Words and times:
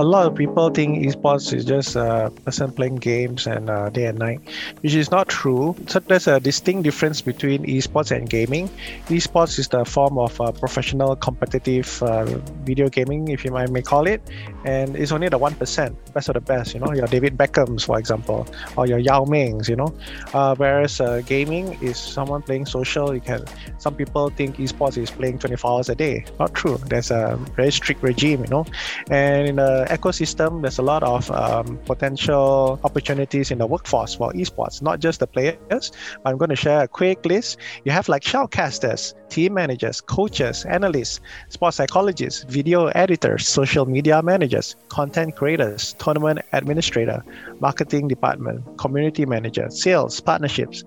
a 0.00 0.02
lot 0.02 0.26
of 0.26 0.34
people 0.34 0.70
think 0.70 1.04
esports 1.04 1.52
is 1.52 1.66
just 1.66 1.94
a 1.94 2.32
person 2.44 2.72
playing 2.72 2.96
games 2.96 3.46
and 3.46 3.68
uh, 3.68 3.90
day 3.90 4.06
and 4.06 4.18
night, 4.18 4.40
which 4.80 4.94
is 4.94 5.10
not 5.10 5.28
true. 5.28 5.76
So 5.88 5.98
there's 6.00 6.26
a 6.26 6.40
distinct 6.40 6.84
difference 6.84 7.20
between 7.20 7.64
esports 7.66 8.10
and 8.10 8.28
gaming. 8.28 8.70
Esports 9.10 9.58
is 9.58 9.68
the 9.68 9.84
form 9.84 10.16
of 10.16 10.40
uh, 10.40 10.52
professional 10.52 11.16
competitive 11.16 12.02
uh, 12.02 12.24
video 12.64 12.88
gaming, 12.88 13.28
if 13.28 13.44
you 13.44 13.50
might 13.50 13.68
may 13.68 13.82
call 13.82 14.06
it, 14.06 14.22
and 14.64 14.96
it's 14.96 15.12
only 15.12 15.28
the 15.28 15.36
one 15.36 15.54
percent, 15.54 15.94
best 16.10 16.28
of 16.28 16.34
the 16.34 16.40
best. 16.40 16.74
You 16.74 16.80
know, 16.80 16.92
your 16.92 17.06
David 17.06 17.36
Beckham's, 17.36 17.84
for 17.84 17.98
example, 17.98 18.46
or 18.76 18.86
your 18.86 18.98
Yao 18.98 19.24
Ming's. 19.24 19.68
You 19.68 19.76
know, 19.76 19.94
uh, 20.34 20.54
whereas 20.56 21.00
uh, 21.00 21.22
gaming 21.26 21.78
is 21.82 21.96
someone 21.96 22.42
playing 22.42 22.66
social. 22.66 23.14
You 23.14 23.20
can. 23.20 23.44
Some 23.78 23.94
people 23.94 24.30
think 24.30 24.56
esports 24.56 24.98
is 24.98 25.10
playing 25.10 25.38
24 25.38 25.70
hours 25.70 25.88
a 25.88 25.94
day. 25.94 26.24
Not 26.38 26.54
true. 26.54 26.78
There's 26.86 27.10
a 27.10 27.38
very 27.56 27.72
strict 27.72 28.02
regime. 28.02 28.44
You 28.44 28.50
know, 28.50 28.66
and 29.10 29.48
in 29.48 29.56
the 29.56 29.86
ecosystem, 29.90 30.62
there's 30.62 30.78
a 30.78 30.82
lot 30.82 31.02
of 31.02 31.30
um, 31.30 31.78
potential 31.86 32.80
opportunities 32.84 33.50
in 33.50 33.58
the 33.58 33.66
workforce 33.66 34.14
for 34.14 34.32
esports, 34.32 34.82
not 34.82 35.00
just 35.00 35.20
the 35.20 35.26
players. 35.26 35.92
I'm 36.24 36.36
going 36.36 36.50
to 36.50 36.56
share 36.56 36.82
a 36.82 36.88
quick 36.88 37.24
list. 37.24 37.58
You 37.84 37.92
have 37.92 38.08
like 38.08 38.22
shoutcasters, 38.22 39.14
team 39.28 39.54
managers, 39.54 40.00
coaches, 40.00 40.64
analysts, 40.64 41.20
sports 41.48 41.76
psychologists, 41.76 42.44
video 42.44 42.86
editors, 42.88 43.48
social 43.48 43.86
media 43.86 44.22
managers, 44.22 44.76
content 44.88 45.36
creators, 45.36 45.94
tournament 46.00 46.40
administrator, 46.52 47.24
marketing 47.60 48.08
department, 48.08 48.64
community 48.78 49.24
manager, 49.24 49.70
sales, 49.70 50.20
partnerships, 50.20 50.82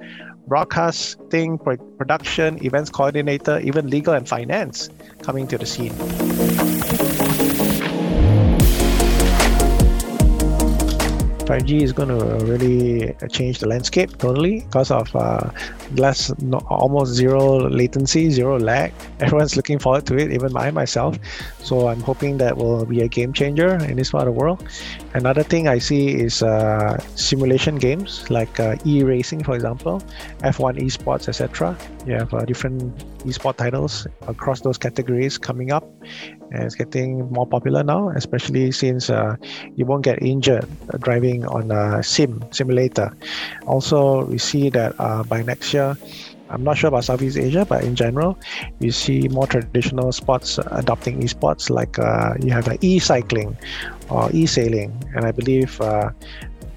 broadcasting, 0.47 1.57
production, 1.57 2.63
events 2.65 2.89
coordinator, 2.89 3.59
even 3.59 3.89
legal 3.89 4.13
and 4.13 4.27
finance 4.27 4.89
coming 5.21 5.47
to 5.47 5.57
the 5.57 5.65
scene. 5.65 5.93
5G 11.45 11.81
is 11.81 11.91
going 11.91 12.09
to 12.09 12.45
really 12.45 13.13
change 13.29 13.59
the 13.59 13.67
landscape 13.67 14.17
totally 14.17 14.61
because 14.61 14.91
of 14.91 15.13
uh, 15.15 15.49
less, 15.95 16.31
no, 16.39 16.59
almost 16.69 17.13
zero 17.13 17.69
latency, 17.69 18.29
zero 18.29 18.57
lag. 18.57 18.93
Everyone's 19.19 19.55
looking 19.57 19.79
forward 19.79 20.05
to 20.07 20.17
it, 20.17 20.31
even 20.31 20.55
I 20.55 20.71
myself. 20.71 21.17
So 21.59 21.87
I'm 21.87 21.99
hoping 21.99 22.37
that 22.37 22.55
will 22.57 22.85
be 22.85 23.01
a 23.01 23.07
game 23.07 23.33
changer 23.33 23.75
in 23.85 23.97
this 23.97 24.11
part 24.11 24.27
of 24.27 24.33
the 24.33 24.39
world. 24.39 24.63
Another 25.13 25.43
thing 25.43 25.67
I 25.67 25.79
see 25.79 26.15
is 26.15 26.41
uh, 26.41 26.97
simulation 27.15 27.75
games 27.75 28.29
like 28.29 28.59
uh, 28.59 28.75
e-racing, 28.85 29.43
for 29.43 29.55
example, 29.55 30.01
F1 30.39 30.79
esports, 30.79 31.27
etc. 31.27 31.77
You 32.07 32.13
have 32.15 32.33
uh, 32.33 32.45
different 32.45 33.12
esport 33.25 33.57
titles 33.57 34.07
across 34.27 34.61
those 34.61 34.77
categories 34.77 35.37
coming 35.37 35.71
up, 35.71 35.83
and 36.51 36.63
it's 36.63 36.75
getting 36.75 37.29
more 37.31 37.47
popular 37.47 37.83
now, 37.83 38.09
especially 38.09 38.71
since 38.71 39.09
uh, 39.09 39.35
you 39.75 39.85
won't 39.85 40.03
get 40.03 40.21
injured 40.21 40.67
driving 40.99 41.45
on 41.45 41.71
a 41.71 42.03
sim 42.03 42.43
simulator. 42.51 43.15
Also, 43.65 44.25
we 44.25 44.37
see 44.37 44.69
that 44.69 44.93
uh, 44.99 45.23
by 45.23 45.41
next 45.41 45.73
year. 45.73 45.97
I'm 46.49 46.63
not 46.63 46.77
sure 46.77 46.89
about 46.89 47.03
Southeast 47.03 47.35
Asia, 47.35 47.65
but 47.65 47.83
in 47.83 47.95
general, 47.95 48.37
you 48.79 48.91
see 48.91 49.27
more 49.29 49.47
traditional 49.47 50.11
sports 50.11 50.59
adopting 50.69 51.19
esports, 51.21 51.71
like 51.71 51.97
uh, 51.97 52.35
you 52.43 52.51
have 52.51 52.69
e-cycling 52.81 53.57
or 54.09 54.29
e-sailing, 54.31 54.93
and 55.15 55.25
I 55.25 55.31
believe 55.31 55.81
uh, 55.81 56.11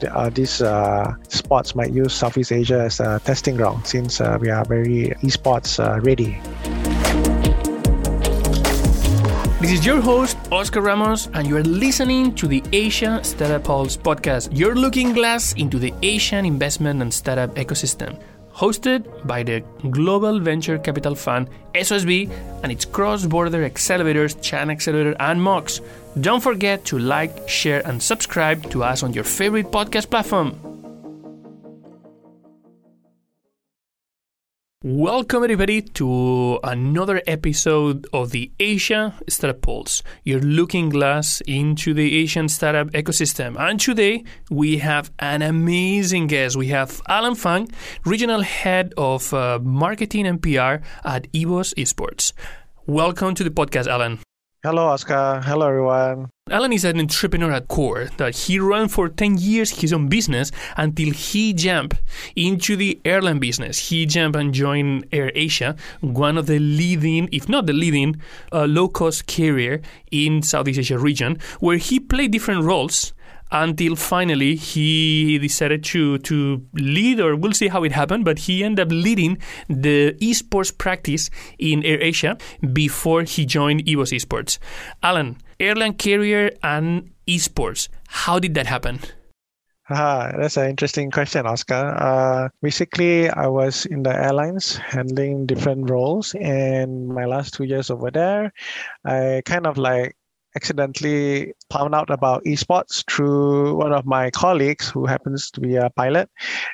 uh, 0.05 0.31
these 0.31 0.63
uh, 0.63 1.15
spots 1.29 1.75
might 1.75 1.93
use 1.93 2.15
Southeast 2.15 2.53
Asia 2.53 2.81
as 2.81 3.01
a 3.01 3.21
testing 3.25 3.57
ground 3.57 3.87
since 3.87 4.21
uh, 4.21 4.39
we 4.41 4.51
are 4.51 4.65
very 4.65 5.15
esports 5.23 5.79
uh, 5.79 6.01
ready. 6.01 6.39
This 9.61 9.73
is 9.73 9.87
your 9.87 10.01
host, 10.01 10.37
Oscar 10.53 10.81
Ramos, 10.81 11.29
and 11.35 11.47
you 11.47 11.57
are 11.57 11.65
listening 11.65 12.35
to 12.35 12.47
the 12.47 12.63
Asia 12.73 13.21
Startup 13.25 13.65
Pulse 13.65 13.97
podcast, 13.97 14.49
your 14.53 14.75
looking 14.75 15.13
glass 15.13 15.55
into 15.55 15.79
the 15.79 15.93
Asian 16.03 16.45
investment 16.45 17.03
and 17.03 17.13
startup 17.13 17.55
ecosystem 17.55 18.19
hosted 18.57 19.05
by 19.27 19.43
the 19.43 19.63
Global 19.91 20.41
Venture 20.41 20.79
Capital 20.79 21.15
Fund, 21.15 21.49
SOSV, 21.75 22.31
and 22.63 22.73
its 22.73 22.87
cross 22.87 23.27
border 23.27 23.69
accelerators, 23.69 24.35
Chinaccelerator, 24.37 25.15
and 25.21 25.43
MOX. 25.43 25.81
Don't 26.21 26.41
forget 26.41 26.87
to 26.87 26.99
like, 26.99 27.47
share, 27.47 27.87
and 27.87 28.03
subscribe 28.03 28.71
to 28.71 28.83
us 28.83 29.03
on 29.03 29.13
your 29.13 29.25
favorite 29.25 29.71
podcast 29.71 30.09
platform. 30.09 30.59
Welcome, 34.83 35.43
everybody, 35.45 35.83
to 35.83 36.59
another 36.65 37.21
episode 37.27 38.07
of 38.15 38.31
the 38.31 38.51
Asia 38.59 39.15
Startup 39.29 39.61
Pulse, 39.61 40.03
your 40.25 40.41
looking 40.41 40.89
glass 40.89 41.43
into 41.43 41.93
the 41.93 42.17
Asian 42.17 42.49
startup 42.49 42.89
ecosystem. 42.93 43.55
And 43.59 43.79
today 43.79 44.25
we 44.49 44.79
have 44.79 45.11
an 45.19 45.43
amazing 45.43 46.29
guest. 46.29 46.57
We 46.57 46.69
have 46.69 47.03
Alan 47.09 47.35
Fang, 47.35 47.69
Regional 48.07 48.41
Head 48.41 48.95
of 48.97 49.35
uh, 49.35 49.59
Marketing 49.63 50.27
and 50.27 50.41
PR 50.41 50.81
at 51.05 51.31
EVOS 51.33 51.75
Esports. 51.75 52.33
Welcome 52.87 53.35
to 53.35 53.45
the 53.45 53.51
podcast, 53.51 53.87
Alan. 53.87 54.21
Hello, 54.63 54.87
Oscar. 54.87 55.43
Hello, 55.45 55.69
everyone. 55.69 56.31
Alan 56.51 56.73
is 56.73 56.85
an 56.85 56.99
entrepreneur 56.99 57.53
at 57.53 57.69
core 57.69 58.07
that 58.17 58.35
he 58.35 58.59
ran 58.59 58.89
for 58.89 59.09
10 59.09 59.37
years 59.39 59.81
his 59.81 59.93
own 59.93 60.09
business 60.09 60.51
until 60.77 61.13
he 61.13 61.53
jumped 61.53 62.01
into 62.35 62.75
the 62.75 62.99
airline 63.05 63.39
business. 63.39 63.91
He 63.91 64.07
jumped 64.07 64.37
and 64.37 64.55
joined 64.55 65.07
Air 65.13 65.31
Asia, 65.35 65.77
one 66.01 66.39
of 66.39 66.47
the 66.47 66.59
leading, 66.59 67.29
if 67.33 67.49
not 67.49 67.67
the 67.67 67.73
leading, 67.75 68.21
uh, 68.51 68.65
low 68.65 68.89
cost 68.89 69.27
carrier 69.27 69.83
in 70.11 70.41
Southeast 70.43 70.79
Asia 70.79 70.99
region, 70.99 71.39
where 71.61 71.77
he 71.77 72.01
played 72.01 72.31
different 72.31 72.65
roles 72.65 73.13
until 73.51 73.95
finally 73.95 74.57
he 74.57 75.39
decided 75.39 75.85
to 75.85 76.19
to 76.19 76.65
lead 76.75 77.21
or 77.21 77.37
we'll 77.37 77.53
see 77.53 77.69
how 77.69 77.85
it 77.85 77.93
happened 77.93 78.25
but 78.25 78.41
he 78.41 78.65
ended 78.65 78.87
up 78.87 78.93
leading 78.93 79.39
the 79.69 80.13
esports 80.21 80.77
practice 80.77 81.31
in 81.59 81.85
air 81.85 82.01
asia 82.01 82.37
before 82.73 83.23
he 83.23 83.45
joined 83.47 83.85
evos 83.85 84.13
esports 84.13 84.59
alan 85.03 85.37
airline 85.61 85.95
carrier 85.95 86.51
and 86.63 87.11
esports 87.27 87.89
how 88.09 88.39
did 88.39 88.55
that 88.55 88.67
happen 88.67 88.99
Ah, 89.89 90.33
that's 90.37 90.57
an 90.57 90.69
interesting 90.69 91.13
question, 91.13 91.47
Oscar. 91.47 91.95
Uh, 91.97 92.49
basically, 92.61 93.31
I 93.31 93.47
was 93.47 93.87
in 93.87 94.03
the 94.03 94.11
airlines 94.13 94.75
handling 94.77 95.47
different 95.47 95.89
roles, 95.89 96.35
and 96.35 97.07
my 97.07 97.25
last 97.25 97.55
two 97.55 97.63
years 97.63 97.89
over 97.89 98.11
there, 98.11 98.53
I 99.05 99.43
kind 99.45 99.65
of 99.65 99.79
like 99.79 100.17
accidentally 100.57 101.53
found 101.71 101.95
out 101.95 102.11
about 102.11 102.45
esports 102.45 103.05
through 103.11 103.77
one 103.77 103.93
of 103.93 104.07
my 104.07 104.31
colleagues 104.31 104.89
who 104.89 105.07
happens 105.07 105.51
to 105.51 105.61
be 105.61 105.77
a 105.77 105.91
pilot. 105.91 106.29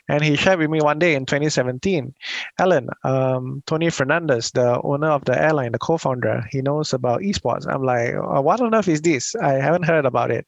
And 0.09 0.23
he 0.23 0.37
shared 0.37 0.59
with 0.59 0.71
me 0.71 0.81
one 0.81 0.99
day 0.99 1.15
in 1.15 1.27
2017 1.27 2.15
Alan, 2.59 2.89
um, 3.05 3.63
Tony 3.67 3.91
Fernandez, 3.91 4.51
the 4.51 4.81
owner 4.83 5.09
of 5.09 5.25
the 5.25 5.41
airline, 5.41 5.73
the 5.73 5.79
co 5.79 5.97
founder, 5.99 6.45
he 6.51 6.61
knows 6.61 6.93
about 6.93 7.21
esports. 7.23 7.67
I'm 7.67 7.83
like, 7.83 8.15
oh, 8.15 8.41
what 8.41 8.61
on 8.61 8.75
earth 8.75 8.89
is 8.89 9.01
this? 9.01 9.35
I 9.37 9.55
haven't 9.55 9.85
heard 9.85 10.05
about 10.05 10.31
it, 10.31 10.47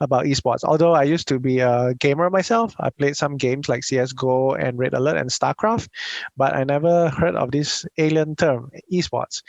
about 0.00 0.26
esports. 0.26 0.64
Although 0.64 0.92
I 0.92 1.04
used 1.04 1.28
to 1.28 1.38
be 1.38 1.60
a 1.60 1.94
gamer 1.94 2.30
myself, 2.30 2.74
I 2.78 2.90
played 2.90 3.16
some 3.16 3.36
games 3.36 3.68
like 3.68 3.82
CSGO 3.82 4.58
and 4.62 4.78
Red 4.78 4.94
Alert 4.94 5.16
and 5.16 5.30
StarCraft, 5.30 5.88
but 6.36 6.54
I 6.54 6.64
never 6.64 7.08
heard 7.10 7.34
of 7.36 7.50
this 7.50 7.86
alien 7.96 8.36
term, 8.36 8.70
esports. 8.92 9.42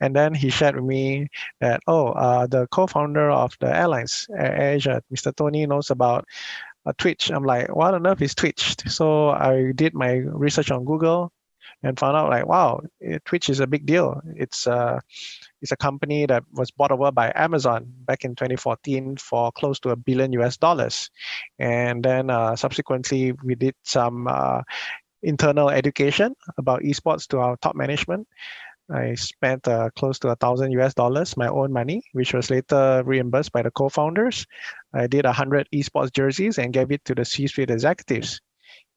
And 0.00 0.14
then 0.14 0.34
he 0.34 0.50
shared 0.50 0.74
with 0.74 0.84
me 0.84 1.28
that, 1.60 1.80
oh, 1.86 2.08
uh, 2.08 2.46
the 2.46 2.66
co 2.68 2.86
founder 2.86 3.30
of 3.30 3.56
the 3.60 3.74
airlines, 3.84 4.26
Asia, 4.38 5.02
Mr. 5.12 5.34
Tony, 5.36 5.66
knows 5.66 5.90
about 5.90 6.24
uh, 6.86 6.92
Twitch. 6.98 7.30
I'm 7.30 7.44
like, 7.44 7.74
what 7.74 7.94
on 7.94 8.06
earth 8.06 8.22
is 8.22 8.34
Twitch? 8.34 8.76
So 8.88 9.30
I 9.30 9.72
did 9.74 9.94
my 9.94 10.12
research 10.44 10.70
on 10.70 10.84
Google 10.84 11.32
and 11.82 11.98
found 11.98 12.16
out 12.16 12.30
like, 12.30 12.46
wow, 12.46 12.80
Twitch 13.24 13.48
is 13.48 13.60
a 13.60 13.66
big 13.66 13.84
deal. 13.86 14.20
It's 14.36 14.66
uh, 14.66 15.00
it's 15.60 15.72
a 15.72 15.76
company 15.76 16.26
that 16.26 16.42
was 16.52 16.70
bought 16.70 16.92
over 16.92 17.12
by 17.12 17.32
Amazon 17.34 17.86
back 18.08 18.24
in 18.24 18.34
2014 18.34 19.16
for 19.16 19.52
close 19.52 19.78
to 19.80 19.90
a 19.90 19.96
billion 19.96 20.32
US 20.32 20.56
dollars, 20.56 21.10
and 21.58 22.02
then 22.02 22.30
uh, 22.30 22.56
subsequently 22.56 23.32
we 23.44 23.54
did 23.54 23.74
some 23.84 24.26
uh, 24.28 24.62
internal 25.22 25.70
education 25.70 26.34
about 26.58 26.82
esports 26.82 27.26
to 27.28 27.38
our 27.38 27.56
top 27.58 27.76
management. 27.76 28.26
I 28.90 29.14
spent 29.14 29.66
uh, 29.66 29.90
close 29.96 30.18
to 30.20 30.28
a 30.28 30.36
thousand 30.36 30.72
US 30.72 30.94
dollars, 30.94 31.36
my 31.36 31.48
own 31.48 31.72
money, 31.72 32.02
which 32.12 32.34
was 32.34 32.50
later 32.50 33.02
reimbursed 33.04 33.52
by 33.52 33.62
the 33.62 33.70
co-founders. 33.70 34.46
I 34.92 35.06
did 35.06 35.24
a 35.24 35.32
hundred 35.32 35.68
esports 35.74 36.12
jerseys 36.12 36.58
and 36.58 36.72
gave 36.72 36.90
it 36.92 37.04
to 37.06 37.14
the 37.14 37.24
C-suite 37.24 37.70
executives, 37.70 38.40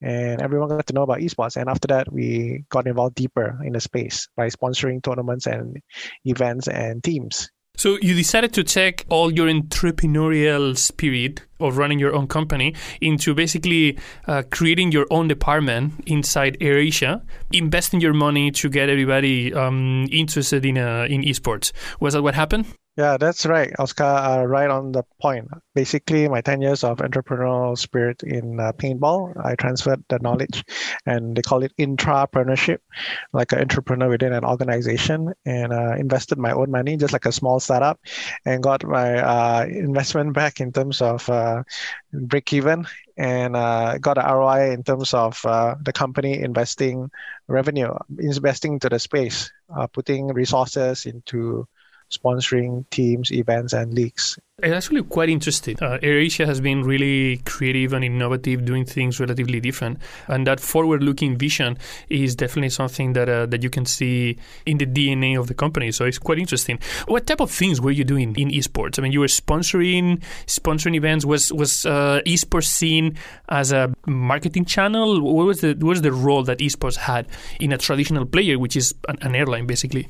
and 0.01 0.41
everyone 0.41 0.69
got 0.69 0.87
to 0.87 0.93
know 0.93 1.03
about 1.03 1.19
esports. 1.19 1.55
And 1.55 1.69
after 1.69 1.87
that, 1.87 2.11
we 2.11 2.65
got 2.69 2.87
involved 2.87 3.15
deeper 3.15 3.59
in 3.63 3.73
the 3.73 3.79
space 3.79 4.27
by 4.35 4.47
sponsoring 4.47 5.01
tournaments 5.01 5.47
and 5.47 5.77
events 6.25 6.67
and 6.67 7.03
teams. 7.03 7.49
So 7.77 7.99
you 8.01 8.15
decided 8.15 8.53
to 8.53 8.63
take 8.63 9.05
all 9.07 9.31
your 9.31 9.47
entrepreneurial 9.47 10.75
spirit 10.75 11.43
of 11.59 11.77
running 11.77 11.99
your 11.99 12.15
own 12.15 12.27
company 12.27 12.73
into 13.01 13.35
basically 13.35 13.99
uh, 14.27 14.41
creating 14.49 14.91
your 14.91 15.05
own 15.11 15.27
department 15.27 15.93
inside 16.07 16.57
AirAsia, 16.59 17.21
investing 17.51 18.01
your 18.01 18.13
money 18.13 18.49
to 18.51 18.67
get 18.67 18.89
everybody 18.89 19.53
um, 19.53 20.07
interested 20.11 20.65
in 20.65 20.79
uh, 20.79 21.05
in 21.07 21.21
esports. 21.21 21.71
Was 21.99 22.13
that 22.13 22.23
what 22.23 22.33
happened? 22.33 22.65
Yeah, 22.97 23.17
that's 23.17 23.45
right, 23.45 23.71
Oscar. 23.77 24.03
Uh, 24.05 24.43
right 24.45 24.69
on 24.71 24.91
the 24.91 25.03
point. 25.21 25.47
Basically, 25.75 26.27
my 26.27 26.41
10 26.41 26.61
years 26.63 26.83
of 26.83 26.97
entrepreneurial 26.97 27.77
spirit 27.77 28.23
in 28.23 28.59
uh, 28.59 28.71
paintball, 28.73 29.33
I 29.45 29.53
transferred 29.55 30.03
the 30.09 30.17
knowledge 30.17 30.63
and 31.05 31.35
they 31.35 31.43
call 31.43 31.61
it 31.61 31.73
intrapreneurship, 31.77 32.79
like 33.33 33.51
an 33.51 33.59
entrepreneur 33.59 34.09
within 34.09 34.33
an 34.33 34.43
organization, 34.43 35.31
and 35.45 35.71
uh, 35.71 35.93
invested 35.93 36.39
my 36.39 36.51
own 36.53 36.71
money, 36.71 36.97
just 36.97 37.13
like 37.13 37.27
a 37.27 37.31
small 37.31 37.59
startup, 37.59 37.99
and 38.45 38.63
got 38.63 38.83
my 38.83 39.19
uh, 39.21 39.65
investment 39.69 40.33
back 40.33 40.59
in 40.59 40.71
terms 40.71 40.99
of 40.99 41.29
uh, 41.29 41.61
break 42.11 42.51
even 42.51 42.87
and 43.15 43.55
uh, 43.55 43.99
got 43.99 44.17
an 44.17 44.25
ROI 44.25 44.71
in 44.71 44.81
terms 44.83 45.13
of 45.13 45.39
the 45.43 45.91
company 45.93 46.39
investing 46.41 47.11
revenue, 47.47 47.93
investing 48.17 48.73
into 48.73 48.89
the 48.89 48.97
space, 48.97 49.51
putting 49.93 50.27
resources 50.33 51.05
into 51.05 51.67
sponsoring 52.09 52.85
teams, 52.89 53.31
events, 53.31 53.73
and 53.73 53.93
leagues. 53.93 54.37
It's 54.59 54.73
actually 54.73 55.03
quite 55.03 55.29
interesting. 55.29 55.77
Uh, 55.79 55.99
AirAsia 56.01 56.47
has 56.47 56.59
been 56.59 56.81
really 56.81 57.37
creative 57.45 57.93
and 57.93 58.03
innovative, 58.03 58.65
doing 58.65 58.85
things 58.85 59.19
relatively 59.19 59.59
different, 59.59 59.99
and 60.27 60.47
that 60.47 60.59
forward-looking 60.59 61.37
vision 61.37 61.77
is 62.09 62.35
definitely 62.35 62.69
something 62.69 63.13
that 63.13 63.29
uh, 63.29 63.45
that 63.45 63.61
you 63.61 63.69
can 63.69 63.85
see 63.85 64.39
in 64.65 64.79
the 64.79 64.87
DNA 64.87 65.39
of 65.39 65.45
the 65.45 65.53
company. 65.53 65.91
So 65.91 66.05
it's 66.05 66.17
quite 66.17 66.39
interesting. 66.39 66.79
What 67.07 67.27
type 67.27 67.39
of 67.39 67.51
things 67.51 67.79
were 67.79 67.91
you 67.91 68.03
doing 68.03 68.35
in 68.35 68.49
esports? 68.49 68.97
I 68.97 69.03
mean, 69.03 69.11
you 69.11 69.19
were 69.19 69.27
sponsoring 69.27 70.23
sponsoring 70.47 70.95
events. 70.95 71.23
Was 71.23 71.53
was 71.53 71.85
uh, 71.85 72.21
esports 72.25 72.65
seen 72.65 73.15
as 73.49 73.71
a 73.71 73.93
marketing 74.07 74.65
channel? 74.65 75.21
What 75.21 75.45
was 75.45 75.61
the 75.61 75.75
what 75.75 75.89
was 75.89 76.01
the 76.01 76.11
role 76.11 76.41
that 76.45 76.57
esports 76.57 76.95
had 76.95 77.27
in 77.59 77.73
a 77.73 77.77
traditional 77.77 78.25
player, 78.25 78.57
which 78.57 78.75
is 78.75 78.95
an, 79.07 79.19
an 79.21 79.35
airline, 79.35 79.67
basically? 79.67 80.09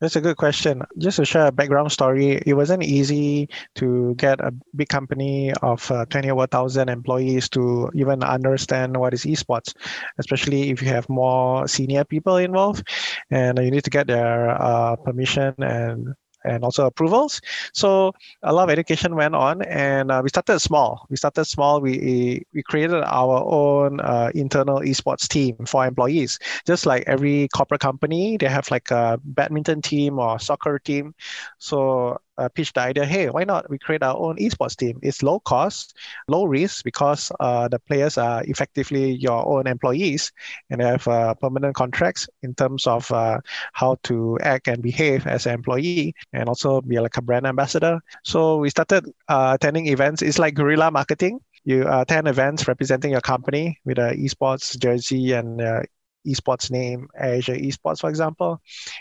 That's 0.00 0.16
a 0.16 0.20
good 0.20 0.38
question. 0.38 0.82
Just 0.96 1.16
to 1.18 1.26
share 1.26 1.46
a 1.46 1.52
background 1.52 1.92
story, 1.92 2.40
it 2.46 2.54
wasn't 2.54 2.82
easy 2.82 3.50
to 3.74 4.14
get 4.16 4.40
a 4.40 4.50
big 4.74 4.88
company 4.88 5.52
of 5.62 5.90
uh, 5.90 6.06
20 6.06 6.30
over 6.30 6.38
1,000 6.38 6.88
employees 6.88 7.50
to 7.50 7.90
even 7.94 8.24
understand 8.24 8.96
what 8.96 9.12
is 9.12 9.24
esports, 9.24 9.74
especially 10.18 10.70
if 10.70 10.80
you 10.80 10.88
have 10.88 11.06
more 11.10 11.68
senior 11.68 12.04
people 12.04 12.38
involved 12.38 12.88
and 13.30 13.58
you 13.58 13.70
need 13.70 13.84
to 13.84 13.90
get 13.90 14.06
their 14.06 14.50
uh, 14.50 14.96
permission 14.96 15.54
and 15.58 16.14
and 16.44 16.64
also 16.64 16.86
approvals. 16.86 17.40
So 17.72 18.12
a 18.42 18.52
lot 18.52 18.64
of 18.64 18.70
education 18.70 19.14
went 19.14 19.34
on, 19.34 19.62
and 19.62 20.10
uh, 20.10 20.20
we 20.22 20.28
started 20.28 20.60
small. 20.60 21.06
We 21.10 21.16
started 21.16 21.44
small. 21.44 21.80
We 21.80 22.44
we 22.54 22.62
created 22.62 23.02
our 23.02 23.42
own 23.44 24.00
uh, 24.00 24.30
internal 24.34 24.80
esports 24.80 25.28
team 25.28 25.56
for 25.66 25.86
employees. 25.86 26.38
Just 26.66 26.86
like 26.86 27.04
every 27.06 27.48
corporate 27.48 27.80
company, 27.80 28.36
they 28.36 28.48
have 28.48 28.70
like 28.70 28.90
a 28.90 29.18
badminton 29.24 29.82
team 29.82 30.18
or 30.18 30.38
soccer 30.38 30.78
team. 30.78 31.14
So 31.58 32.18
uh, 32.40 32.48
pitched 32.48 32.74
the 32.74 32.80
idea, 32.80 33.04
hey, 33.04 33.28
why 33.28 33.44
not 33.44 33.68
we 33.70 33.78
create 33.78 34.02
our 34.02 34.16
own 34.16 34.36
esports 34.36 34.76
team? 34.76 34.98
It's 35.02 35.22
low 35.22 35.40
cost, 35.40 35.96
low 36.28 36.44
risk 36.44 36.84
because 36.84 37.30
uh, 37.40 37.68
the 37.68 37.78
players 37.78 38.18
are 38.18 38.42
effectively 38.44 39.12
your 39.12 39.46
own 39.46 39.66
employees 39.66 40.32
and 40.70 40.80
have 40.80 41.06
uh, 41.06 41.34
permanent 41.34 41.74
contracts 41.74 42.28
in 42.42 42.54
terms 42.54 42.86
of 42.86 43.10
uh, 43.12 43.38
how 43.72 43.96
to 44.04 44.38
act 44.42 44.68
and 44.68 44.82
behave 44.82 45.26
as 45.26 45.46
an 45.46 45.54
employee 45.54 46.14
and 46.32 46.48
also 46.48 46.80
be 46.80 46.98
like 46.98 47.16
a 47.16 47.22
brand 47.22 47.46
ambassador. 47.46 48.00
So 48.24 48.56
we 48.56 48.70
started 48.70 49.06
uh, 49.28 49.52
attending 49.54 49.86
events. 49.88 50.22
It's 50.22 50.38
like 50.38 50.54
guerrilla 50.54 50.90
marketing 50.90 51.40
you 51.64 51.84
attend 51.88 52.26
events 52.26 52.66
representing 52.66 53.10
your 53.12 53.20
company 53.20 53.78
with 53.84 53.98
an 53.98 54.16
esports 54.16 54.78
jersey 54.78 55.32
and 55.32 55.60
uh, 55.60 55.82
esports 56.26 56.70
name, 56.70 57.08
Asia 57.18 57.52
Esports, 57.52 58.00
for 58.00 58.10
example. 58.10 58.60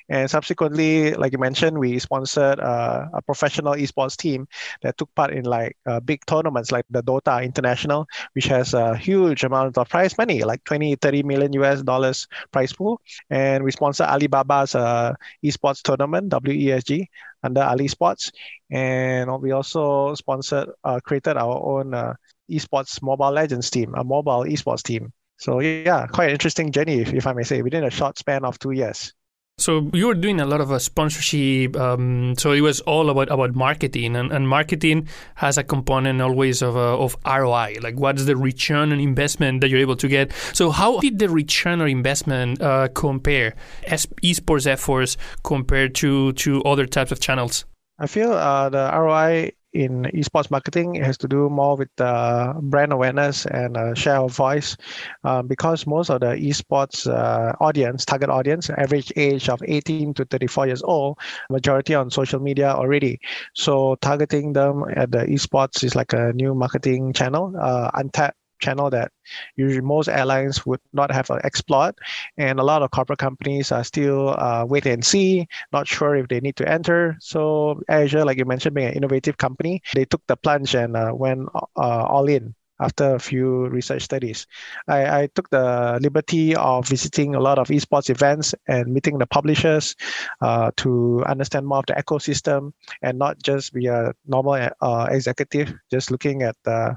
And 0.09 0.29
subsequently, 0.29 1.13
like 1.13 1.31
you 1.31 1.39
mentioned, 1.39 1.77
we 1.77 1.99
sponsored 1.99 2.59
uh, 2.59 3.07
a 3.13 3.21
professional 3.21 3.73
esports 3.73 4.15
team 4.17 4.47
that 4.81 4.97
took 4.97 5.13
part 5.15 5.31
in 5.31 5.45
like 5.45 5.77
uh, 5.85 5.99
big 5.99 6.25
tournaments 6.25 6.71
like 6.71 6.85
the 6.89 7.01
Dota 7.03 7.43
International, 7.43 8.07
which 8.33 8.45
has 8.45 8.73
a 8.73 8.95
huge 8.95 9.43
amount 9.43 9.77
of 9.77 9.89
prize 9.89 10.17
money, 10.17 10.43
like 10.43 10.63
20, 10.63 10.95
30 10.95 11.23
million 11.23 11.53
US 11.53 11.81
dollars 11.81 12.27
prize 12.51 12.73
pool. 12.73 13.01
And 13.29 13.63
we 13.63 13.71
sponsored 13.71 14.07
Alibaba's 14.07 14.75
uh, 14.75 15.13
esports 15.43 15.81
tournament, 15.81 16.29
WESG, 16.31 17.07
under 17.43 17.61
Ali 17.61 17.87
Sports. 17.87 18.31
And 18.71 19.41
we 19.41 19.51
also 19.51 20.15
sponsored, 20.15 20.69
uh, 20.83 20.99
created 21.03 21.37
our 21.37 21.57
own 21.79 21.93
uh, 21.93 22.13
esports 22.49 23.01
mobile 23.01 23.31
legends 23.31 23.69
team, 23.69 23.93
a 23.95 24.03
mobile 24.03 24.43
esports 24.45 24.83
team. 24.83 25.11
So 25.39 25.61
yeah, 25.61 26.05
quite 26.07 26.25
an 26.25 26.31
interesting 26.31 26.71
journey, 26.71 26.99
if, 26.99 27.13
if 27.13 27.25
I 27.25 27.31
may 27.31 27.43
say, 27.43 27.61
within 27.61 27.85
a 27.85 27.89
short 27.89 28.17
span 28.17 28.43
of 28.43 28.59
two 28.59 28.71
years. 28.71 29.13
So 29.57 29.89
you 29.93 30.07
were 30.07 30.15
doing 30.15 30.39
a 30.39 30.45
lot 30.45 30.61
of 30.61 30.71
a 30.71 30.75
uh, 30.75 30.79
sponsorship. 30.79 31.75
Um, 31.75 32.35
so 32.37 32.51
it 32.51 32.61
was 32.61 32.79
all 32.81 33.09
about 33.09 33.29
about 33.29 33.55
marketing, 33.55 34.15
and, 34.15 34.31
and 34.31 34.47
marketing 34.47 35.07
has 35.35 35.57
a 35.57 35.63
component 35.63 36.21
always 36.21 36.61
of 36.61 36.77
uh, 36.77 36.97
of 36.97 37.17
ROI. 37.25 37.77
Like 37.81 37.99
what's 37.99 38.25
the 38.25 38.37
return 38.37 38.93
on 38.93 38.99
investment 38.99 39.61
that 39.61 39.69
you're 39.69 39.81
able 39.81 39.97
to 39.97 40.07
get? 40.07 40.31
So 40.53 40.71
how 40.71 40.99
did 40.99 41.19
the 41.19 41.29
return 41.29 41.81
on 41.81 41.89
investment 41.89 42.61
uh, 42.61 42.87
compare 42.93 43.55
as 43.87 44.05
esports 44.23 44.65
efforts 44.65 45.17
compared 45.43 45.95
to 45.95 46.33
to 46.33 46.63
other 46.63 46.85
types 46.85 47.11
of 47.11 47.19
channels? 47.19 47.65
I 47.97 48.07
feel 48.07 48.31
uh, 48.31 48.69
the 48.69 48.89
ROI 48.93 49.51
in 49.73 50.03
esports 50.13 50.49
marketing 50.49 50.95
it 50.95 51.03
has 51.03 51.17
to 51.17 51.27
do 51.27 51.49
more 51.49 51.75
with 51.75 51.89
uh, 52.01 52.53
brand 52.61 52.91
awareness 52.91 53.45
and 53.45 53.77
uh, 53.77 53.93
share 53.93 54.17
of 54.17 54.35
voice. 54.35 54.75
Uh, 55.23 55.41
because 55.41 55.85
most 55.85 56.09
of 56.09 56.21
the 56.21 56.33
esports 56.37 57.07
uh, 57.07 57.53
audience 57.59 58.05
target 58.05 58.29
audience 58.29 58.69
average 58.71 59.11
age 59.15 59.49
of 59.49 59.61
18 59.65 60.13
to 60.13 60.25
34 60.25 60.67
years 60.67 60.83
old 60.83 61.17
majority 61.49 61.93
on 61.93 62.09
social 62.09 62.39
media 62.39 62.69
already. 62.69 63.19
So 63.53 63.95
targeting 64.01 64.53
them 64.53 64.85
at 64.95 65.11
the 65.11 65.25
esports 65.25 65.83
is 65.83 65.95
like 65.95 66.13
a 66.13 66.33
new 66.33 66.55
marketing 66.55 67.13
channel 67.13 67.53
uh, 67.59 67.91
untapped 67.93 68.38
channel 68.59 68.89
that 68.89 69.11
usually 69.55 69.81
most 69.81 70.07
airlines 70.07 70.65
would 70.65 70.79
not 70.93 71.11
have 71.11 71.29
an 71.29 71.39
exploit. 71.43 71.95
And 72.37 72.59
a 72.59 72.63
lot 72.63 72.81
of 72.81 72.91
corporate 72.91 73.19
companies 73.19 73.71
are 73.71 73.83
still 73.83 74.35
uh, 74.37 74.65
wait 74.67 74.85
and 74.85 75.03
see, 75.03 75.47
not 75.71 75.87
sure 75.87 76.15
if 76.15 76.27
they 76.27 76.39
need 76.39 76.55
to 76.57 76.69
enter. 76.69 77.17
So 77.19 77.81
Asia, 77.89 78.23
like 78.25 78.37
you 78.37 78.45
mentioned, 78.45 78.75
being 78.75 78.89
an 78.89 78.93
innovative 78.93 79.37
company, 79.37 79.81
they 79.93 80.05
took 80.05 80.21
the 80.27 80.35
plunge 80.35 80.75
and 80.75 80.95
uh, 80.95 81.11
went 81.13 81.49
uh, 81.53 82.03
all 82.05 82.27
in 82.27 82.55
after 82.79 83.15
a 83.15 83.19
few 83.19 83.67
research 83.67 84.03
studies. 84.03 84.47
I, 84.87 85.23
I, 85.23 85.27
took 85.35 85.49
the 85.49 85.99
liberty 86.01 86.55
of 86.55 86.87
visiting 86.87 87.35
a 87.35 87.39
lot 87.39 87.59
of 87.59 87.67
esports 87.67 88.09
events 88.09 88.55
and 88.67 88.93
meeting 88.93 89.17
the 89.17 89.27
publishers 89.27 89.95
uh, 90.41 90.71
to 90.77 91.23
understand 91.27 91.67
more 91.67 91.79
of 91.79 91.85
the 91.87 91.93
ecosystem 91.93 92.71
and 93.01 93.19
not 93.19 93.41
just 93.43 93.73
be 93.73 93.87
a 93.87 94.13
normal 94.25 94.69
uh, 94.81 95.07
executive, 95.11 95.73
just 95.91 96.11
looking 96.11 96.43
at 96.43 96.55
the 96.63 96.95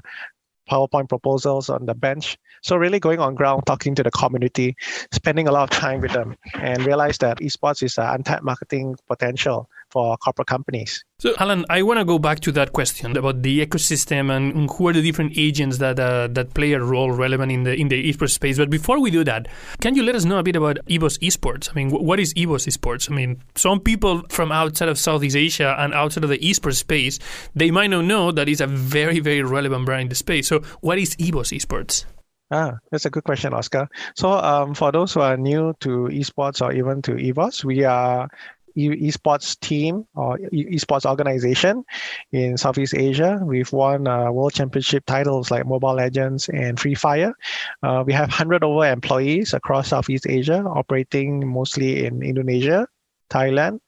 PowerPoint 0.72 1.08
proposals 1.08 1.68
on 1.68 1.84
the 1.84 1.94
bench. 1.94 2.38
So 2.62 2.76
really 2.76 2.98
going 2.98 3.20
on 3.20 3.34
ground, 3.34 3.64
talking 3.66 3.94
to 3.96 4.02
the 4.02 4.10
community, 4.10 4.74
spending 5.12 5.46
a 5.46 5.52
lot 5.52 5.64
of 5.64 5.70
time 5.70 6.00
with 6.00 6.12
them, 6.12 6.36
and 6.54 6.86
realize 6.86 7.18
that 7.18 7.40
esports 7.40 7.82
is 7.82 7.98
an 7.98 8.06
untapped 8.06 8.42
marketing 8.42 8.96
potential 9.06 9.68
for 9.92 10.16
corporate 10.16 10.48
companies. 10.48 11.04
So, 11.18 11.34
Alan, 11.38 11.64
I 11.70 11.82
want 11.82 11.98
to 12.00 12.04
go 12.04 12.18
back 12.18 12.40
to 12.40 12.52
that 12.52 12.72
question 12.72 13.16
about 13.16 13.42
the 13.42 13.64
ecosystem 13.64 14.34
and 14.34 14.68
who 14.70 14.88
are 14.88 14.92
the 14.92 15.02
different 15.02 15.34
agents 15.36 15.78
that 15.78 16.00
uh, 16.00 16.28
that 16.32 16.54
play 16.54 16.72
a 16.72 16.80
role 16.80 17.12
relevant 17.12 17.52
in 17.52 17.62
the 17.62 17.74
in 17.74 17.88
the 17.88 18.10
esports 18.10 18.30
space. 18.30 18.58
But 18.58 18.70
before 18.70 19.00
we 19.00 19.10
do 19.10 19.22
that, 19.24 19.46
can 19.80 19.94
you 19.94 20.02
let 20.02 20.14
us 20.14 20.24
know 20.24 20.38
a 20.38 20.42
bit 20.42 20.56
about 20.56 20.78
EVOS 20.88 21.18
Esports? 21.20 21.70
I 21.70 21.74
mean, 21.74 21.90
what 21.90 22.18
is 22.18 22.34
EVOS 22.34 22.66
Esports? 22.66 23.10
I 23.10 23.14
mean, 23.14 23.42
some 23.54 23.78
people 23.78 24.22
from 24.30 24.50
outside 24.50 24.88
of 24.88 24.98
Southeast 24.98 25.36
Asia 25.36 25.76
and 25.78 25.94
outside 25.94 26.24
of 26.24 26.30
the 26.30 26.38
esports 26.38 26.78
space, 26.78 27.18
they 27.54 27.70
might 27.70 27.90
not 27.90 28.04
know 28.04 28.32
that 28.32 28.48
it's 28.48 28.60
a 28.60 28.66
very 28.66 29.20
very 29.20 29.42
relevant 29.42 29.86
brand 29.86 30.02
in 30.02 30.08
the 30.08 30.14
space. 30.14 30.48
So, 30.48 30.60
what 30.80 30.98
is 30.98 31.14
EVOS 31.16 31.52
Esports? 31.56 32.04
Ah, 32.52 32.74
that's 32.90 33.06
a 33.06 33.10
good 33.10 33.24
question, 33.24 33.54
Oscar. 33.54 33.88
So, 34.14 34.28
um, 34.32 34.74
for 34.74 34.92
those 34.92 35.14
who 35.14 35.20
are 35.20 35.38
new 35.38 35.72
to 35.80 36.08
esports 36.12 36.60
or 36.60 36.70
even 36.72 37.00
to 37.02 37.12
EVOS, 37.12 37.64
we 37.64 37.84
are 37.84 38.28
esports 38.76 39.58
team 39.60 40.06
or 40.14 40.38
esports 40.52 41.04
organization 41.04 41.84
in 42.32 42.56
Southeast 42.56 42.94
Asia. 42.94 43.40
We've 43.42 43.72
won 43.72 44.06
uh, 44.06 44.30
world 44.30 44.54
championship 44.54 45.04
titles 45.06 45.50
like 45.50 45.66
Mobile 45.66 45.94
Legends 45.94 46.48
and 46.48 46.78
Free 46.78 46.94
Fire. 46.94 47.34
Uh, 47.82 48.02
we 48.06 48.12
have 48.12 48.28
100 48.28 48.64
over 48.64 48.86
employees 48.86 49.54
across 49.54 49.88
Southeast 49.88 50.26
Asia, 50.28 50.64
operating 50.64 51.46
mostly 51.46 52.06
in 52.06 52.22
Indonesia, 52.22 52.86
Thailand, 53.30 53.80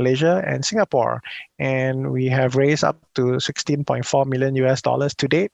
Malaysia, 0.00 0.42
and 0.46 0.64
Singapore. 0.64 1.20
And 1.58 2.10
we 2.10 2.26
have 2.26 2.56
raised 2.56 2.84
up 2.84 2.96
to 3.14 3.38
16.4 3.38 4.26
million 4.26 4.54
US 4.56 4.80
dollars 4.82 5.14
to 5.16 5.28
date 5.28 5.52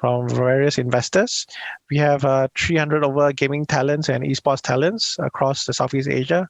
from 0.00 0.28
various 0.28 0.78
investors. 0.78 1.46
We 1.90 1.98
have 1.98 2.24
uh, 2.24 2.48
300 2.58 3.04
over 3.04 3.32
gaming 3.32 3.66
talents 3.66 4.08
and 4.08 4.24
esports 4.24 4.60
talents 4.60 5.16
across 5.18 5.66
the 5.66 5.72
Southeast 5.72 6.08
Asia, 6.08 6.48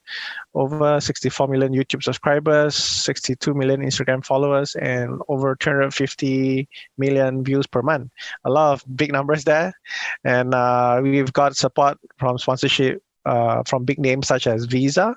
over 0.55 0.99
64 0.99 1.47
million 1.47 1.73
YouTube 1.73 2.03
subscribers, 2.03 2.75
62 2.75 3.53
million 3.53 3.81
Instagram 3.81 4.25
followers, 4.25 4.75
and 4.75 5.21
over 5.27 5.55
250 5.55 6.67
million 6.97 7.43
views 7.43 7.67
per 7.67 7.81
month. 7.81 8.09
A 8.45 8.49
lot 8.49 8.73
of 8.73 8.83
big 8.95 9.11
numbers 9.11 9.43
there. 9.43 9.73
And 10.23 10.53
uh, 10.53 11.01
we've 11.03 11.33
got 11.33 11.55
support 11.55 11.97
from 12.17 12.37
sponsorship 12.37 13.03
uh, 13.25 13.63
from 13.65 13.85
big 13.85 13.99
names 13.99 14.27
such 14.27 14.47
as 14.47 14.65
Visa, 14.65 15.15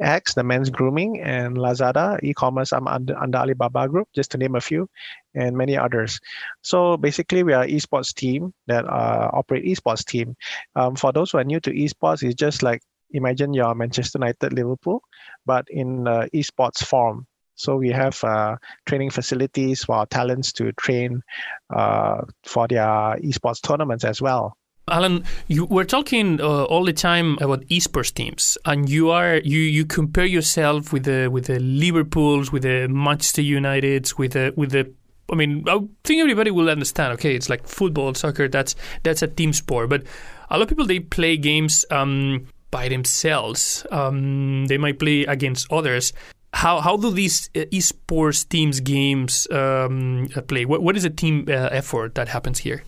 Axe, 0.00 0.34
the 0.34 0.44
men's 0.44 0.70
grooming, 0.70 1.20
and 1.20 1.56
Lazada, 1.56 2.18
e-commerce 2.22 2.72
under, 2.72 3.16
under 3.18 3.38
Alibaba 3.38 3.88
Group, 3.88 4.08
just 4.14 4.30
to 4.32 4.38
name 4.38 4.54
a 4.54 4.60
few, 4.60 4.88
and 5.34 5.56
many 5.56 5.76
others. 5.76 6.20
So 6.62 6.96
basically, 6.96 7.42
we 7.42 7.52
are 7.52 7.66
esports 7.66 8.14
team 8.14 8.52
that 8.66 8.84
uh, 8.86 9.30
operate 9.32 9.64
esports 9.64 10.04
team. 10.04 10.36
Um, 10.76 10.96
for 10.96 11.12
those 11.12 11.30
who 11.30 11.38
are 11.38 11.44
new 11.44 11.60
to 11.60 11.72
esports, 11.72 12.22
it's 12.22 12.34
just 12.34 12.62
like 12.62 12.82
imagine 13.10 13.54
you're 13.54 13.74
Manchester 13.74 14.18
United, 14.18 14.52
Liverpool, 14.52 15.02
but 15.46 15.66
in 15.70 16.06
uh, 16.06 16.26
esports 16.34 16.84
form. 16.84 17.26
So 17.54 17.76
we 17.76 17.90
have 17.90 18.22
uh, 18.22 18.56
training 18.86 19.10
facilities 19.10 19.82
for 19.84 19.96
our 19.96 20.06
talents 20.06 20.52
to 20.54 20.70
train 20.72 21.22
uh, 21.74 22.22
for 22.44 22.68
their 22.68 22.86
esports 22.86 23.60
tournaments 23.60 24.04
as 24.04 24.22
well. 24.22 24.56
Alan, 24.90 25.24
you, 25.46 25.64
we're 25.66 25.84
talking 25.84 26.40
uh, 26.40 26.64
all 26.64 26.84
the 26.84 26.92
time 26.92 27.38
about 27.40 27.60
esports 27.66 28.12
teams, 28.12 28.58
and 28.64 28.88
you 28.88 29.10
are 29.10 29.38
you, 29.38 29.58
you 29.58 29.84
compare 29.84 30.24
yourself 30.24 30.92
with 30.92 31.04
the 31.04 31.28
with 31.28 31.46
the 31.46 31.58
Liverpool's, 31.58 32.52
with 32.52 32.62
the 32.62 32.88
Manchester 32.88 33.42
United's, 33.42 34.16
with 34.18 34.32
the 34.32 34.52
with 34.56 34.72
the. 34.72 34.92
I 35.30 35.34
mean, 35.34 35.64
I 35.68 35.78
think 36.04 36.20
everybody 36.20 36.50
will 36.50 36.70
understand. 36.70 37.12
Okay, 37.14 37.34
it's 37.34 37.50
like 37.50 37.66
football, 37.66 38.14
soccer. 38.14 38.48
That's 38.48 38.74
that's 39.02 39.22
a 39.22 39.28
team 39.28 39.52
sport, 39.52 39.90
but 39.90 40.04
a 40.50 40.56
lot 40.56 40.62
of 40.62 40.68
people 40.68 40.86
they 40.86 41.00
play 41.00 41.36
games 41.36 41.84
um, 41.90 42.46
by 42.70 42.88
themselves. 42.88 43.86
Um, 43.90 44.66
they 44.66 44.78
might 44.78 44.98
play 44.98 45.24
against 45.24 45.70
others. 45.72 46.12
How 46.54 46.80
how 46.80 46.96
do 46.96 47.10
these 47.10 47.50
uh, 47.54 47.60
esports 47.72 48.48
teams 48.48 48.80
games 48.80 49.46
um, 49.50 50.28
play? 50.48 50.64
What 50.64 50.82
what 50.82 50.96
is 50.96 51.04
a 51.04 51.10
team 51.10 51.44
uh, 51.48 51.68
effort 51.70 52.14
that 52.14 52.28
happens 52.28 52.58
here? 52.58 52.82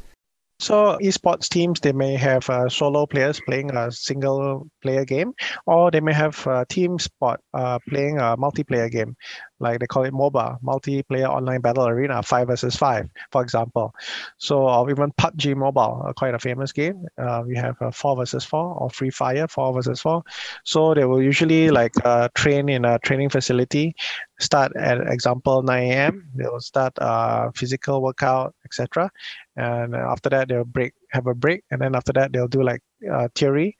So 0.60 0.98
esports 1.00 1.48
teams, 1.48 1.80
they 1.80 1.92
may 1.92 2.16
have 2.16 2.48
uh, 2.50 2.68
solo 2.68 3.06
players 3.06 3.40
playing 3.46 3.74
a 3.74 3.90
single 3.90 4.68
player 4.82 5.06
game, 5.06 5.32
or 5.64 5.90
they 5.90 6.00
may 6.00 6.12
have 6.12 6.46
a 6.46 6.66
team 6.68 6.98
sport 6.98 7.40
uh, 7.54 7.78
playing 7.88 8.18
a 8.18 8.36
multiplayer 8.36 8.90
game 8.90 9.16
like 9.60 9.80
they 9.80 9.86
call 9.86 10.04
it 10.04 10.12
MOBA, 10.12 10.60
multiplayer 10.62 11.28
online 11.28 11.60
battle 11.60 11.86
arena, 11.86 12.22
five 12.22 12.48
versus 12.48 12.76
five, 12.76 13.08
for 13.30 13.42
example. 13.42 13.94
So, 14.38 14.68
or 14.68 14.90
even 14.90 15.12
PUBG 15.12 15.54
Mobile, 15.56 16.02
uh, 16.06 16.12
quite 16.12 16.34
a 16.34 16.38
famous 16.38 16.72
game. 16.72 17.06
Uh, 17.18 17.42
we 17.46 17.56
have 17.56 17.76
uh, 17.80 17.90
four 17.90 18.16
versus 18.16 18.44
four, 18.44 18.74
or 18.74 18.90
Free 18.90 19.10
Fire, 19.10 19.46
four 19.46 19.72
versus 19.72 20.00
four. 20.00 20.22
So 20.64 20.94
they 20.94 21.04
will 21.04 21.22
usually 21.22 21.70
like 21.70 21.92
uh, 22.04 22.28
train 22.34 22.68
in 22.68 22.84
a 22.84 22.98
training 22.98 23.28
facility, 23.28 23.94
start 24.38 24.72
at 24.76 25.00
example 25.00 25.62
9 25.62 25.82
a.m. 25.82 26.28
They 26.34 26.44
will 26.46 26.60
start 26.60 26.98
uh, 26.98 27.50
physical 27.54 28.02
workout, 28.02 28.54
etc. 28.64 29.10
And 29.56 29.94
after 29.94 30.30
that, 30.30 30.48
they'll 30.48 30.64
break, 30.64 30.94
have 31.12 31.26
a 31.26 31.34
break, 31.34 31.64
and 31.70 31.80
then 31.80 31.94
after 31.94 32.12
that, 32.14 32.32
they'll 32.32 32.48
do 32.48 32.62
like 32.62 32.82
uh, 33.12 33.28
theory. 33.34 33.76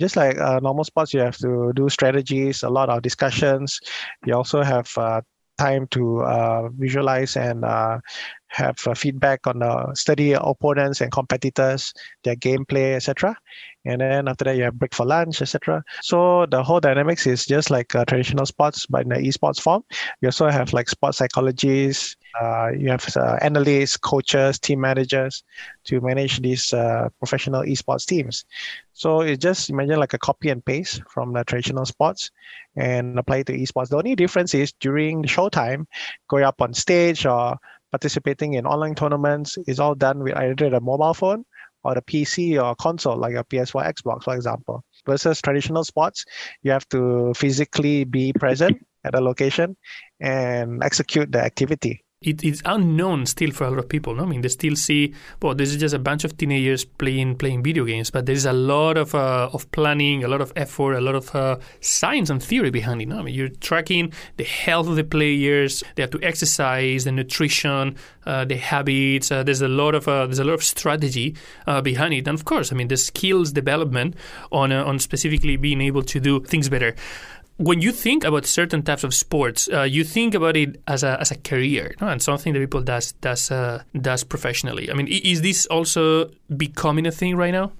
Just 0.00 0.16
like 0.16 0.38
uh, 0.38 0.60
normal 0.60 0.84
sports, 0.84 1.12
you 1.14 1.20
have 1.20 1.36
to 1.38 1.72
do 1.74 1.88
strategies, 1.88 2.62
a 2.62 2.68
lot 2.70 2.88
of 2.88 3.02
discussions. 3.02 3.80
You 4.24 4.34
also 4.34 4.62
have 4.62 4.88
uh, 4.96 5.20
time 5.58 5.86
to 5.92 6.22
uh, 6.22 6.68
visualize 6.70 7.36
and 7.36 7.64
uh, 7.64 7.98
have 8.48 8.76
uh, 8.86 8.94
feedback 8.94 9.46
on 9.46 9.58
the 9.58 9.94
study 9.94 10.32
opponents 10.32 11.00
and 11.00 11.10
competitors, 11.10 11.92
their 12.22 12.36
gameplay, 12.36 12.94
etc. 12.94 13.36
And 13.84 14.00
then 14.00 14.28
after 14.28 14.44
that, 14.44 14.56
you 14.56 14.62
have 14.64 14.78
break 14.78 14.94
for 14.94 15.04
lunch, 15.04 15.42
etc. 15.42 15.82
So 16.02 16.46
the 16.46 16.62
whole 16.62 16.80
dynamics 16.80 17.26
is 17.26 17.44
just 17.44 17.70
like 17.70 17.88
traditional 17.88 18.46
sports, 18.46 18.86
but 18.86 19.02
in 19.02 19.08
the 19.08 19.16
esports 19.16 19.60
form. 19.60 19.84
You 20.20 20.28
also 20.28 20.48
have 20.48 20.72
like 20.72 20.88
sports 20.88 21.18
psychologists, 21.18 22.16
uh, 22.40 22.70
you 22.76 22.90
have 22.90 23.06
uh, 23.16 23.38
analysts, 23.42 23.96
coaches, 23.96 24.58
team 24.58 24.80
managers 24.80 25.44
to 25.84 26.00
manage 26.00 26.40
these 26.40 26.72
uh, 26.72 27.08
professional 27.18 27.62
esports 27.62 28.06
teams. 28.06 28.44
So 28.92 29.20
it's 29.20 29.42
just 29.42 29.70
imagine 29.70 29.98
like 29.98 30.14
a 30.14 30.18
copy 30.18 30.48
and 30.50 30.64
paste 30.64 31.02
from 31.08 31.32
the 31.32 31.44
traditional 31.44 31.84
sports 31.84 32.30
and 32.76 33.18
apply 33.18 33.38
it 33.38 33.46
to 33.48 33.52
esports. 33.52 33.88
The 33.88 33.96
only 33.96 34.14
difference 34.14 34.54
is 34.54 34.72
during 34.80 35.22
the 35.22 35.28
showtime, 35.28 35.86
going 36.28 36.44
up 36.44 36.62
on 36.62 36.74
stage 36.74 37.26
or 37.26 37.56
participating 37.94 38.54
in 38.54 38.66
online 38.66 38.96
tournaments 38.96 39.56
is 39.68 39.78
all 39.78 39.94
done 39.94 40.18
with 40.18 40.36
either 40.36 40.68
the 40.68 40.80
mobile 40.80 41.14
phone 41.14 41.44
or 41.84 41.94
the 41.94 42.02
PC 42.02 42.60
or 42.60 42.74
console, 42.74 43.16
like 43.16 43.36
a 43.36 43.44
PS4, 43.44 43.86
Xbox, 43.94 44.24
for 44.24 44.34
example. 44.34 44.82
Versus 45.06 45.40
traditional 45.40 45.84
sports, 45.84 46.24
you 46.64 46.72
have 46.72 46.88
to 46.88 47.32
physically 47.34 48.02
be 48.02 48.32
present 48.32 48.84
at 49.04 49.14
a 49.14 49.20
location 49.20 49.76
and 50.18 50.82
execute 50.82 51.30
the 51.30 51.40
activity 51.40 52.03
it, 52.24 52.42
it's 52.42 52.62
unknown 52.64 53.26
still 53.26 53.50
for 53.50 53.64
a 53.64 53.70
lot 53.70 53.78
of 53.78 53.88
people. 53.88 54.14
No? 54.14 54.24
I 54.24 54.26
mean, 54.26 54.40
they 54.40 54.48
still 54.48 54.76
see, 54.76 55.14
well, 55.42 55.54
this 55.54 55.70
is 55.70 55.76
just 55.76 55.94
a 55.94 55.98
bunch 55.98 56.24
of 56.24 56.36
teenagers 56.36 56.84
playing 56.84 57.36
playing 57.36 57.62
video 57.62 57.84
games, 57.84 58.10
but 58.10 58.26
there 58.26 58.34
is 58.34 58.46
a 58.46 58.52
lot 58.52 58.96
of 58.96 59.14
uh, 59.14 59.50
of 59.52 59.70
planning, 59.72 60.24
a 60.24 60.28
lot 60.28 60.40
of 60.40 60.52
effort, 60.56 60.94
a 60.94 61.00
lot 61.00 61.14
of 61.14 61.34
uh, 61.34 61.58
science 61.80 62.30
and 62.30 62.42
theory 62.42 62.70
behind 62.70 63.02
it. 63.02 63.08
No? 63.08 63.18
I 63.18 63.22
mean, 63.22 63.34
you're 63.34 63.48
tracking 63.48 64.12
the 64.36 64.44
health 64.44 64.88
of 64.88 64.96
the 64.96 65.04
players. 65.04 65.82
They 65.94 66.02
have 66.02 66.10
to 66.10 66.22
exercise, 66.22 67.04
the 67.04 67.12
nutrition, 67.12 67.96
uh, 68.26 68.44
the 68.44 68.56
habits. 68.56 69.30
Uh, 69.30 69.42
there's 69.42 69.62
a 69.62 69.68
lot 69.68 69.94
of 69.94 70.08
uh, 70.08 70.26
there's 70.26 70.38
a 70.38 70.44
lot 70.44 70.54
of 70.54 70.64
strategy 70.64 71.36
uh, 71.66 71.80
behind 71.80 72.14
it, 72.14 72.26
and 72.26 72.38
of 72.38 72.44
course, 72.44 72.72
I 72.72 72.76
mean, 72.76 72.88
the 72.88 72.96
skills 72.96 73.52
development 73.52 74.16
on 74.50 74.72
on 74.72 74.98
specifically 74.98 75.56
being 75.56 75.80
able 75.80 76.02
to 76.02 76.20
do 76.20 76.40
things 76.40 76.68
better 76.68 76.94
when 77.56 77.80
you 77.80 77.92
think 77.92 78.24
about 78.24 78.46
certain 78.46 78.82
types 78.82 79.04
of 79.04 79.14
sports, 79.14 79.68
uh, 79.72 79.82
you 79.82 80.04
think 80.04 80.34
about 80.34 80.56
it 80.56 80.80
as 80.88 81.02
a 81.02 81.20
as 81.20 81.30
a 81.30 81.36
career 81.36 81.94
no? 82.00 82.08
and 82.08 82.20
something 82.22 82.52
that 82.52 82.58
people 82.58 82.82
does 82.82 83.12
does 83.20 83.50
uh, 83.50 83.82
does 84.00 84.24
professionally. 84.24 84.90
I 84.90 84.94
mean, 84.94 85.06
is 85.08 85.42
this 85.42 85.66
also 85.66 86.30
becoming 86.56 87.06
a 87.06 87.12
thing 87.12 87.36
right 87.36 87.52
now? 87.52 87.72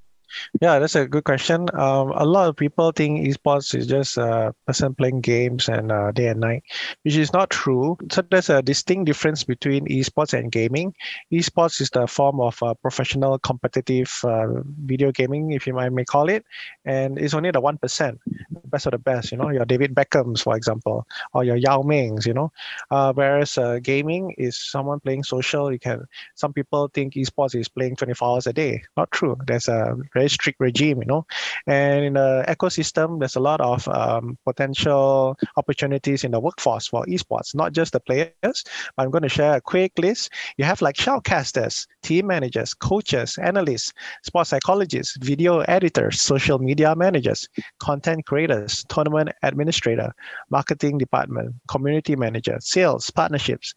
Yeah, 0.60 0.78
that's 0.78 0.94
a 0.94 1.06
good 1.06 1.24
question. 1.24 1.68
Um, 1.74 2.10
a 2.14 2.24
lot 2.24 2.48
of 2.48 2.56
people 2.56 2.92
think 2.92 3.26
esports 3.26 3.74
is 3.74 3.86
just 3.86 4.16
a 4.16 4.54
person 4.66 4.94
playing 4.94 5.20
games 5.20 5.68
and 5.68 5.90
uh, 5.92 6.12
day 6.12 6.28
and 6.28 6.40
night, 6.40 6.64
which 7.02 7.16
is 7.16 7.32
not 7.32 7.50
true. 7.50 7.96
So 8.10 8.22
there's 8.22 8.50
a 8.50 8.62
distinct 8.62 9.06
difference 9.06 9.44
between 9.44 9.86
esports 9.86 10.32
and 10.38 10.50
gaming. 10.50 10.94
Esports 11.32 11.80
is 11.80 11.90
the 11.90 12.06
form 12.06 12.40
of 12.40 12.60
uh, 12.62 12.74
professional 12.74 13.38
competitive 13.38 14.12
uh, 14.24 14.46
video 14.84 15.12
gaming, 15.12 15.52
if 15.52 15.66
you 15.66 15.74
might 15.74 15.92
may 15.92 16.04
call 16.04 16.28
it, 16.28 16.44
and 16.84 17.18
it's 17.18 17.34
only 17.34 17.50
the 17.50 17.60
one 17.60 17.78
percent, 17.78 18.18
best 18.66 18.86
of 18.86 18.92
the 18.92 18.98
best. 18.98 19.32
You 19.32 19.38
know, 19.38 19.50
your 19.50 19.64
David 19.64 19.94
Beckhams, 19.94 20.42
for 20.42 20.56
example, 20.56 21.06
or 21.32 21.44
your 21.44 21.56
Yao 21.56 21.82
Mings. 21.82 22.26
You 22.26 22.34
know, 22.34 22.52
uh, 22.90 23.12
whereas 23.12 23.56
uh, 23.58 23.78
gaming 23.82 24.34
is 24.38 24.56
someone 24.56 25.00
playing 25.00 25.24
social. 25.24 25.72
You 25.72 25.78
can. 25.78 26.06
Some 26.34 26.52
people 26.52 26.88
think 26.92 27.14
esports 27.14 27.54
is 27.54 27.68
playing 27.68 27.96
24 27.96 28.28
hours 28.28 28.46
a 28.46 28.52
day. 28.52 28.82
Not 28.96 29.10
true. 29.10 29.36
There's 29.46 29.68
a 29.68 29.96
very 30.12 30.23
very 30.24 30.30
strict 30.30 30.60
regime, 30.60 30.98
you 31.02 31.06
know. 31.06 31.26
And 31.66 32.04
in 32.04 32.12
the 32.14 32.44
ecosystem, 32.48 33.18
there's 33.20 33.36
a 33.36 33.40
lot 33.40 33.60
of 33.60 33.86
um, 33.88 34.38
potential 34.44 35.36
opportunities 35.56 36.24
in 36.24 36.30
the 36.32 36.40
workforce 36.40 36.88
for 36.88 37.04
esports, 37.06 37.54
not 37.54 37.72
just 37.72 37.92
the 37.92 38.00
players. 38.00 38.64
I'm 38.98 39.10
going 39.10 39.22
to 39.22 39.28
share 39.28 39.56
a 39.56 39.60
quick 39.60 39.92
list. 39.98 40.32
You 40.56 40.64
have 40.64 40.82
like 40.82 40.96
shoutcasters, 40.96 41.86
team 42.02 42.26
managers, 42.26 42.74
coaches, 42.74 43.38
analysts, 43.38 43.92
sports 44.22 44.50
psychologists, 44.50 45.16
video 45.20 45.60
editors, 45.60 46.20
social 46.20 46.58
media 46.58 46.94
managers, 46.96 47.48
content 47.78 48.24
creators, 48.26 48.84
tournament 48.88 49.30
administrator, 49.42 50.12
marketing 50.50 50.98
department, 50.98 51.54
community 51.68 52.16
manager, 52.16 52.56
sales, 52.60 53.10
partnerships, 53.10 53.74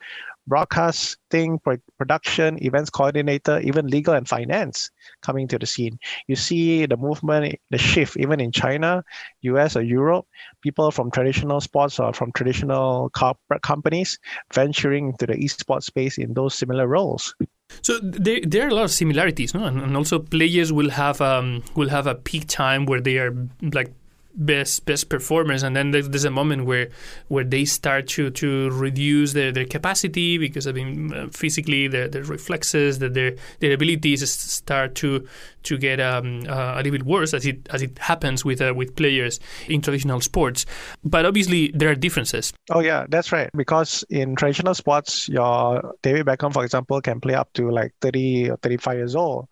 broadcasting, 0.48 1.60
production, 1.98 2.64
events 2.64 2.90
coordinator, 2.90 3.60
even 3.60 3.88
legal 3.88 4.14
and 4.14 4.28
finance 4.28 4.90
coming 5.22 5.48
to 5.50 5.60
the 5.60 5.66
scene. 5.66 6.00
You 6.28 6.36
see 6.36 6.86
the 6.86 6.98
movement, 6.98 7.60
the 7.70 7.78
shift, 7.78 8.18
even 8.18 8.40
in 8.40 8.52
China, 8.52 9.04
US, 9.42 9.76
or 9.76 9.82
Europe, 9.82 10.26
people 10.62 10.90
from 10.92 11.12
traditional 11.12 11.62
sports 11.62 12.00
or 12.00 12.14
from 12.14 12.32
traditional 12.32 13.10
corporate 13.10 13.62
companies 13.62 14.20
venturing 14.54 15.10
into 15.10 15.26
the 15.28 15.34
esports 15.34 15.84
space 15.84 16.18
in 16.18 16.34
those 16.34 16.56
similar 16.56 16.88
roles. 16.88 17.36
So 17.82 18.00
there, 18.02 18.40
there 18.46 18.66
are 18.66 18.70
a 18.70 18.74
lot 18.74 18.86
of 18.86 18.92
similarities, 18.92 19.54
no? 19.54 19.66
and, 19.66 19.82
and 19.82 19.98
also 19.98 20.20
players 20.20 20.72
will 20.72 20.90
have 20.90 21.20
um, 21.20 21.64
will 21.76 21.90
have 21.90 22.08
a 22.08 22.16
peak 22.16 22.48
time 22.48 22.86
where 22.86 23.02
they 23.02 23.18
are 23.18 23.36
like 23.62 23.92
best 24.38 24.86
best 24.86 25.10
performers, 25.10 25.64
and 25.64 25.76
then 25.76 25.92
there's, 25.92 26.26
a 26.26 26.32
moment 26.32 26.66
where 26.66 26.90
where 27.28 27.44
they 27.44 27.66
start 27.66 28.08
to 28.08 28.30
to 28.32 28.70
reduce 28.72 29.34
their, 29.34 29.52
their 29.52 29.66
capacity 29.66 30.38
because 30.38 30.68
I 30.68 30.72
mean 30.72 31.14
uh, 31.14 31.28
physically 31.32 31.88
their, 31.88 32.08
their 32.08 32.24
reflexes, 32.24 33.00
that 33.00 33.14
their 33.14 33.36
their 33.60 33.74
abilities 33.74 34.30
start 34.30 34.96
to 34.96 35.28
to 35.64 35.78
get 35.78 36.00
um, 36.00 36.44
uh, 36.48 36.76
a 36.76 36.78
little 36.78 36.92
bit 36.92 37.04
worse 37.04 37.34
as 37.34 37.46
it 37.46 37.68
as 37.72 37.82
it 37.82 37.98
happens 37.98 38.46
with 38.46 38.62
uh, 38.62 38.74
with 38.76 38.96
players 38.96 39.40
in 39.68 39.82
traditional 39.82 40.22
sports. 40.22 40.66
But 41.04 41.26
obviously 41.26 41.72
there 41.74 41.90
are 41.90 41.96
differences. 41.96 42.54
Oh 42.70 42.80
yeah, 42.80 43.06
that's 43.10 43.32
right. 43.32 43.50
Because 43.56 44.04
in 44.10 44.36
traditional 44.36 44.76
sports, 44.76 45.28
your 45.28 45.96
David 46.04 46.26
Beckham, 46.26 46.54
for 46.54 46.64
example, 46.64 47.02
can 47.02 47.20
play 47.20 47.34
up 47.34 47.52
to 47.54 47.72
like 47.72 47.94
30 48.02 48.52
or 48.52 48.58
35 48.58 48.98
years 48.98 49.16
old. 49.16 49.48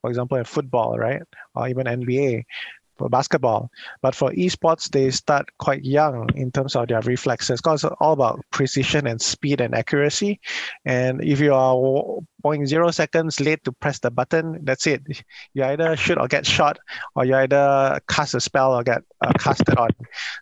For 0.00 0.10
example, 0.10 0.38
in 0.38 0.44
football, 0.44 0.96
right, 0.96 1.22
or 1.56 1.68
even 1.68 1.86
NBA 1.86 2.44
for 2.98 3.08
basketball. 3.08 3.70
But 4.02 4.14
for 4.14 4.30
esports, 4.32 4.90
they 4.90 5.10
start 5.10 5.48
quite 5.58 5.84
young 5.84 6.30
in 6.34 6.50
terms 6.52 6.76
of 6.76 6.88
their 6.88 7.00
reflexes 7.00 7.60
because 7.60 7.84
it's 7.84 7.94
all 8.00 8.12
about 8.12 8.44
precision 8.50 9.06
and 9.06 9.22
speed 9.22 9.60
and 9.60 9.74
accuracy. 9.74 10.40
And 10.84 11.22
if 11.22 11.40
you 11.40 11.54
are 11.54 11.74
0.0 12.44 12.94
seconds 12.94 13.40
late 13.40 13.62
to 13.64 13.72
press 13.72 13.98
the 13.98 14.10
button, 14.10 14.64
that's 14.64 14.86
it. 14.86 15.02
You 15.54 15.64
either 15.64 15.96
shoot 15.96 16.18
or 16.18 16.28
get 16.28 16.46
shot, 16.46 16.78
or 17.14 17.24
you 17.24 17.34
either 17.34 18.00
cast 18.08 18.34
a 18.34 18.40
spell 18.40 18.74
or 18.74 18.82
get 18.82 19.02
uh, 19.20 19.32
casted 19.38 19.76
on. 19.76 19.90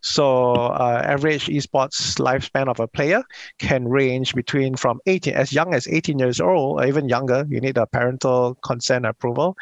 So 0.03 0.53
uh, 0.53 1.03
average 1.05 1.47
esports 1.47 2.19
lifespan 2.19 2.69
of 2.69 2.81
a 2.81 2.87
player 2.87 3.23
can 3.59 3.89
range 3.89 4.35
between 4.35 4.77
from 4.77 5.01
18, 5.07 5.35
as 5.35 5.53
young 5.53 5.75
as 5.75 5.89
18 5.89 6.19
years 6.19 6.41
old, 6.41 6.81
or 6.81 6.87
even 6.87 7.09
younger. 7.09 7.47
You 7.49 7.61
need 7.61 7.79
a 7.79 7.87
parental 7.87 8.57
consent 8.63 9.07
approval, 9.07 9.57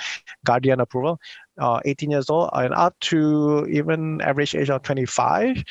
guardian 0.45 0.81
approval, 0.81 1.21
uh, 1.59 1.81
18 1.85 2.11
years 2.11 2.31
old 2.31 2.51
and 2.53 2.75
up 2.75 2.99
to 3.01 3.67
even 3.71 4.21
average 4.23 4.55
age 4.55 4.71
of 4.71 4.83
25 4.83 5.63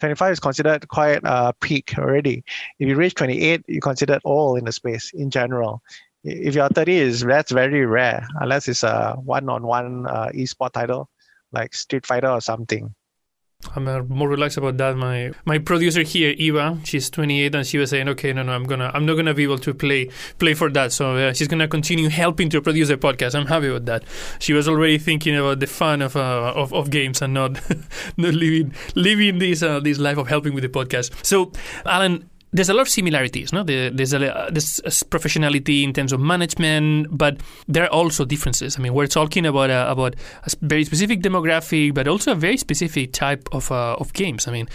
25 0.00 0.32
is 0.32 0.40
considered 0.40 0.88
quite 0.88 1.20
a 1.24 1.52
peak 1.60 1.94
already 1.98 2.44
if 2.78 2.88
you 2.88 2.96
reach 2.96 3.14
28 3.14 3.64
you're 3.68 3.80
considered 3.80 4.20
old 4.24 4.58
in 4.58 4.64
the 4.64 4.72
space 4.72 5.12
in 5.14 5.30
general 5.30 5.82
if 6.24 6.54
you're 6.54 6.68
30 6.68 6.96
is 6.96 7.20
that's 7.20 7.52
very 7.52 7.86
rare 7.86 8.26
unless 8.40 8.68
it's 8.68 8.82
a 8.82 9.14
one-on-one 9.24 10.06
uh, 10.06 10.28
esport 10.34 10.72
title 10.72 11.08
like 11.52 11.74
street 11.74 12.06
fighter 12.06 12.28
or 12.28 12.40
something 12.40 12.94
I'm 13.76 13.86
uh, 13.86 14.02
more 14.04 14.28
relaxed 14.28 14.56
about 14.56 14.78
that. 14.78 14.96
My 14.96 15.32
my 15.44 15.58
producer 15.58 16.02
here, 16.02 16.34
Eva, 16.38 16.78
she's 16.84 17.10
28, 17.10 17.54
and 17.54 17.66
she 17.66 17.78
was 17.78 17.90
saying, 17.90 18.08
"Okay, 18.08 18.32
no, 18.32 18.42
no, 18.42 18.52
I'm 18.52 18.64
gonna, 18.64 18.90
I'm 18.94 19.04
not 19.04 19.14
gonna 19.16 19.34
be 19.34 19.42
able 19.42 19.58
to 19.58 19.74
play 19.74 20.08
play 20.38 20.54
for 20.54 20.70
that." 20.70 20.92
So 20.92 21.16
uh, 21.16 21.32
she's 21.34 21.46
gonna 21.46 21.68
continue 21.68 22.08
helping 22.08 22.48
to 22.50 22.62
produce 22.62 22.88
the 22.88 22.96
podcast. 22.96 23.34
I'm 23.34 23.46
happy 23.46 23.68
with 23.68 23.86
that. 23.86 24.04
She 24.38 24.54
was 24.54 24.66
already 24.66 24.98
thinking 24.98 25.36
about 25.36 25.60
the 25.60 25.66
fun 25.66 26.00
of 26.02 26.16
uh, 26.16 26.52
of, 26.56 26.72
of 26.72 26.90
games 26.90 27.20
and 27.22 27.34
not 27.34 27.52
not 28.16 28.34
living 28.34 28.74
living 28.94 29.38
this 29.38 29.62
uh, 29.62 29.78
this 29.78 29.98
life 29.98 30.16
of 30.16 30.28
helping 30.28 30.54
with 30.54 30.62
the 30.62 30.70
podcast. 30.70 31.12
So, 31.24 31.52
Alan, 31.84 32.30
there's 32.52 32.68
a 32.68 32.74
lot 32.74 32.82
of 32.82 32.88
similarities. 32.88 33.52
No, 33.52 33.62
there's 33.62 34.12
a 34.12 34.48
there's 34.50 34.80
a 34.80 34.90
professionality 35.06 35.82
in 35.84 35.92
terms 35.92 36.12
of 36.12 36.20
management, 36.20 37.06
but 37.10 37.40
there 37.68 37.84
are 37.84 37.92
also 37.92 38.24
differences. 38.24 38.76
I 38.76 38.82
mean, 38.82 38.94
we're 38.94 39.06
talking 39.06 39.46
about 39.46 39.70
a, 39.70 39.90
about 39.90 40.16
a 40.44 40.50
very 40.60 40.84
specific 40.84 41.20
demographic, 41.20 41.94
but 41.94 42.08
also 42.08 42.32
a 42.32 42.34
very 42.34 42.56
specific 42.56 43.12
type 43.12 43.48
of 43.52 43.70
uh, 43.70 43.94
of 43.98 44.12
games. 44.12 44.48
I 44.48 44.52
mean, 44.52 44.68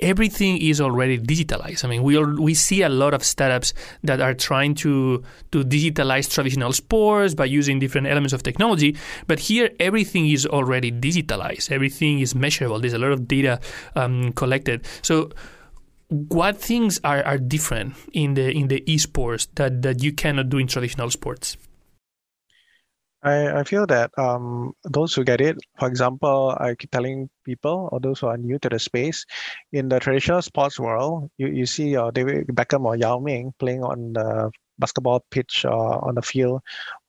everything 0.00 0.58
is 0.58 0.80
already 0.80 1.18
digitalized. 1.18 1.84
I 1.84 1.88
mean, 1.88 2.02
we 2.02 2.18
we 2.18 2.54
see 2.54 2.82
a 2.82 2.88
lot 2.88 3.14
of 3.14 3.22
startups 3.24 3.72
that 4.02 4.20
are 4.20 4.34
trying 4.34 4.74
to 4.76 5.22
to 5.52 5.64
digitalize 5.64 6.28
traditional 6.28 6.72
sports 6.72 7.34
by 7.34 7.44
using 7.44 7.78
different 7.78 8.08
elements 8.08 8.32
of 8.32 8.42
technology. 8.42 8.96
But 9.28 9.38
here, 9.38 9.70
everything 9.78 10.28
is 10.28 10.44
already 10.44 10.90
digitalized. 10.90 11.70
Everything 11.70 12.18
is 12.18 12.34
measurable. 12.34 12.80
There's 12.80 12.94
a 12.94 12.98
lot 12.98 13.12
of 13.12 13.28
data 13.28 13.60
um, 13.94 14.32
collected. 14.32 14.84
So 15.02 15.30
what 16.12 16.58
things 16.58 17.00
are, 17.02 17.22
are 17.24 17.38
different 17.38 17.94
in 18.12 18.34
the 18.34 18.50
in 18.50 18.68
the 18.68 18.80
esports 18.86 19.48
that, 19.54 19.82
that 19.82 20.02
you 20.02 20.12
cannot 20.12 20.48
do 20.48 20.58
in 20.58 20.66
traditional 20.66 21.10
sports? 21.10 21.56
I, 23.22 23.60
I 23.60 23.64
feel 23.64 23.86
that 23.86 24.10
um, 24.18 24.72
those 24.82 25.14
who 25.14 25.22
get 25.22 25.40
it, 25.40 25.56
for 25.78 25.86
example, 25.86 26.56
I 26.58 26.74
keep 26.74 26.90
telling 26.90 27.30
people 27.44 27.88
or 27.92 28.00
those 28.00 28.18
who 28.18 28.26
are 28.26 28.36
new 28.36 28.58
to 28.58 28.68
the 28.68 28.80
space, 28.80 29.24
in 29.72 29.88
the 29.88 30.00
traditional 30.00 30.42
sports 30.42 30.78
world, 30.80 31.30
you, 31.38 31.46
you 31.46 31.66
see 31.66 31.96
uh, 31.96 32.10
David 32.10 32.48
Beckham 32.48 32.84
or 32.84 32.96
Yao 32.96 33.20
Ming 33.20 33.54
playing 33.60 33.84
on 33.84 34.12
the 34.14 34.50
basketball 34.78 35.24
pitch 35.30 35.64
uh, 35.64 35.98
on 35.98 36.14
the 36.14 36.22
field, 36.22 36.60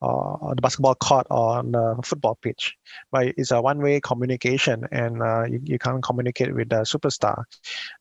uh, 0.02 0.54
the 0.54 0.62
basketball 0.62 0.94
court, 0.94 1.26
or 1.30 1.58
on 1.58 1.72
the 1.72 1.96
football 2.04 2.38
pitch. 2.40 2.76
But 3.10 3.34
it's 3.36 3.50
a 3.50 3.60
one-way 3.60 4.00
communication, 4.00 4.84
and 4.92 5.22
uh, 5.22 5.44
you, 5.44 5.60
you 5.64 5.78
can't 5.78 6.02
communicate 6.02 6.54
with 6.54 6.68
the 6.68 6.82
superstar. 6.82 7.44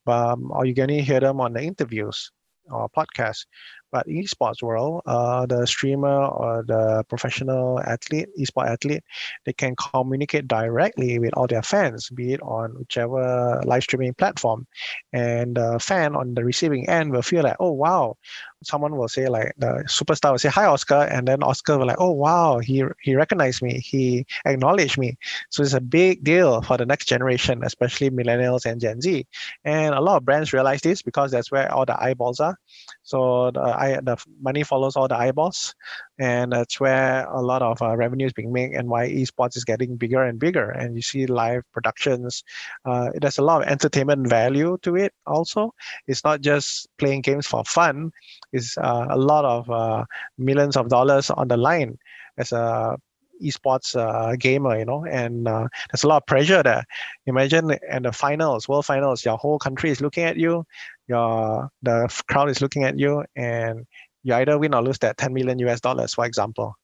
Um, 0.08 0.52
or 0.52 0.66
you 0.66 0.74
can 0.74 0.84
only 0.84 1.02
hear 1.02 1.20
them 1.20 1.42
on 1.42 1.54
the 1.54 1.62
interviews 1.62 2.32
or 2.70 2.90
podcasts. 2.90 3.46
But 3.92 4.08
esports 4.08 4.64
world, 4.64 5.04
uh, 5.06 5.46
the 5.46 5.68
streamer 5.68 6.26
or 6.26 6.64
the 6.66 7.04
professional 7.08 7.80
athlete, 7.80 8.30
esport 8.40 8.68
athlete, 8.70 9.04
they 9.46 9.54
can 9.54 9.76
communicate 9.76 10.48
directly 10.48 11.20
with 11.20 11.34
all 11.36 11.46
their 11.46 11.62
fans, 11.62 12.10
be 12.10 12.34
it 12.34 12.42
on 12.42 12.72
whichever 12.72 13.62
live 13.66 13.84
streaming 13.84 14.16
platform. 14.16 14.66
And 15.12 15.58
the 15.58 15.78
fan 15.80 16.16
on 16.16 16.34
the 16.34 16.44
receiving 16.44 16.90
end 16.90 17.12
will 17.12 17.22
feel 17.22 17.44
like, 17.44 17.58
oh 17.60 17.72
wow, 17.72 18.18
someone 18.64 18.96
will 18.98 19.08
say 19.08 19.28
like 19.28 19.54
the 19.58 19.84
superstar 19.88 20.32
will 20.32 20.40
say 20.40 20.50
hi 20.50 20.66
Oscar, 20.66 21.04
and 21.12 21.28
then 21.28 21.44
Oscar 21.44 21.78
will 21.78 21.88
like, 21.88 22.00
oh 22.00 22.12
wow, 22.12 22.60
he 22.60 22.84
he 23.02 23.16
recognized 23.16 23.62
me, 23.62 23.80
he 23.80 24.26
acknowledged 24.46 24.98
me. 24.98 25.18
So 25.50 25.64
it's 25.64 25.74
a 25.74 25.82
big 25.82 26.24
deal 26.24 26.62
for 26.62 26.78
the 26.78 26.86
next 26.86 27.06
generation, 27.06 27.64
especially 27.64 28.10
millennials 28.10 28.66
and 28.66 28.80
Gen 28.82 29.02
Z. 29.02 29.26
And 29.64 29.94
a 29.94 30.02
lot 30.02 30.18
of 30.18 30.26
brands 30.26 30.54
realize 30.54 30.82
this 30.82 31.02
because 31.02 31.32
that's 31.32 31.52
where 31.52 31.72
all 31.72 31.86
the 31.86 32.02
eyeballs 32.02 32.40
are. 32.40 32.58
So 33.04 33.52
the 33.52 34.02
the 34.04 34.18
money 34.42 34.64
follows 34.64 34.96
all 34.96 35.08
the 35.08 35.18
eyeballs, 35.18 35.76
and 36.20 36.52
that's 36.52 36.80
where 36.80 37.26
a 37.26 37.42
lot 37.42 37.62
of 37.62 37.82
uh, 37.82 37.96
revenue 37.96 38.28
is 38.28 38.34
being 38.34 38.54
made, 38.54 38.72
and 38.72 38.88
why 38.88 39.10
esports 39.10 39.58
is 39.58 39.64
getting 39.64 39.96
bigger 39.96 40.24
and 40.24 40.40
bigger. 40.40 40.70
And 40.72 40.96
you 40.96 41.02
see 41.02 41.26
live 41.26 41.64
productions. 41.72 42.44
Uh, 42.86 43.10
there's 43.16 43.38
a 43.38 43.44
lot 43.44 43.62
of 43.64 43.68
entertainment 43.68 44.28
value 44.28 44.78
to 44.84 44.96
it. 44.96 45.14
Also, 45.26 45.74
it's 46.08 46.24
not 46.24 46.42
just 46.42 46.88
playing 46.98 47.22
games 47.22 47.48
for 47.48 47.64
fun. 47.66 48.12
It's 48.52 48.78
uh, 48.78 49.08
a 49.10 49.18
lot 49.18 49.46
of 49.46 49.70
uh, 49.70 50.06
millions 50.38 50.78
of 50.78 50.90
dollars 50.90 51.30
on 51.30 51.48
the 51.48 51.58
line 51.58 51.98
as 52.38 52.52
a 52.52 52.98
esports 53.42 53.96
uh, 53.96 54.36
gamer, 54.38 54.78
you 54.78 54.86
know, 54.86 55.06
and 55.06 55.48
uh, 55.48 55.68
there's 55.92 56.04
a 56.04 56.08
lot 56.08 56.18
of 56.18 56.28
pressure 56.28 56.64
there. 56.64 56.84
Imagine 57.26 57.72
in 57.92 58.04
the 58.04 58.12
finals, 58.12 58.68
world 58.68 58.86
finals, 58.86 59.26
your 59.26 59.38
whole 59.38 59.60
country 59.60 59.90
is 59.90 60.02
looking 60.02 60.24
at 60.24 60.38
you, 60.38 60.64
your 61.08 61.70
the 61.82 62.24
crowd 62.28 62.50
is 62.50 62.62
looking 62.62 62.84
at 62.84 62.98
you, 62.98 63.24
and 63.36 63.86
you 64.24 64.34
either 64.34 64.58
win 64.58 64.74
or 64.74 64.82
lose 64.82 65.00
that 65.00 65.18
10 65.18 65.34
million 65.34 65.60
US 65.60 65.82
dollars, 65.82 66.14
for 66.14 66.26
example. 66.26 66.76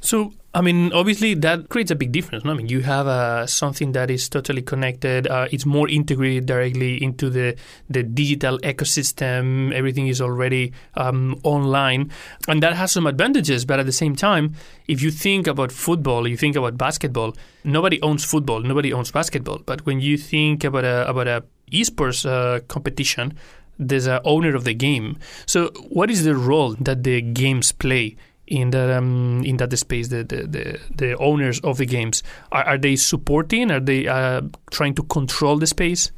So, 0.00 0.32
I 0.54 0.60
mean, 0.60 0.92
obviously 0.92 1.34
that 1.34 1.68
creates 1.68 1.90
a 1.90 1.96
big 1.96 2.12
difference. 2.12 2.44
No? 2.44 2.52
I 2.52 2.54
mean, 2.54 2.68
you 2.68 2.80
have 2.82 3.06
uh, 3.06 3.46
something 3.46 3.92
that 3.92 4.10
is 4.10 4.28
totally 4.28 4.62
connected. 4.62 5.26
Uh, 5.26 5.48
it's 5.50 5.66
more 5.66 5.88
integrated 5.88 6.46
directly 6.46 7.02
into 7.02 7.28
the 7.28 7.56
the 7.90 8.02
digital 8.02 8.58
ecosystem. 8.58 9.72
Everything 9.72 10.06
is 10.06 10.20
already 10.20 10.72
um, 10.94 11.40
online, 11.42 12.12
and 12.46 12.62
that 12.62 12.74
has 12.74 12.92
some 12.92 13.06
advantages. 13.06 13.64
But 13.64 13.80
at 13.80 13.86
the 13.86 13.92
same 13.92 14.14
time, 14.14 14.54
if 14.86 15.02
you 15.02 15.10
think 15.10 15.46
about 15.46 15.72
football, 15.72 16.28
you 16.28 16.36
think 16.36 16.54
about 16.54 16.78
basketball. 16.78 17.34
Nobody 17.64 18.00
owns 18.02 18.24
football. 18.24 18.60
Nobody 18.60 18.92
owns 18.92 19.10
basketball. 19.10 19.58
But 19.66 19.84
when 19.86 20.00
you 20.00 20.16
think 20.16 20.62
about 20.62 20.84
a 20.84 21.08
about 21.08 21.26
a 21.26 21.44
esports 21.72 22.24
uh, 22.24 22.60
competition, 22.68 23.36
there's 23.78 24.06
an 24.06 24.20
owner 24.24 24.54
of 24.54 24.64
the 24.64 24.74
game. 24.74 25.18
So, 25.46 25.68
what 25.88 26.10
is 26.10 26.24
the 26.24 26.34
role 26.34 26.74
that 26.80 27.02
the 27.02 27.20
games 27.20 27.72
play? 27.72 28.16
in 28.46 28.70
that 28.70 28.90
um, 28.90 29.42
in 29.44 29.56
that 29.56 29.76
space 29.78 30.08
the, 30.08 30.22
the, 30.22 30.46
the, 30.46 30.80
the, 30.94 31.16
owners 31.16 31.60
of 31.60 31.78
the 31.78 31.86
games 31.86 32.22
are, 32.52 32.62
are 32.64 32.76
they 32.78 32.94
supporting 32.94 33.70
are 33.70 33.80
they 33.80 34.06
uh, 34.06 34.42
trying 34.70 34.94
to 34.94 35.02
control 35.04 35.56
the 35.56 35.66
space 35.66 36.12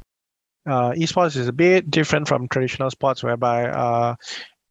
uh, 0.65 0.91
esports 0.91 1.37
is 1.37 1.47
a 1.47 1.53
bit 1.53 1.89
different 1.89 2.27
from 2.27 2.49
traditional 2.49 2.89
sports 2.89 3.23
whereby 3.23 3.69
uh, 3.69 4.15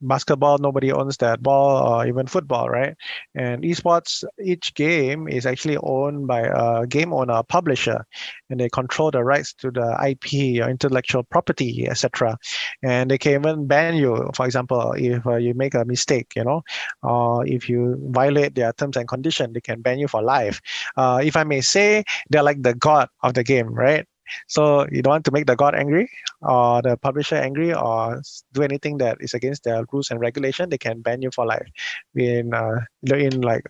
basketball 0.01 0.59
nobody 0.59 0.93
owns 0.93 1.17
that 1.19 1.43
ball 1.43 1.87
or 1.89 2.07
even 2.07 2.27
football 2.27 2.69
right? 2.69 2.95
And 3.35 3.63
esports 3.63 4.25
each 4.43 4.75
game 4.75 5.29
is 5.29 5.47
actually 5.47 5.77
owned 5.79 6.27
by 6.27 6.41
a 6.43 6.87
game 6.87 7.13
owner 7.13 7.43
publisher 7.43 8.05
and 8.51 8.61
they 8.61 8.69
control 8.69 9.11
the 9.11 9.25
rights 9.25 9.53
to 9.55 9.71
the 9.71 9.97
ip 10.09 10.63
or 10.63 10.71
intellectual 10.71 11.23
property 11.25 11.87
etc 11.89 12.37
and 12.83 13.11
they 13.11 13.19
can 13.19 13.33
even 13.35 13.67
ban 13.67 13.95
you. 13.97 14.31
For 14.35 14.47
example 14.47 14.93
if 14.97 15.27
uh, 15.27 15.37
you 15.37 15.55
make 15.55 15.75
a 15.75 15.85
mistake 15.85 16.33
you 16.37 16.45
know 16.45 16.63
or 17.03 17.47
if 17.47 17.69
you 17.69 17.97
violate 18.11 18.55
their 18.55 18.73
terms 18.73 18.97
and 18.97 19.09
conditions 19.09 19.55
they 19.55 19.61
can 19.61 19.81
ban 19.81 19.99
you 19.99 20.09
for 20.09 20.23
life. 20.23 20.61
Uh, 20.97 21.21
if 21.23 21.37
i 21.37 21.45
may 21.45 21.61
say 21.61 22.05
they're 22.31 22.43
like 22.43 22.63
the 22.63 22.75
god 22.75 23.09
of 23.23 23.35
the 23.35 23.45
game 23.45 23.69
right? 23.73 24.07
So 24.49 24.87
you 24.91 25.03
don't 25.03 25.13
want 25.13 25.25
to 25.27 25.31
make 25.33 25.47
the 25.47 25.57
god 25.57 25.75
angry 25.75 26.11
or 26.47 26.83
the 26.83 26.97
publisher 26.97 27.37
angry 27.37 27.75
or 27.75 28.23
do 28.53 28.63
anything 28.63 28.99
that 28.99 29.19
is 29.21 29.35
against 29.35 29.65
their 29.65 29.85
rules 29.93 30.11
and 30.11 30.21
regulation, 30.21 30.71
they 30.71 30.79
can 30.79 31.01
ban 31.01 31.23
you 31.23 31.31
for 31.31 31.47
life. 31.47 31.67
In 32.15 32.55
uh, 32.55 32.81
in 33.03 33.41
like 33.41 33.65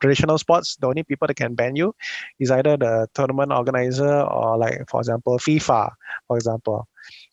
traditional 0.00 0.38
sports, 0.38 0.76
the 0.76 0.86
only 0.86 1.02
people 1.02 1.26
that 1.26 1.36
can 1.36 1.54
ban 1.54 1.76
you 1.76 1.94
is 2.38 2.50
either 2.50 2.76
the 2.76 3.08
tournament 3.14 3.52
organizer 3.52 4.20
or 4.22 4.58
like 4.58 4.88
for 4.88 5.00
example 5.00 5.38
FIFA, 5.38 5.90
for 6.28 6.36
example. 6.36 6.88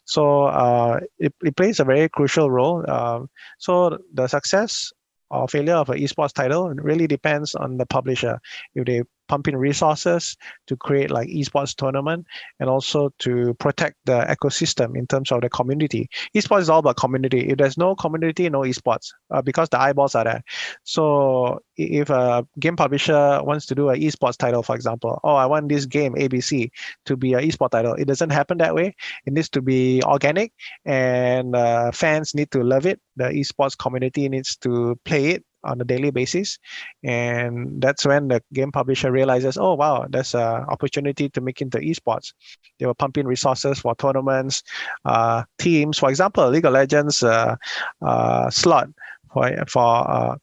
So 0.06 0.44
uh, 0.46 1.00
it, 1.20 1.34
it 1.44 1.56
plays 1.58 1.80
a 1.80 1.84
very 1.84 2.08
crucial 2.10 2.50
role. 2.50 2.90
Um, 2.90 3.30
so 3.58 3.98
the 4.14 4.28
success 4.28 4.92
or 5.30 5.48
failure 5.48 5.76
of 5.76 5.90
an 5.90 5.98
esports 6.00 6.34
title 6.34 6.70
really 6.70 7.08
depends 7.08 7.56
on 7.56 7.78
the 7.78 7.86
publisher. 7.86 8.40
If 8.76 8.86
they 8.86 9.04
pump 9.28 9.48
in 9.48 9.56
resources 9.58 10.36
to 10.68 10.76
create 10.76 11.12
like 11.12 11.28
esports 11.30 11.76
tournament 11.76 12.26
and 12.60 12.70
also 12.70 13.12
to 13.20 13.54
protect 13.56 13.96
the 14.06 14.22
ecosystem 14.30 14.96
in 14.98 15.08
terms 15.08 15.32
of 15.32 15.42
the 15.42 15.50
community. 15.50 16.10
Esports 16.36 16.62
is 16.62 16.70
all 16.70 16.80
about 16.80 16.98
community. 16.98 17.50
If 17.50 17.58
there's 17.58 17.78
no 17.78 17.96
community, 17.96 18.50
no 18.50 18.62
esports 18.62 19.10
uh, 19.32 19.42
because 19.42 19.70
the 19.70 19.80
eyeballs 19.80 20.16
are 20.16 20.24
there. 20.24 20.44
So 20.84 21.60
if 21.78 22.10
a 22.10 22.46
game 22.60 22.76
publisher 22.76 23.42
wants 23.44 23.66
to 23.68 23.76
do 23.76 23.90
an 23.90 24.00
esports 24.00 24.38
title, 24.38 24.64
for 24.64 24.76
example, 24.76 25.20
oh, 25.24 25.36
I 25.36 25.46
want 25.46 25.70
this 25.70 25.86
game 25.86 26.14
ABC 26.14 26.70
to 27.06 27.18
be 27.18 27.34
an 27.34 27.42
esports 27.42 27.72
title. 27.72 27.94
It 27.94 28.06
doesn't 28.06 28.32
happen 28.32 28.58
that 28.60 28.76
way. 28.76 28.96
It 29.26 29.34
needs 29.34 29.50
to 29.50 29.62
be 29.62 30.02
organic 30.04 30.54
and 30.86 31.56
uh, 31.56 31.92
fans 31.92 32.34
need 32.34 32.52
to 32.52 32.64
love 32.64 32.86
it. 32.86 33.00
The 33.16 33.26
esports 33.26 33.78
community 33.78 34.30
needs 34.30 34.56
to 34.58 35.00
play 35.06 35.32
it 35.32 35.44
on 35.64 35.82
a 35.82 35.84
daily 35.84 36.12
basis. 36.12 36.60
And 37.04 37.82
that's 37.82 38.06
when 38.06 38.28
the 38.28 38.42
game 38.54 38.72
publisher 38.72 39.12
realizes 39.12 39.58
oh 39.58 39.74
wow 39.76 40.06
there's 40.10 40.36
an 40.36 40.66
opportunity 40.70 41.30
to 41.30 41.42
make 41.42 41.62
into 41.62 41.80
esports. 41.80 42.34
They 42.80 42.86
were 42.86 42.94
pumping 42.94 43.28
resources 43.28 43.80
for 43.80 43.96
tournaments 43.96 44.64
uh, 45.06 45.44
teams. 45.60 45.98
For 45.98 46.10
example 46.10 46.50
league 46.50 46.66
of 46.66 46.74
legends 46.74 47.24
uh, 47.24 47.56
uh, 48.02 48.50
slot 48.50 48.90
for, 49.34 49.52
for 49.68 50.10
uh, 50.10 50.36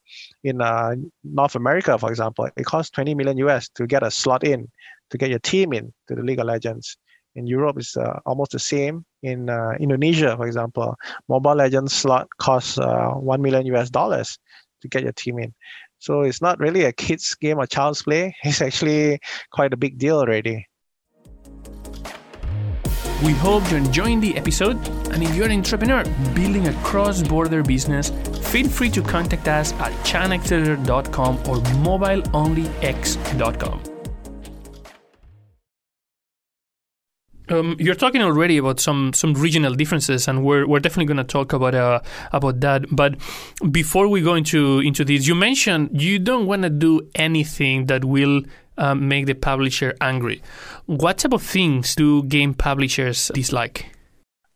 in 0.43 0.61
uh, 0.61 0.93
north 1.23 1.55
america 1.55 1.97
for 1.97 2.11
example 2.11 2.47
it 2.55 2.63
costs 2.65 2.91
20 2.91 3.15
million 3.15 3.35
us 3.49 3.67
to 3.69 3.87
get 3.87 4.03
a 4.03 4.11
slot 4.11 4.43
in 4.43 4.69
to 5.09 5.17
get 5.17 5.29
your 5.29 5.39
team 5.39 5.73
in 5.73 5.93
to 6.07 6.15
the 6.15 6.21
league 6.21 6.39
of 6.39 6.45
legends. 6.45 6.97
In 7.35 7.47
Europe 7.47 7.79
is 7.79 7.97
uh, 7.97 8.19
almost 8.25 8.51
the 8.51 8.59
same. 8.59 9.05
In 9.21 9.49
uh, 9.49 9.71
Indonesia, 9.79 10.35
for 10.37 10.47
example, 10.47 10.95
Mobile 11.27 11.55
Legends 11.55 11.93
slot 11.93 12.27
costs 12.37 12.77
uh, 12.77 13.09
one 13.11 13.41
million 13.41 13.65
US 13.75 13.89
dollars 13.89 14.39
to 14.85 14.89
get 14.89 15.03
your 15.03 15.13
team 15.13 15.39
in. 15.39 15.53
So 15.99 16.21
it's 16.21 16.41
not 16.41 16.59
really 16.59 16.83
a 16.83 16.91
kids 16.91 17.33
game 17.35 17.57
or 17.57 17.65
child's 17.65 18.03
play. 18.03 18.35
It's 18.43 18.61
actually 18.61 19.19
quite 19.51 19.73
a 19.73 19.77
big 19.77 19.97
deal 19.97 20.17
already. 20.17 20.67
We 23.23 23.31
hope 23.31 23.63
you're 23.71 23.79
enjoying 23.79 24.19
the 24.19 24.37
episode. 24.37 24.77
And 25.11 25.23
if 25.23 25.33
you're 25.35 25.45
an 25.45 25.53
entrepreneur 25.53 26.03
building 26.35 26.67
a 26.67 26.73
cross 26.83 27.23
border 27.23 27.63
business, 27.63 28.11
feel 28.51 28.67
free 28.67 28.89
to 28.91 29.01
contact 29.01 29.47
us 29.47 29.71
at 29.73 29.91
chinaccelerator.com 30.03 31.37
or 31.37 31.57
mobileonlyx.com. 31.87 33.94
Um, 37.49 37.75
you're 37.79 37.95
talking 37.95 38.21
already 38.21 38.57
about 38.57 38.79
some 38.79 39.13
some 39.13 39.33
regional 39.33 39.73
differences, 39.73 40.27
and 40.27 40.43
we're 40.43 40.67
we're 40.67 40.79
definitely 40.79 41.05
going 41.05 41.17
to 41.17 41.23
talk 41.23 41.53
about 41.53 41.75
uh, 41.75 41.99
about 42.31 42.59
that. 42.61 42.85
But 42.91 43.15
before 43.71 44.07
we 44.07 44.21
go 44.21 44.33
into 44.33 44.79
into 44.79 45.05
this, 45.05 45.27
you 45.27 45.35
mentioned 45.35 46.01
you 46.01 46.19
don't 46.19 46.47
want 46.47 46.63
to 46.63 46.69
do 46.69 47.07
anything 47.15 47.85
that 47.87 48.05
will 48.05 48.41
uh, 48.77 48.95
make 48.95 49.25
the 49.25 49.33
publisher 49.33 49.95
angry. 50.01 50.41
What 50.85 51.19
type 51.19 51.33
of 51.33 51.43
things 51.43 51.95
do 51.95 52.23
game 52.23 52.53
publishers 52.53 53.31
dislike? 53.33 53.85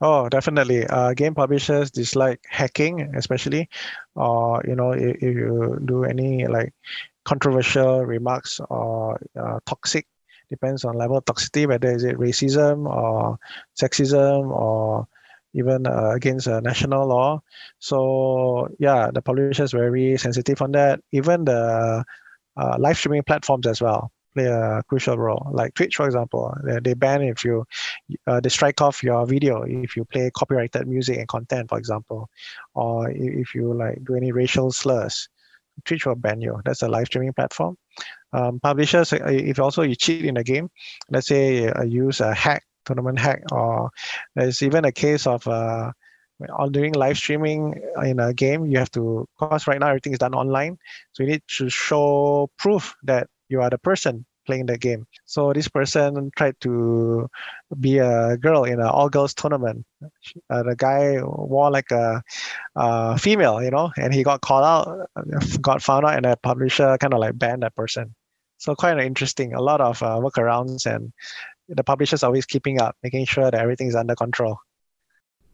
Oh, 0.01 0.29
definitely. 0.29 0.87
Uh, 0.87 1.13
game 1.13 1.35
publishers 1.35 1.91
dislike 1.91 2.39
hacking, 2.49 3.01
especially, 3.15 3.69
or 4.15 4.63
you 4.65 4.75
know, 4.75 4.91
if, 4.91 5.17
if 5.17 5.35
you 5.35 5.79
do 5.85 6.05
any 6.05 6.47
like 6.47 6.73
controversial 7.25 8.05
remarks 8.05 8.61
or 8.69 9.19
uh, 9.37 9.59
toxic 9.65 10.07
depends 10.49 10.85
on 10.85 10.95
level 10.95 11.17
of 11.17 11.25
toxicity, 11.25 11.67
whether 11.67 11.91
is 11.91 12.03
it 12.03 12.17
racism 12.17 12.85
or 12.85 13.37
sexism 13.79 14.49
or 14.51 15.07
even 15.53 15.87
uh, 15.87 16.11
against 16.11 16.47
uh, 16.47 16.59
national 16.59 17.07
law. 17.07 17.41
So 17.79 18.69
yeah, 18.79 19.09
the 19.11 19.21
publisher 19.21 19.63
is 19.63 19.71
very 19.71 20.17
sensitive 20.17 20.61
on 20.61 20.71
that. 20.73 21.01
Even 21.11 21.45
the 21.45 22.03
uh, 22.57 22.75
live 22.79 22.97
streaming 22.97 23.23
platforms 23.23 23.67
as 23.67 23.81
well 23.81 24.11
play 24.33 24.45
a 24.45 24.83
crucial 24.87 25.17
role. 25.17 25.49
Like 25.51 25.73
Twitch, 25.73 25.95
for 25.95 26.05
example, 26.05 26.53
they, 26.63 26.79
they 26.79 26.93
ban 26.93 27.21
if 27.23 27.43
you 27.43 27.65
uh, 28.27 28.39
they 28.39 28.49
strike 28.49 28.81
off 28.81 29.03
your 29.03 29.25
video 29.25 29.63
if 29.63 29.95
you 29.97 30.05
play 30.05 30.29
copyrighted 30.31 30.87
music 30.87 31.17
and 31.17 31.27
content, 31.27 31.69
for 31.69 31.77
example, 31.77 32.29
or 32.75 33.09
if 33.09 33.55
you 33.55 33.73
like 33.73 34.03
do 34.03 34.15
any 34.15 34.31
racial 34.31 34.71
slurs. 34.71 35.29
Twitch 35.85 36.05
will 36.05 36.15
ban 36.15 36.41
you. 36.41 36.59
That's 36.65 36.81
a 36.81 36.89
live 36.89 37.05
streaming 37.07 37.33
platform 37.33 37.77
um, 38.33 38.59
publishers, 38.59 39.13
uh, 39.13 39.19
if 39.25 39.59
also 39.59 39.81
you 39.81 39.95
cheat 39.95 40.25
in 40.25 40.37
a 40.37 40.43
game, 40.43 40.69
let's 41.09 41.27
say 41.27 41.67
uh, 41.67 41.83
use 41.83 42.19
a 42.19 42.33
hack, 42.33 42.63
tournament 42.85 43.19
hack, 43.19 43.43
or 43.51 43.89
there's 44.35 44.61
even 44.61 44.85
a 44.85 44.91
case 44.91 45.27
of 45.27 45.47
uh, 45.47 45.91
on 46.49 46.71
doing 46.71 46.93
live 46.93 47.17
streaming 47.17 47.81
in 48.03 48.19
a 48.19 48.33
game, 48.33 48.65
you 48.65 48.77
have 48.77 48.91
to, 48.91 49.27
because 49.37 49.67
right 49.67 49.79
now 49.79 49.87
everything 49.87 50.13
is 50.13 50.19
done 50.19 50.33
online, 50.33 50.77
so 51.11 51.23
you 51.23 51.29
need 51.29 51.43
to 51.47 51.69
show 51.69 52.49
proof 52.57 52.95
that 53.03 53.27
you 53.49 53.61
are 53.61 53.69
the 53.69 53.77
person 53.77 54.25
playing 54.49 54.65
the 54.65 54.77
game. 54.77 55.05
So 55.25 55.53
this 55.53 55.67
person 55.67 56.31
tried 56.35 56.55
to 56.61 57.29
be 57.79 57.99
a 57.99 58.35
girl 58.37 58.63
in 58.63 58.79
an 58.79 58.87
all-girls 58.87 59.35
tournament. 59.35 59.85
Uh, 60.49 60.63
the 60.63 60.75
guy 60.75 61.21
wore 61.21 61.69
like 61.69 61.91
a, 61.91 62.23
a, 62.75 63.17
female, 63.19 63.61
you 63.61 63.69
know, 63.69 63.91
and 63.95 64.11
he 64.11 64.23
got 64.23 64.41
called 64.41 64.65
out, 64.65 65.07
got 65.61 65.83
found 65.83 66.05
out, 66.05 66.15
and 66.15 66.25
the 66.25 66.35
publisher 66.41 66.97
kind 66.97 67.13
of 67.13 67.19
like 67.19 67.37
banned 67.37 67.61
that 67.61 67.75
person. 67.75 68.15
So 68.59 68.75
quite 68.75 68.99
interesting. 68.99 69.53
A 69.53 69.61
lot 69.61 69.81
of 69.81 70.03
uh, 70.03 70.19
workarounds, 70.19 70.85
and 70.85 71.13
the 71.69 71.83
publisher's 71.83 72.23
always 72.23 72.45
keeping 72.45 72.79
up, 72.79 72.95
making 73.01 73.25
sure 73.25 73.49
that 73.49 73.55
everything 73.55 73.87
is 73.87 73.95
under 73.95 74.15
control. 74.15 74.59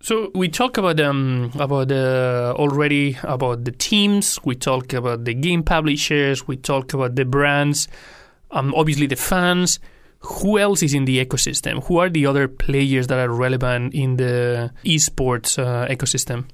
So 0.01 0.31
we 0.35 0.49
talk 0.49 0.77
about 0.77 0.99
um 0.99 1.51
about 1.57 1.87
the 1.87 2.53
uh, 2.55 2.61
already 2.61 3.17
about 3.23 3.63
the 3.63 3.71
teams. 3.71 4.39
We 4.43 4.55
talk 4.55 4.93
about 4.93 5.23
the 5.23 5.33
game 5.33 5.63
publishers. 5.63 6.47
We 6.47 6.57
talk 6.57 6.93
about 6.93 7.15
the 7.15 7.25
brands. 7.25 7.87
Um, 8.51 8.73
obviously 8.75 9.07
the 9.07 9.15
fans. 9.15 9.79
Who 10.19 10.57
else 10.57 10.81
is 10.81 10.93
in 10.93 11.05
the 11.05 11.23
ecosystem? 11.23 11.83
Who 11.85 11.99
are 11.99 12.09
the 12.09 12.25
other 12.25 12.47
players 12.47 13.07
that 13.07 13.19
are 13.19 13.29
relevant 13.29 13.93
in 13.93 14.17
the 14.17 14.71
esports 14.83 15.59
uh, 15.59 15.87
ecosystem? 15.87 16.45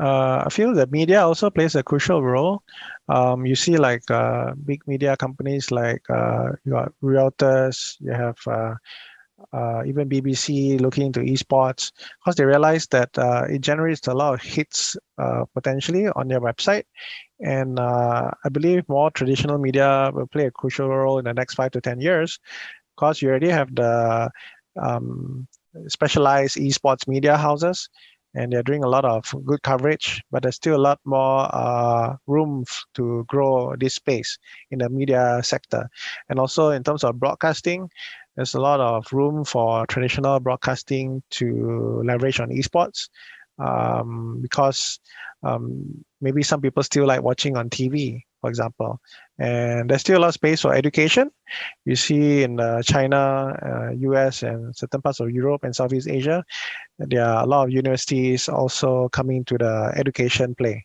Uh, 0.00 0.42
I 0.46 0.48
feel 0.50 0.72
that 0.74 0.90
media 0.90 1.20
also 1.22 1.50
plays 1.50 1.74
a 1.74 1.82
crucial 1.82 2.22
role. 2.22 2.62
Um, 3.08 3.44
you 3.44 3.54
see, 3.54 3.76
like 3.76 4.10
uh, 4.10 4.54
big 4.64 4.80
media 4.86 5.16
companies 5.16 5.70
like 5.70 6.02
uh, 6.08 6.52
you 6.64 6.72
got 6.72 6.92
Reuters, 7.02 7.96
you 8.00 8.12
have 8.12 8.38
uh, 8.46 8.74
uh, 9.52 9.82
even 9.86 10.08
BBC 10.08 10.78
looking 10.78 11.06
into 11.06 11.20
esports 11.20 11.92
because 12.20 12.36
they 12.36 12.44
realize 12.44 12.86
that 12.88 13.16
uh, 13.18 13.44
it 13.50 13.60
generates 13.60 14.06
a 14.08 14.14
lot 14.14 14.34
of 14.34 14.42
hits 14.42 14.96
potentially 15.54 16.08
on 16.08 16.28
their 16.28 16.40
website. 16.40 16.84
And 17.40 17.78
I 17.80 18.48
believe 18.50 18.88
more 18.88 19.10
traditional 19.10 19.58
media 19.58 20.10
will 20.14 20.26
play 20.26 20.46
a 20.46 20.50
crucial 20.50 20.88
role 20.88 21.18
in 21.18 21.24
the 21.24 21.34
next 21.34 21.54
five 21.54 21.72
to 21.72 21.80
10 21.80 22.00
years 22.00 22.38
because 22.96 23.22
you 23.22 23.28
already 23.28 23.48
have 23.48 23.74
the 23.74 24.30
um, 24.80 25.46
specialized 25.88 26.56
esports 26.56 27.06
media 27.08 27.36
houses 27.36 27.88
and 28.34 28.52
they're 28.52 28.62
doing 28.62 28.84
a 28.84 28.88
lot 28.88 29.04
of 29.04 29.34
good 29.44 29.62
coverage, 29.62 30.22
but 30.30 30.42
there's 30.42 30.56
still 30.56 30.76
a 30.76 30.80
lot 30.80 31.00
more 31.04 31.48
uh, 31.54 32.16
room 32.26 32.64
to 32.94 33.24
grow 33.28 33.74
this 33.76 33.94
space 33.96 34.38
in 34.70 34.78
the 34.78 34.88
media 34.88 35.40
sector. 35.42 35.88
And 36.28 36.38
also 36.38 36.70
in 36.70 36.82
terms 36.82 37.04
of 37.04 37.18
broadcasting, 37.18 37.90
there's 38.36 38.54
a 38.54 38.60
lot 38.60 38.80
of 38.80 39.06
room 39.12 39.44
for 39.44 39.86
traditional 39.86 40.40
broadcasting 40.40 41.22
to 41.32 42.02
leverage 42.04 42.40
on 42.40 42.48
esports 42.48 43.08
um, 43.58 44.38
because 44.40 44.98
um, 45.42 46.04
maybe 46.20 46.42
some 46.42 46.60
people 46.60 46.82
still 46.82 47.06
like 47.06 47.22
watching 47.22 47.56
on 47.56 47.68
TV, 47.68 48.22
for 48.42 48.50
example. 48.50 49.00
And 49.38 49.88
there's 49.88 50.02
still 50.02 50.18
a 50.18 50.22
lot 50.22 50.28
of 50.28 50.34
space 50.34 50.60
for 50.60 50.74
education. 50.74 51.30
You 51.86 51.96
see 51.96 52.42
in 52.42 52.60
uh, 52.60 52.82
China, 52.82 53.56
uh, 53.64 53.90
US, 54.10 54.42
and 54.42 54.76
certain 54.76 55.00
parts 55.00 55.20
of 55.20 55.30
Europe 55.30 55.64
and 55.64 55.74
Southeast 55.74 56.08
Asia, 56.08 56.44
there 56.98 57.24
are 57.24 57.44
a 57.44 57.46
lot 57.46 57.64
of 57.64 57.70
universities 57.72 58.48
also 58.48 59.08
coming 59.08 59.44
to 59.46 59.56
the 59.56 59.92
education 59.96 60.54
play 60.54 60.84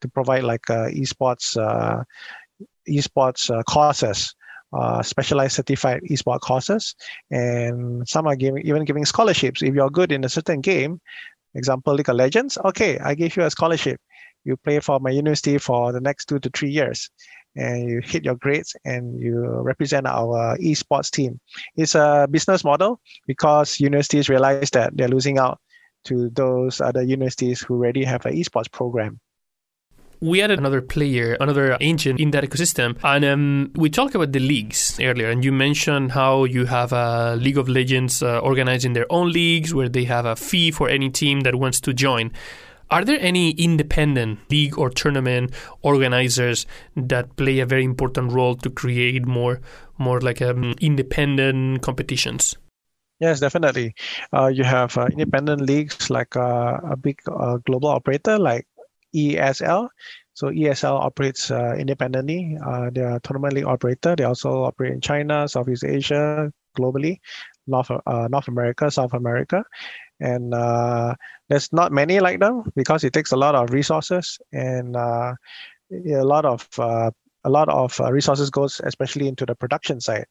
to 0.00 0.08
provide 0.08 0.44
like 0.44 0.70
uh, 0.70 0.88
esports 0.88 1.58
uh, 1.58 2.02
esports 2.88 3.50
uh, 3.50 3.62
courses 3.64 4.34
uh, 4.72 5.02
specialized 5.02 5.56
certified 5.56 6.00
esports 6.08 6.40
courses, 6.40 6.94
and 7.30 8.08
some 8.08 8.26
are 8.28 8.36
giving 8.36 8.62
even 8.62 8.84
giving 8.84 9.04
scholarships. 9.04 9.62
If 9.62 9.74
you're 9.74 9.90
good 9.90 10.12
in 10.12 10.24
a 10.24 10.28
certain 10.28 10.60
game, 10.60 11.00
example 11.54 11.94
League 11.94 12.08
of 12.08 12.14
Legends, 12.14 12.56
okay, 12.64 12.98
I 12.98 13.14
give 13.14 13.36
you 13.36 13.42
a 13.42 13.50
scholarship. 13.50 14.00
You 14.44 14.56
play 14.56 14.80
for 14.80 15.00
my 15.00 15.10
university 15.10 15.58
for 15.58 15.92
the 15.92 16.00
next 16.00 16.26
two 16.26 16.38
to 16.38 16.50
three 16.50 16.70
years, 16.70 17.10
and 17.56 17.88
you 17.88 18.00
hit 18.02 18.24
your 18.24 18.36
grades 18.36 18.74
and 18.84 19.20
you 19.20 19.44
represent 19.44 20.06
our 20.06 20.56
esports 20.58 21.10
team. 21.10 21.40
It's 21.76 21.94
a 21.94 22.26
business 22.30 22.64
model 22.64 23.00
because 23.26 23.80
universities 23.80 24.28
realize 24.28 24.70
that 24.70 24.96
they're 24.96 25.08
losing 25.08 25.38
out 25.38 25.60
to 26.04 26.30
those 26.30 26.80
other 26.80 27.02
universities 27.02 27.60
who 27.60 27.74
already 27.74 28.04
have 28.04 28.24
an 28.24 28.34
esports 28.34 28.70
program 28.70 29.20
we 30.20 30.42
added 30.42 30.58
another 30.58 30.82
player, 30.82 31.36
another 31.40 31.76
engine 31.80 32.18
in 32.18 32.30
that 32.32 32.44
ecosystem. 32.44 32.96
And 33.02 33.24
um, 33.24 33.72
we 33.74 33.88
talked 33.88 34.14
about 34.14 34.32
the 34.32 34.38
leagues 34.38 34.98
earlier, 35.00 35.30
and 35.30 35.44
you 35.44 35.52
mentioned 35.52 36.12
how 36.12 36.44
you 36.44 36.66
have 36.66 36.92
a 36.92 37.36
League 37.36 37.56
of 37.58 37.68
Legends 37.68 38.22
uh, 38.22 38.38
organizing 38.40 38.92
their 38.92 39.06
own 39.10 39.32
leagues 39.32 39.74
where 39.74 39.88
they 39.88 40.04
have 40.04 40.26
a 40.26 40.36
fee 40.36 40.70
for 40.70 40.88
any 40.88 41.10
team 41.10 41.40
that 41.40 41.54
wants 41.54 41.80
to 41.80 41.94
join. 41.94 42.32
Are 42.90 43.04
there 43.04 43.20
any 43.20 43.52
independent 43.52 44.50
league 44.50 44.76
or 44.76 44.90
tournament 44.90 45.52
organizers 45.82 46.66
that 46.96 47.36
play 47.36 47.60
a 47.60 47.66
very 47.66 47.84
important 47.84 48.32
role 48.32 48.56
to 48.56 48.68
create 48.68 49.24
more, 49.24 49.60
more 49.96 50.20
like 50.20 50.42
um, 50.42 50.74
independent 50.80 51.82
competitions? 51.82 52.56
Yes, 53.20 53.38
definitely. 53.38 53.94
Uh, 54.32 54.48
you 54.48 54.64
have 54.64 54.96
uh, 54.98 55.06
independent 55.06 55.60
leagues 55.60 56.10
like 56.10 56.34
uh, 56.34 56.78
a 56.82 56.96
big 56.96 57.20
uh, 57.30 57.58
global 57.58 57.90
operator 57.90 58.38
like 58.38 58.66
ESL. 59.14 59.88
So 60.34 60.48
ESL 60.48 61.00
operates 61.00 61.50
uh, 61.52 61.76
independently. 61.78 62.58
Uh, 62.64 62.90
they 62.90 63.02
are 63.02 63.20
tournament 63.20 63.54
league 63.54 63.66
operator. 63.66 64.16
They 64.16 64.24
also 64.24 64.64
operate 64.64 64.94
in 64.94 65.00
China, 65.00 65.46
Southeast 65.46 65.84
Asia, 65.84 66.50
globally, 66.76 67.20
North 67.68 67.90
North 68.06 68.48
America, 68.48 68.90
South 68.90 69.12
America, 69.12 69.64
and 70.20 70.54
uh, 70.54 71.14
there's 71.48 71.72
not 71.72 71.92
many 71.92 72.20
like 72.20 72.40
them 72.40 72.70
because 72.76 73.04
it 73.04 73.12
takes 73.12 73.32
a 73.32 73.36
lot 73.36 73.54
of 73.54 73.72
resources 73.72 74.38
and 74.52 74.96
uh, 74.96 75.32
a 75.90 76.24
lot 76.24 76.44
of 76.44 76.68
uh, 76.78 77.10
a 77.44 77.50
lot 77.50 77.68
of 77.68 77.98
resources 78.00 78.50
goes 78.50 78.80
especially 78.84 79.26
into 79.26 79.46
the 79.46 79.54
production 79.54 80.00
side. 80.00 80.26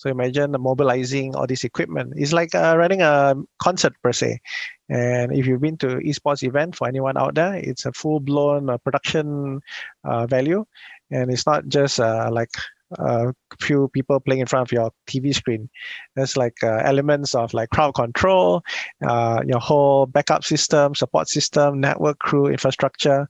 So 0.00 0.08
imagine 0.08 0.56
mobilizing 0.58 1.36
all 1.36 1.46
this 1.46 1.62
equipment. 1.62 2.14
It's 2.16 2.32
like 2.32 2.54
uh, 2.54 2.74
running 2.78 3.02
a 3.02 3.34
concert 3.58 3.92
per 4.02 4.12
se. 4.12 4.40
And 4.88 5.30
if 5.30 5.46
you've 5.46 5.60
been 5.60 5.76
to 5.78 5.98
esports 5.98 6.42
event 6.42 6.74
for 6.74 6.88
anyone 6.88 7.18
out 7.18 7.34
there, 7.34 7.54
it's 7.54 7.84
a 7.84 7.92
full 7.92 8.18
blown 8.18 8.70
uh, 8.70 8.78
production 8.78 9.60
uh, 10.04 10.26
value, 10.26 10.64
and 11.10 11.30
it's 11.30 11.46
not 11.46 11.68
just 11.68 12.00
uh, 12.00 12.30
like 12.32 12.50
a 12.98 13.32
few 13.60 13.88
people 13.88 14.20
playing 14.20 14.40
in 14.40 14.46
front 14.46 14.68
of 14.68 14.72
your 14.72 14.90
TV 15.06 15.34
screen. 15.34 15.68
There's 16.16 16.36
like 16.36 16.56
uh, 16.62 16.80
elements 16.84 17.34
of 17.34 17.54
like 17.54 17.70
crowd 17.70 17.94
control, 17.94 18.62
uh, 19.06 19.42
your 19.46 19.60
whole 19.60 20.06
backup 20.06 20.44
system, 20.44 20.94
support 20.94 21.28
system, 21.28 21.80
network 21.80 22.18
crew 22.18 22.46
infrastructure, 22.46 23.28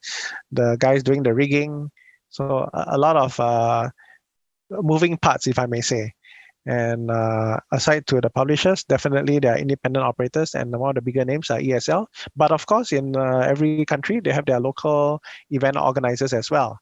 the 0.53 0.77
guys 0.79 1.03
doing 1.03 1.23
the 1.23 1.35
rigging. 1.35 1.90
So 2.31 2.70
a, 2.73 2.96
lot 2.96 3.16
of 3.16 3.92
moving 4.70 5.16
parts, 5.16 5.46
if 5.46 5.59
I 5.59 5.66
may 5.66 5.81
say. 5.81 6.14
And 6.66 7.11
uh, 7.11 7.59
aside 7.73 8.07
to 8.09 8.20
the 8.20 8.29
publishers, 8.31 8.85
definitely 8.85 9.38
there 9.38 9.55
are 9.55 9.59
independent 9.59 10.05
operators, 10.05 10.55
and 10.55 10.70
one 10.79 10.90
of 10.90 10.94
the 10.96 11.03
bigger 11.03 11.25
names 11.25 11.51
are 11.51 11.59
ESL. 11.59 12.07
But 12.37 12.53
of 12.53 12.66
course, 12.66 12.92
in 12.92 13.16
uh, 13.16 13.38
every 13.38 13.85
country, 13.87 14.20
they 14.20 14.33
have 14.33 14.44
their 14.44 14.61
local 14.61 15.23
event 15.51 15.77
organizers 15.77 16.35
as 16.35 16.51
well. 16.51 16.79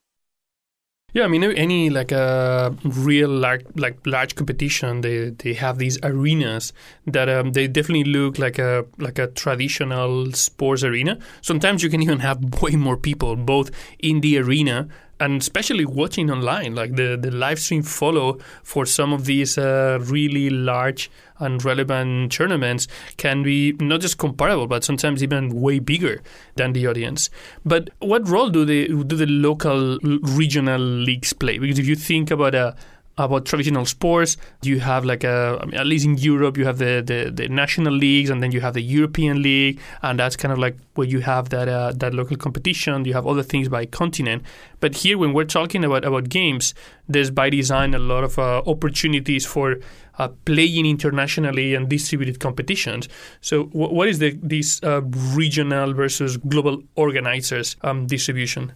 Yeah, 1.15 1.25
I 1.25 1.29
mean, 1.29 1.43
any 1.43 1.89
like 1.89 2.13
a 2.13 2.77
real 2.85 3.31
large, 3.31 3.65
like 3.77 3.99
large 4.07 4.35
competition, 4.35 5.01
they 5.01 5.31
they 5.31 5.55
have 5.55 5.79
these 5.79 5.99
arenas 6.03 6.75
that 7.07 7.31
um, 7.31 7.53
they 7.53 7.67
definitely 7.67 8.05
look 8.05 8.39
like 8.39 8.59
a 8.59 8.85
like 8.99 9.19
a 9.19 9.29
traditional 9.29 10.31
sports 10.33 10.85
arena. 10.85 11.19
Sometimes 11.41 11.83
you 11.83 11.89
can 11.89 12.03
even 12.03 12.19
have 12.19 12.45
way 12.63 12.73
more 12.73 12.99
people 12.99 13.37
both 13.37 13.71
in 13.99 14.21
the 14.21 14.37
arena 14.37 14.87
and 15.21 15.41
especially 15.41 15.85
watching 15.85 16.31
online, 16.31 16.75
like 16.75 16.97
the, 16.97 17.17
the 17.21 17.31
live 17.31 17.59
stream 17.59 17.83
follow 17.83 18.39
for 18.63 18.87
some 18.87 19.13
of 19.13 19.25
these 19.25 19.59
uh, 19.59 19.99
really 20.03 20.51
large 20.51 21.11
and 21.39 21.65
relevant 21.65 22.33
tournaments 22.33 22.89
can 23.17 23.43
be 23.43 23.73
not 23.81 24.01
just 24.01 24.19
comparable, 24.19 24.67
but 24.67 24.85
sometimes 24.85 25.23
even 25.23 25.61
way 25.61 25.79
bigger 25.79 26.23
than 26.57 26.73
the 26.73 26.87
audience. 26.87 27.31
But 27.65 27.91
what 28.01 28.29
role 28.29 28.49
do 28.49 28.65
the 28.65 28.89
do 28.89 29.17
the 29.17 29.27
local 29.27 29.99
regional 30.03 30.81
leagues 30.81 31.33
play? 31.33 31.59
Because 31.59 31.79
if 31.79 31.87
you 31.87 31.97
think 31.97 32.31
about 32.31 32.55
a 32.55 32.77
about 33.19 33.45
traditional 33.45 33.85
sports. 33.85 34.37
You 34.63 34.81
have 34.81 35.05
like 35.05 35.25
a, 35.25 35.59
I 35.61 35.67
mean, 35.67 35.75
at 35.75 35.87
least 35.87 36.07
in 36.07 36.17
Europe, 36.17 36.57
you 36.57 36.65
have 36.65 36.79
the, 36.79 37.03
the, 37.05 37.31
the, 37.31 37.49
national 37.49 37.93
leagues, 37.93 38.31
and 38.31 38.43
then 38.43 38.53
you 38.53 38.61
have 38.61 38.75
the 38.75 38.83
European 38.83 39.43
League, 39.43 39.81
and 40.03 40.19
that's 40.19 40.37
kind 40.37 40.53
of 40.53 40.59
like 40.59 40.77
where 40.95 41.07
you 41.07 41.21
have 41.21 41.51
that 41.51 41.69
uh, 41.69 41.93
that 41.97 42.15
local 42.15 42.37
competition. 42.37 43.05
You 43.05 43.15
have 43.15 43.27
other 43.27 43.43
things 43.43 43.69
by 43.69 43.87
continent. 43.87 44.43
But 44.81 44.97
here, 44.97 45.19
when 45.19 45.33
we're 45.33 45.45
talking 45.45 45.85
about 45.85 46.05
about 46.05 46.29
games, 46.29 46.75
there's 47.09 47.31
by 47.31 47.51
design 47.51 47.95
a 47.95 47.99
lot 47.99 48.25
of 48.25 48.39
uh, 48.39 48.63
opportunities 48.67 49.45
for 49.45 49.77
uh, 50.19 50.29
playing 50.45 50.87
internationally 50.87 51.75
and 51.75 51.89
distributed 51.89 52.41
competitions. 52.41 53.09
So, 53.41 53.65
w- 53.65 53.93
what 53.93 54.09
is 54.09 54.19
the 54.19 54.39
this 54.43 54.81
uh, 54.83 55.03
regional 55.35 55.95
versus 55.95 56.37
global 56.37 56.83
organizers 56.97 57.77
um, 57.83 58.07
distribution? 58.07 58.73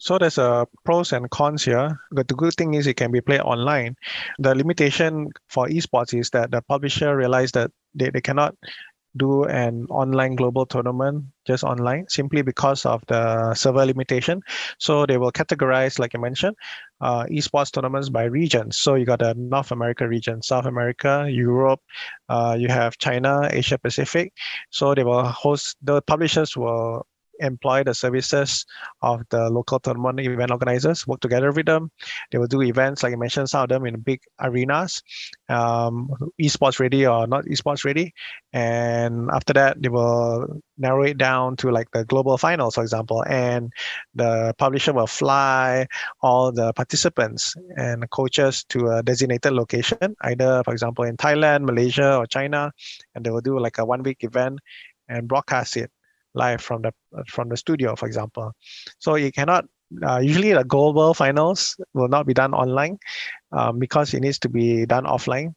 So 0.00 0.18
there's 0.18 0.38
a 0.38 0.66
pros 0.84 1.12
and 1.12 1.30
cons 1.30 1.64
here. 1.64 2.00
But 2.10 2.28
the 2.28 2.34
good 2.34 2.54
thing 2.54 2.74
is 2.74 2.86
it 2.86 2.96
can 2.96 3.12
be 3.12 3.20
played 3.20 3.40
online. 3.42 3.96
The 4.38 4.54
limitation 4.54 5.28
for 5.48 5.68
esports 5.68 6.18
is 6.18 6.30
that 6.30 6.50
the 6.50 6.62
publisher 6.62 7.16
realized 7.16 7.54
that 7.54 7.70
they, 7.94 8.10
they 8.10 8.20
cannot 8.20 8.54
do 9.16 9.44
an 9.44 9.86
online 9.90 10.36
global 10.36 10.64
tournament 10.64 11.24
just 11.46 11.64
online 11.64 12.06
simply 12.08 12.42
because 12.42 12.86
of 12.86 13.02
the 13.08 13.52
server 13.54 13.84
limitation. 13.84 14.40
So 14.78 15.04
they 15.04 15.18
will 15.18 15.32
categorize, 15.32 15.98
like 15.98 16.14
you 16.14 16.20
mentioned, 16.20 16.56
uh, 17.00 17.24
esports 17.24 17.72
tournaments 17.72 18.08
by 18.08 18.24
regions. 18.24 18.80
So 18.80 18.94
you 18.94 19.04
got 19.04 19.18
the 19.18 19.34
North 19.34 19.72
America 19.72 20.06
region, 20.06 20.42
South 20.42 20.66
America, 20.66 21.26
Europe, 21.28 21.80
uh, 22.28 22.56
you 22.58 22.68
have 22.68 22.98
China, 22.98 23.48
Asia 23.50 23.78
Pacific. 23.78 24.32
So 24.70 24.94
they 24.94 25.04
will 25.04 25.24
host, 25.24 25.76
the 25.82 26.00
publishers 26.02 26.56
will 26.56 27.06
employ 27.40 27.84
the 27.84 27.94
services 27.94 28.64
of 29.02 29.22
the 29.30 29.50
local 29.50 29.80
tournament 29.80 30.20
event 30.20 30.50
organizers, 30.50 31.06
work 31.06 31.20
together 31.20 31.52
with 31.52 31.66
them. 31.66 31.90
They 32.30 32.38
will 32.38 32.46
do 32.46 32.62
events, 32.62 33.02
like 33.02 33.12
I 33.12 33.16
mentioned, 33.16 33.48
some 33.50 33.64
of 33.64 33.68
them 33.68 33.86
in 33.86 34.00
big 34.00 34.20
arenas, 34.40 35.02
um, 35.48 36.10
esports 36.40 36.78
ready 36.78 37.06
or 37.06 37.26
not 37.26 37.44
esports 37.46 37.84
ready. 37.84 38.12
And 38.52 39.30
after 39.32 39.52
that, 39.54 39.80
they 39.82 39.88
will 39.88 40.62
narrow 40.78 41.02
it 41.02 41.18
down 41.18 41.56
to 41.56 41.70
like 41.70 41.90
the 41.92 42.04
global 42.04 42.38
finals, 42.38 42.74
for 42.74 42.82
example. 42.82 43.24
And 43.26 43.72
the 44.14 44.54
publisher 44.58 44.92
will 44.92 45.06
fly 45.06 45.86
all 46.22 46.52
the 46.52 46.72
participants 46.72 47.54
and 47.76 48.08
coaches 48.10 48.64
to 48.70 48.88
a 48.88 49.02
designated 49.02 49.52
location, 49.52 50.16
either, 50.22 50.62
for 50.64 50.72
example, 50.72 51.04
in 51.04 51.16
Thailand, 51.16 51.64
Malaysia, 51.64 52.16
or 52.16 52.26
China. 52.26 52.72
And 53.14 53.24
they 53.24 53.30
will 53.30 53.40
do 53.40 53.58
like 53.58 53.78
a 53.78 53.84
one 53.84 54.02
week 54.02 54.24
event 54.24 54.60
and 55.08 55.28
broadcast 55.28 55.76
it 55.76 55.90
live 56.34 56.60
from 56.60 56.82
the 56.82 56.92
from 57.28 57.48
the 57.48 57.56
studio, 57.56 57.96
for 57.96 58.06
example. 58.06 58.52
So 58.98 59.14
you 59.16 59.32
cannot. 59.32 59.66
Uh, 60.06 60.20
usually, 60.20 60.52
the 60.52 60.62
global 60.62 61.14
finals 61.14 61.76
will 61.94 62.06
not 62.06 62.24
be 62.24 62.34
done 62.34 62.54
online 62.54 62.96
um, 63.50 63.80
because 63.80 64.14
it 64.14 64.20
needs 64.20 64.38
to 64.38 64.48
be 64.48 64.86
done 64.86 65.04
offline 65.04 65.52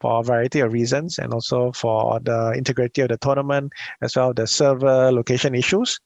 for 0.00 0.20
a 0.20 0.22
variety 0.24 0.60
of 0.60 0.72
reasons, 0.72 1.18
and 1.18 1.32
also 1.32 1.72
for 1.72 2.18
the 2.20 2.52
integrity 2.56 3.02
of 3.02 3.08
the 3.08 3.16
tournament 3.16 3.72
as 4.02 4.16
well 4.16 4.34
the 4.34 4.46
server 4.46 5.12
location 5.12 5.54
issues. 5.54 6.00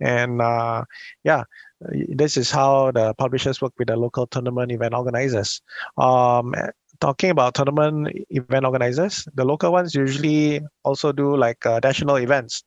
And 0.00 0.40
uh, 0.40 0.84
yeah, 1.24 1.44
this 1.80 2.36
is 2.36 2.50
how 2.50 2.90
the 2.90 3.14
publishers 3.14 3.60
work 3.60 3.74
with 3.78 3.88
the 3.88 3.96
local 3.96 4.26
tournament 4.26 4.72
event 4.72 4.94
organizers. 4.94 5.60
Um, 5.98 6.54
talking 7.00 7.30
about 7.30 7.54
tournament 7.54 8.08
event 8.30 8.64
organizers, 8.64 9.28
the 9.34 9.44
local 9.44 9.72
ones 9.72 9.94
usually 9.94 10.62
also 10.84 11.12
do 11.12 11.36
like 11.36 11.64
uh, 11.66 11.80
national 11.82 12.16
events 12.16 12.64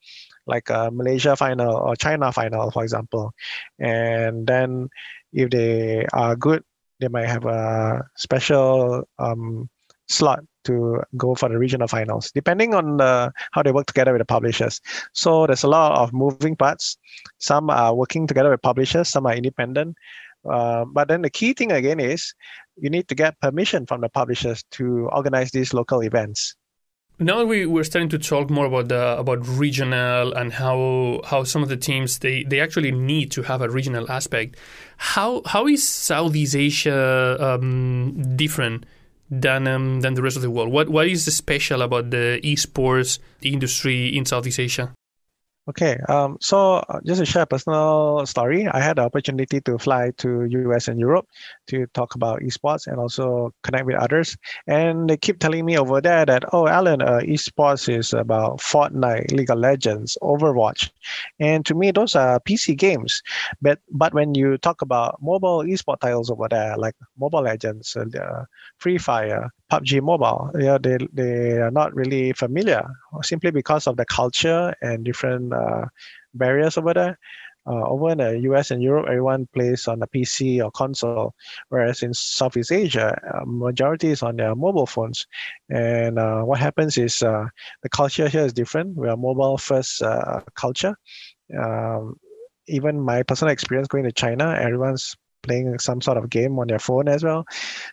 like 0.49 0.69
a 0.69 0.89
Malaysia 0.91 1.35
final 1.35 1.77
or 1.77 1.95
China 1.95 2.31
final, 2.31 2.71
for 2.71 2.83
example. 2.83 3.31
And 3.77 4.47
then 4.47 4.89
if 5.31 5.49
they 5.49 6.05
are 6.11 6.35
good, 6.35 6.63
they 6.99 7.07
might 7.07 7.29
have 7.29 7.45
a 7.45 8.03
special 8.17 9.07
um, 9.19 9.69
slot 10.09 10.41
to 10.65 11.01
go 11.15 11.35
for 11.35 11.47
the 11.47 11.57
regional 11.57 11.87
finals, 11.87 12.31
depending 12.33 12.73
on 12.73 12.97
the, 12.97 13.31
how 13.51 13.63
they 13.63 13.71
work 13.71 13.85
together 13.85 14.11
with 14.11 14.19
the 14.19 14.25
publishers. 14.25 14.81
So 15.13 15.47
there's 15.47 15.63
a 15.63 15.69
lot 15.69 15.97
of 15.97 16.11
moving 16.11 16.55
parts. 16.55 16.97
Some 17.37 17.69
are 17.69 17.95
working 17.95 18.27
together 18.27 18.49
with 18.49 18.61
publishers, 18.61 19.07
some 19.07 19.25
are 19.25 19.33
independent. 19.33 19.95
Uh, 20.49 20.85
but 20.85 21.07
then 21.07 21.21
the 21.21 21.29
key 21.29 21.53
thing 21.53 21.71
again 21.71 21.99
is 21.99 22.33
you 22.77 22.89
need 22.89 23.07
to 23.07 23.15
get 23.15 23.39
permission 23.39 23.85
from 23.85 24.01
the 24.01 24.09
publishers 24.09 24.63
to 24.71 25.09
organize 25.11 25.51
these 25.51 25.73
local 25.73 26.01
events 26.01 26.55
now 27.19 27.43
we, 27.43 27.65
we're 27.65 27.83
starting 27.83 28.09
to 28.09 28.17
talk 28.17 28.49
more 28.49 28.65
about 28.65 28.87
the 28.87 29.17
about 29.17 29.45
regional 29.47 30.33
and 30.33 30.53
how 30.53 31.21
how 31.25 31.43
some 31.43 31.61
of 31.61 31.69
the 31.69 31.77
teams 31.77 32.19
they, 32.19 32.43
they 32.43 32.59
actually 32.59 32.91
need 32.91 33.29
to 33.31 33.43
have 33.43 33.61
a 33.61 33.69
regional 33.69 34.09
aspect. 34.09 34.55
How 34.97 35.41
how 35.45 35.67
is 35.67 35.87
Southeast 35.87 36.55
Asia 36.55 37.37
um, 37.39 38.35
different 38.37 38.85
than 39.29 39.67
um, 39.67 40.01
than 40.01 40.13
the 40.13 40.21
rest 40.21 40.37
of 40.37 40.41
the 40.41 40.49
world? 40.49 40.71
What 40.71 40.89
what 40.89 41.07
is 41.07 41.25
special 41.35 41.81
about 41.81 42.09
the 42.09 42.39
esports 42.43 43.19
industry 43.41 44.15
in 44.15 44.25
Southeast 44.25 44.59
Asia? 44.59 44.93
Okay, 45.67 45.97
um, 46.09 46.35
so 46.41 46.77
uh, 46.89 46.99
just 47.05 47.19
to 47.19 47.25
share 47.25 47.43
a 47.43 47.45
personal 47.45 48.25
story, 48.25 48.67
I 48.67 48.79
had 48.79 48.97
the 48.97 49.03
opportunity 49.03 49.61
to 49.61 49.77
fly 49.77 50.09
to 50.17 50.45
US 50.45 50.87
and 50.87 50.99
Europe 50.99 51.27
to 51.67 51.85
talk 51.93 52.15
about 52.15 52.39
esports 52.41 52.87
and 52.87 52.97
also 52.99 53.53
connect 53.61 53.85
with 53.85 53.95
others. 53.97 54.35
And 54.65 55.07
they 55.07 55.15
keep 55.17 55.37
telling 55.37 55.65
me 55.65 55.77
over 55.77 56.01
there 56.01 56.25
that, 56.25 56.43
oh, 56.53 56.67
Alan, 56.67 57.03
uh, 57.03 57.19
esports 57.21 57.87
is 57.87 58.13
about 58.13 58.57
Fortnite, 58.61 59.31
League 59.31 59.51
of 59.51 59.59
Legends, 59.59 60.17
Overwatch. 60.23 60.89
And 61.39 61.63
to 61.67 61.75
me, 61.75 61.91
those 61.91 62.15
are 62.15 62.39
PC 62.39 62.73
games. 62.73 63.21
But 63.61 63.77
but 63.91 64.11
when 64.13 64.33
you 64.33 64.57
talk 64.57 64.81
about 64.81 65.21
mobile 65.21 65.59
esports 65.59 65.99
titles 65.99 66.31
over 66.31 66.47
there, 66.49 66.77
like 66.77 66.95
Mobile 67.19 67.43
Legends, 67.43 67.95
uh, 67.95 68.45
Free 68.79 68.97
Fire, 68.97 69.51
PUBG 69.71 70.01
Mobile, 70.01 70.51
yeah, 70.59 70.77
they, 70.81 70.97
they 71.13 71.57
are 71.57 71.71
not 71.71 71.93
really 71.95 72.33
familiar 72.33 72.83
simply 73.21 73.51
because 73.51 73.87
of 73.87 73.97
the 73.97 74.05
culture 74.05 74.73
and 74.81 75.03
different 75.05 75.53
uh, 75.53 75.85
barriers 76.33 76.77
over 76.77 76.93
there. 76.93 77.19
Uh, 77.67 77.85
over 77.87 78.09
in 78.11 78.17
the 78.17 78.39
US 78.51 78.71
and 78.71 78.81
Europe, 78.81 79.05
everyone 79.07 79.47
plays 79.53 79.87
on 79.87 80.01
a 80.01 80.07
PC 80.07 80.63
or 80.63 80.71
console, 80.71 81.35
whereas 81.67 82.01
in 82.01 82.13
Southeast 82.13 82.71
Asia, 82.71 83.15
uh, 83.31 83.43
majority 83.45 84.07
is 84.09 84.23
on 84.23 84.37
their 84.37 84.55
mobile 84.55 84.87
phones. 84.87 85.27
And 85.69 86.17
uh, 86.17 86.41
what 86.41 86.59
happens 86.59 86.97
is 86.97 87.21
uh, 87.21 87.45
the 87.83 87.89
culture 87.89 88.27
here 88.27 88.45
is 88.45 88.53
different. 88.53 88.97
We 88.97 89.07
are 89.07 89.17
mobile 89.17 89.57
first 89.57 90.01
uh, 90.01 90.41
culture. 90.55 90.95
Um, 91.55 92.15
even 92.67 92.99
my 92.99 93.23
personal 93.23 93.51
experience 93.51 93.87
going 93.87 94.05
to 94.05 94.11
China, 94.11 94.55
everyone's 94.59 95.15
playing 95.43 95.79
some 95.79 96.01
sort 96.01 96.17
of 96.17 96.29
game 96.29 96.59
on 96.59 96.67
their 96.67 96.79
phone 96.79 97.07
as 97.07 97.23
well. 97.23 97.45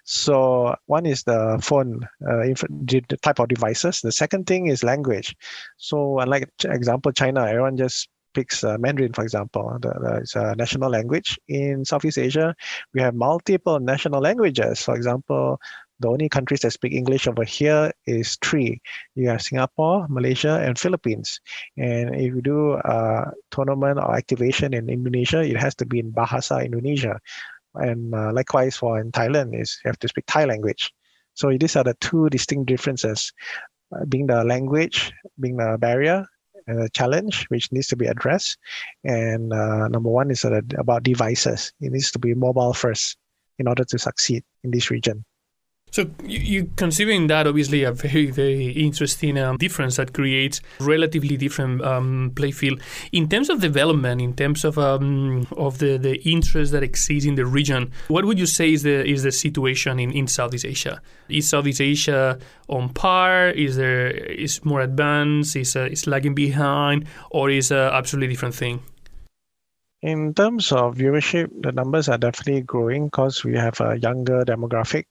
So 0.04 0.74
one 0.87 1.06
is 1.06 1.22
the 1.24 1.59
phone 1.62 2.00
uh, 2.26 2.42
the 2.42 3.18
type 3.22 3.38
of 3.38 3.48
devices. 3.48 4.00
The 4.00 4.12
second 4.12 4.46
thing 4.46 4.66
is 4.68 4.82
language. 4.85 5.35
So 5.76 6.18
unlike 6.20 6.48
example 6.64 7.12
China, 7.12 7.46
everyone 7.46 7.76
just 7.76 8.09
picks 8.35 8.62
uh, 8.62 8.76
Mandarin, 8.78 9.14
for 9.14 9.22
example. 9.22 9.78
The, 9.80 9.88
the, 9.88 10.16
it's 10.22 10.37
a 10.37 10.54
national 10.56 10.90
language. 10.90 11.38
In 11.48 11.85
Southeast 11.85 12.18
Asia, 12.18 12.54
we 12.92 13.00
have 13.00 13.14
multiple 13.14 13.80
national 13.80 14.20
languages. 14.20 14.82
For 14.82 14.94
example, 14.94 15.59
the 16.00 16.09
only 16.09 16.28
countries 16.28 16.61
that 16.61 16.72
speak 16.72 16.92
English 16.92 17.26
over 17.26 17.44
here 17.44 17.92
is 18.06 18.37
three. 18.42 18.80
You 19.14 19.28
have 19.28 19.42
Singapore, 19.42 20.06
Malaysia, 20.09 20.61
and 20.62 20.78
Philippines. 20.78 21.40
And 21.76 22.14
if 22.14 22.35
you 22.35 22.42
do 22.42 22.74
a 22.74 23.32
tournament 23.50 23.98
or 23.98 24.14
activation 24.14 24.74
in 24.74 24.90
Indonesia, 24.90 25.42
it 25.42 25.56
has 25.56 25.74
to 25.76 25.87
be 25.87 25.98
in 25.98 26.12
Bahasa 26.12 26.64
Indonesia. 26.64 27.18
And 27.74 28.14
uh, 28.14 28.32
likewise 28.32 28.76
for 28.76 29.00
in 29.00 29.12
Thailand, 29.12 29.59
is 29.61 29.80
you 29.85 29.88
have 29.88 29.98
to 30.00 30.09
speak 30.09 30.26
Thai 30.26 30.44
language. 30.44 30.92
So 31.35 31.50
these 31.56 31.76
are 31.76 31.85
the 31.85 31.94
two 32.00 32.28
distinct 32.30 32.66
differences, 32.66 33.32
uh, 33.94 34.04
being 34.06 34.26
the 34.26 34.44
language, 34.44 35.12
being 35.40 35.56
the 35.56 35.76
barrier, 35.78 36.26
and 36.66 36.82
the 36.82 36.88
challenge 36.90 37.44
which 37.48 37.70
needs 37.72 37.87
to 37.88 37.96
be 37.96 38.06
addressed. 38.06 38.59
And 39.04 39.52
uh, 39.52 39.88
number 39.88 40.09
one 40.09 40.30
is 40.30 40.44
about 40.44 41.04
devices. 41.04 41.72
It 41.80 41.92
needs 41.92 42.11
to 42.12 42.18
be 42.18 42.35
mobile 42.35 42.72
first 42.72 43.16
in 43.59 43.68
order 43.68 43.85
to 43.85 43.98
succeed 43.98 44.44
in 44.64 44.70
this 44.70 44.90
region. 44.90 45.24
So 45.96 46.11
you, 46.24 46.70
considering 46.76 47.28
that 47.28 47.46
obviously 47.46 47.82
a 47.82 47.90
very 47.90 48.30
very 48.30 48.66
interesting 48.72 49.38
um, 49.38 49.56
difference 49.56 49.96
that 49.96 50.12
creates 50.12 50.61
relatively 50.78 51.38
different 51.38 51.82
um, 51.82 52.35
in 53.12 53.28
terms 53.30 53.48
of 53.48 53.62
development, 53.62 54.20
in 54.20 54.35
terms 54.35 54.66
of 54.66 54.76
um, 54.76 55.46
of 55.56 55.78
the, 55.78 55.96
the 55.96 56.16
interest 56.28 56.72
that 56.72 56.82
exists 56.82 57.24
in 57.24 57.37
the 57.37 57.46
region. 57.46 57.92
What 58.09 58.26
would 58.26 58.38
you 58.38 58.44
say 58.44 58.74
is 58.74 58.82
the 58.82 59.06
is 59.06 59.22
the 59.22 59.32
situation 59.32 59.98
in, 59.98 60.12
in 60.12 60.26
Southeast 60.26 60.66
Asia? 60.66 61.00
Is 61.30 61.48
Southeast 61.48 61.80
Asia 61.80 62.38
on 62.68 62.90
par? 62.90 63.48
Is 63.48 63.76
there 63.76 64.11
is 64.11 64.62
more 64.66 64.82
advanced? 64.82 65.56
Is 65.56 65.76
uh, 65.76 65.88
is 65.90 66.06
lagging 66.06 66.35
behind, 66.35 67.06
or 67.30 67.48
is 67.48 67.70
a 67.70 67.90
absolutely 67.94 68.35
different 68.35 68.54
thing? 68.54 68.82
In 70.02 70.35
terms 70.35 70.72
of 70.72 70.96
viewership, 70.96 71.48
the 71.62 71.72
numbers 71.72 72.11
are 72.11 72.18
definitely 72.18 72.61
growing 72.61 73.06
because 73.06 73.42
we 73.44 73.56
have 73.56 73.80
a 73.80 73.98
younger 73.98 74.44
demographic 74.44 75.06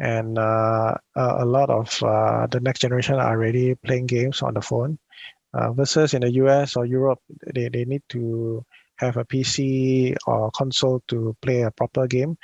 and 0.00 0.38
uh, 0.38 0.94
a 1.14 1.44
lot 1.44 1.68
of 1.68 2.02
uh, 2.02 2.46
the 2.46 2.60
next 2.60 2.80
generation 2.80 3.16
are 3.16 3.30
already 3.30 3.74
playing 3.74 4.06
games 4.06 4.42
on 4.42 4.54
the 4.54 4.60
phone 4.62 4.98
uh, 5.52 5.72
versus 5.72 6.14
in 6.14 6.22
the 6.22 6.32
US 6.32 6.74
or 6.74 6.86
Europe 6.86 7.20
they, 7.54 7.68
they 7.68 7.84
need 7.84 8.02
to 8.08 8.64
have 8.96 9.16
a 9.16 9.24
PC 9.24 10.14
or 10.26 10.50
console 10.50 11.02
to 11.08 11.34
play 11.40 11.62
a 11.62 11.70
proper 11.70 12.06
game. 12.06 12.36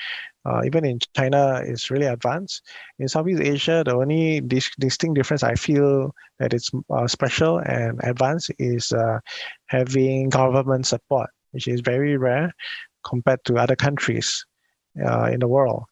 Uh, 0.46 0.62
even 0.64 0.86
in 0.86 0.98
China, 1.14 1.60
it's 1.62 1.90
really 1.90 2.06
advanced. 2.06 2.62
In 2.98 3.08
Southeast 3.08 3.42
Asia, 3.42 3.82
the 3.84 3.94
only 3.94 4.40
dis- 4.40 4.70
distinct 4.78 5.16
difference 5.16 5.42
I 5.42 5.54
feel 5.54 6.14
that 6.38 6.54
it's 6.54 6.70
uh, 6.88 7.06
special 7.06 7.58
and 7.58 8.00
advanced 8.04 8.50
is 8.58 8.90
uh, 8.92 9.18
having 9.66 10.30
government 10.30 10.86
support, 10.86 11.28
which 11.50 11.68
is 11.68 11.80
very 11.80 12.16
rare 12.16 12.52
compared 13.04 13.44
to 13.44 13.56
other 13.56 13.76
countries 13.76 14.46
in 14.94 15.40
the 15.40 15.48
world. 15.48 15.84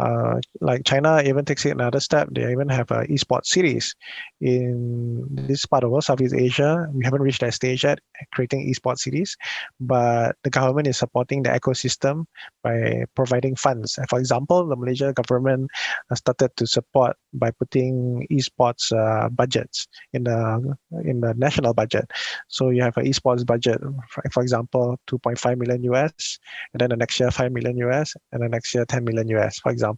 Uh, 0.00 0.40
like 0.60 0.84
China 0.84 1.20
even 1.24 1.44
takes 1.44 1.66
it 1.66 1.72
another 1.72 2.00
step. 2.00 2.28
They 2.32 2.50
even 2.50 2.68
have 2.68 2.90
a 2.90 3.04
esports 3.08 3.46
cities 3.46 3.94
in 4.40 5.26
this 5.30 5.66
part 5.66 5.84
of 5.84 5.90
world, 5.90 6.04
Southeast 6.04 6.34
Asia. 6.34 6.88
We 6.94 7.04
haven't 7.04 7.20
reached 7.20 7.42
that 7.42 7.52
stage 7.52 7.84
yet, 7.84 7.98
creating 8.32 8.72
esports 8.72 9.00
cities, 9.00 9.36
but 9.78 10.36
the 10.42 10.50
government 10.50 10.86
is 10.86 10.96
supporting 10.96 11.42
the 11.42 11.50
ecosystem 11.50 12.24
by 12.62 13.04
providing 13.14 13.56
funds. 13.56 13.98
For 14.08 14.18
example, 14.18 14.66
the 14.66 14.76
Malaysia 14.76 15.12
government 15.12 15.70
started 16.14 16.56
to 16.56 16.66
support 16.66 17.16
by 17.34 17.50
putting 17.50 18.26
esports 18.32 18.92
uh, 18.96 19.28
budgets 19.28 19.86
in 20.14 20.24
the 20.24 20.76
in 21.04 21.20
the 21.20 21.34
national 21.34 21.74
budget. 21.74 22.10
So 22.48 22.70
you 22.70 22.82
have 22.82 22.96
an 22.96 23.04
esports 23.04 23.44
budget, 23.44 23.80
for, 24.08 24.22
for 24.32 24.42
example, 24.42 24.96
2.5 25.08 25.58
million 25.58 25.84
US, 25.92 26.38
and 26.72 26.80
then 26.80 26.88
the 26.88 26.96
next 26.96 27.20
year 27.20 27.30
5 27.30 27.52
million 27.52 27.76
US, 27.88 28.14
and 28.32 28.42
the 28.42 28.48
next 28.48 28.74
year 28.74 28.86
10 28.86 29.04
million 29.04 29.28
US, 29.36 29.58
for 29.58 29.70
example. 29.70 29.89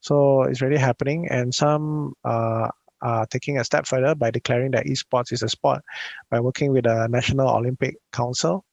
So 0.00 0.42
it's 0.42 0.62
really 0.62 0.78
happening, 0.78 1.28
and 1.30 1.54
some 1.54 2.14
uh, 2.24 2.68
are 3.02 3.26
taking 3.26 3.58
a 3.58 3.64
step 3.64 3.86
further 3.86 4.14
by 4.14 4.30
declaring 4.30 4.72
that 4.72 4.86
esports 4.86 5.32
is 5.32 5.42
a 5.42 5.48
sport 5.48 5.82
by 6.30 6.40
working 6.40 6.72
with 6.72 6.84
the 6.84 7.08
National 7.08 7.48
Olympic 7.48 7.96
Council 8.12 8.64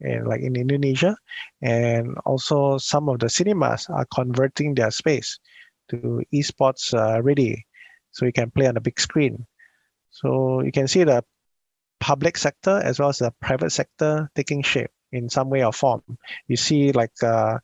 in 0.00 0.24
like 0.24 0.40
in 0.40 0.56
Indonesia, 0.56 1.16
and 1.62 2.16
also 2.24 2.78
some 2.78 3.08
of 3.08 3.18
the 3.18 3.28
cinemas 3.28 3.86
are 3.88 4.06
converting 4.14 4.74
their 4.74 4.90
space 4.90 5.38
to 5.90 6.22
esports 6.32 6.94
uh, 6.94 7.22
ready, 7.22 7.66
so 8.10 8.26
you 8.26 8.32
can 8.32 8.50
play 8.50 8.66
on 8.66 8.76
a 8.76 8.80
big 8.80 9.00
screen. 9.00 9.46
So 10.10 10.62
you 10.62 10.72
can 10.72 10.88
see 10.88 11.04
the 11.04 11.24
public 12.00 12.38
sector 12.38 12.80
as 12.82 12.98
well 12.98 13.08
as 13.08 13.18
the 13.18 13.32
private 13.40 13.70
sector 13.70 14.30
taking 14.34 14.62
shape 14.62 14.90
in 15.10 15.28
some 15.28 15.50
way 15.50 15.64
or 15.64 15.72
form. 15.72 16.02
You 16.46 16.56
see 16.56 16.92
like 16.92 17.12
uh, 17.22 17.58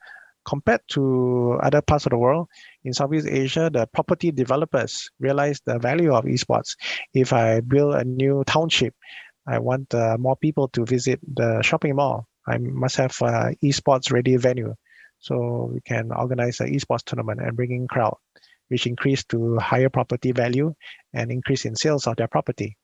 compared 0.45 0.81
to 0.89 1.59
other 1.63 1.83
parts 1.83 2.07
of 2.07 2.11
the 2.11 2.19
world, 2.19 2.49
in 2.85 2.93
Southeast 2.93 3.29
Asia, 3.29 3.71
the 3.73 3.87
property 3.87 4.31
developers 4.31 5.11
realize 5.19 5.61
the 5.65 5.79
value 5.79 6.15
of 6.15 6.25
esports. 6.25 6.77
If 7.13 7.33
I 7.33 7.61
build 7.61 7.95
a 7.95 8.05
new 8.05 8.45
township, 8.47 8.95
I 9.47 9.59
want 9.59 9.95
uh, 9.95 10.17
more 10.19 10.37
people 10.37 10.69
to 10.69 10.85
visit 10.85 11.21
the 11.23 11.63
shopping 11.63 11.97
mall. 11.97 12.29
I 12.47 12.59
must 12.59 12.97
have 12.97 13.17
an 13.23 13.57
esports 13.63 14.13
ready 14.13 14.37
venue. 14.37 14.75
So 15.19 15.71
we 15.73 15.81
can 15.81 16.13
organize 16.13 16.61
an 16.61 16.73
esports 16.73 17.05
tournament 17.05 17.41
and 17.41 17.57
bring 17.57 17.73
in 17.73 17.89
crowd, 17.89 18.17
which 18.69 18.87
increase 18.87 19.25
to 19.25 19.57
higher 19.57 19.89
property 19.89 20.33
value 20.33 20.75
and 21.15 21.31
increase 21.31 21.65
in 21.65 21.77
sales 21.77 22.07
of 22.07 22.17
their 22.17 22.29
property. 22.29 22.77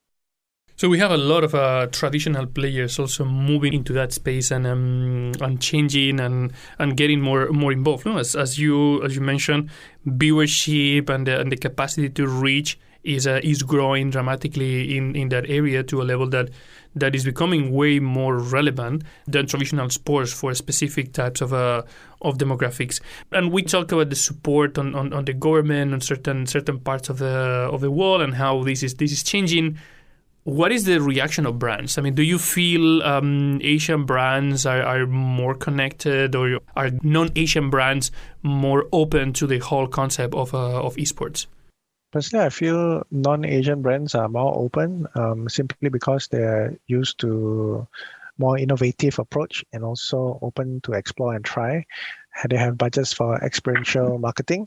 So 0.80 0.88
we 0.88 0.98
have 0.98 1.10
a 1.10 1.18
lot 1.18 1.44
of 1.44 1.54
uh, 1.54 1.88
traditional 1.92 2.46
players 2.46 2.98
also 2.98 3.26
moving 3.26 3.74
into 3.74 3.92
that 3.92 4.14
space 4.14 4.50
and 4.50 4.66
um, 4.66 5.32
and 5.38 5.60
changing 5.60 6.18
and, 6.20 6.54
and 6.78 6.96
getting 6.96 7.20
more 7.20 7.50
more 7.50 7.70
involved. 7.70 8.06
No? 8.06 8.16
As, 8.16 8.34
as 8.34 8.58
you 8.58 9.04
as 9.04 9.14
you 9.14 9.20
mentioned, 9.20 9.68
viewership 10.06 11.10
and 11.10 11.26
the, 11.26 11.38
and 11.38 11.52
the 11.52 11.58
capacity 11.58 12.08
to 12.08 12.26
reach 12.26 12.78
is 13.04 13.26
uh, 13.26 13.40
is 13.42 13.62
growing 13.62 14.08
dramatically 14.08 14.96
in, 14.96 15.14
in 15.14 15.28
that 15.28 15.50
area 15.50 15.82
to 15.82 16.00
a 16.00 16.04
level 16.04 16.26
that 16.30 16.48
that 16.96 17.14
is 17.14 17.26
becoming 17.26 17.72
way 17.72 18.00
more 18.00 18.38
relevant 18.38 19.04
than 19.26 19.46
traditional 19.46 19.90
sports 19.90 20.32
for 20.32 20.54
specific 20.54 21.12
types 21.12 21.42
of 21.42 21.52
uh, 21.52 21.82
of 22.22 22.38
demographics. 22.38 23.02
And 23.32 23.52
we 23.52 23.64
talk 23.64 23.92
about 23.92 24.08
the 24.08 24.16
support 24.16 24.78
on, 24.78 24.94
on, 24.94 25.12
on 25.12 25.26
the 25.26 25.34
government 25.34 25.92
on 25.92 26.00
certain 26.00 26.46
certain 26.46 26.78
parts 26.78 27.10
of 27.10 27.18
the 27.18 27.68
of 27.70 27.82
the 27.82 27.90
world 27.90 28.22
and 28.22 28.34
how 28.34 28.64
this 28.64 28.82
is 28.82 28.94
this 28.94 29.12
is 29.12 29.22
changing 29.22 29.76
what 30.44 30.72
is 30.72 30.84
the 30.84 31.00
reaction 31.00 31.46
of 31.46 31.58
brands? 31.58 31.98
I 31.98 32.02
mean, 32.02 32.14
do 32.14 32.22
you 32.22 32.38
feel 32.38 33.02
um, 33.02 33.60
Asian 33.62 34.04
brands 34.04 34.64
are, 34.66 34.82
are 34.82 35.06
more 35.06 35.54
connected, 35.54 36.34
or 36.34 36.60
are 36.76 36.90
non-Asian 37.02 37.70
brands 37.70 38.10
more 38.42 38.86
open 38.92 39.32
to 39.34 39.46
the 39.46 39.58
whole 39.58 39.86
concept 39.86 40.34
of 40.34 40.54
uh, 40.54 40.82
of 40.82 40.96
esports? 40.96 41.46
Personally, 42.12 42.46
I 42.46 42.48
feel 42.48 43.06
non-Asian 43.10 43.82
brands 43.82 44.14
are 44.14 44.28
more 44.28 44.56
open, 44.56 45.06
um, 45.14 45.48
simply 45.48 45.90
because 45.90 46.26
they're 46.28 46.76
used 46.86 47.20
to 47.20 47.86
more 48.38 48.58
innovative 48.58 49.18
approach 49.18 49.64
and 49.72 49.84
also 49.84 50.38
open 50.42 50.80
to 50.80 50.92
explore 50.92 51.34
and 51.34 51.44
try. 51.44 51.84
They 52.48 52.56
have 52.56 52.78
budgets 52.78 53.12
for 53.12 53.36
experiential 53.44 54.18
marketing. 54.18 54.66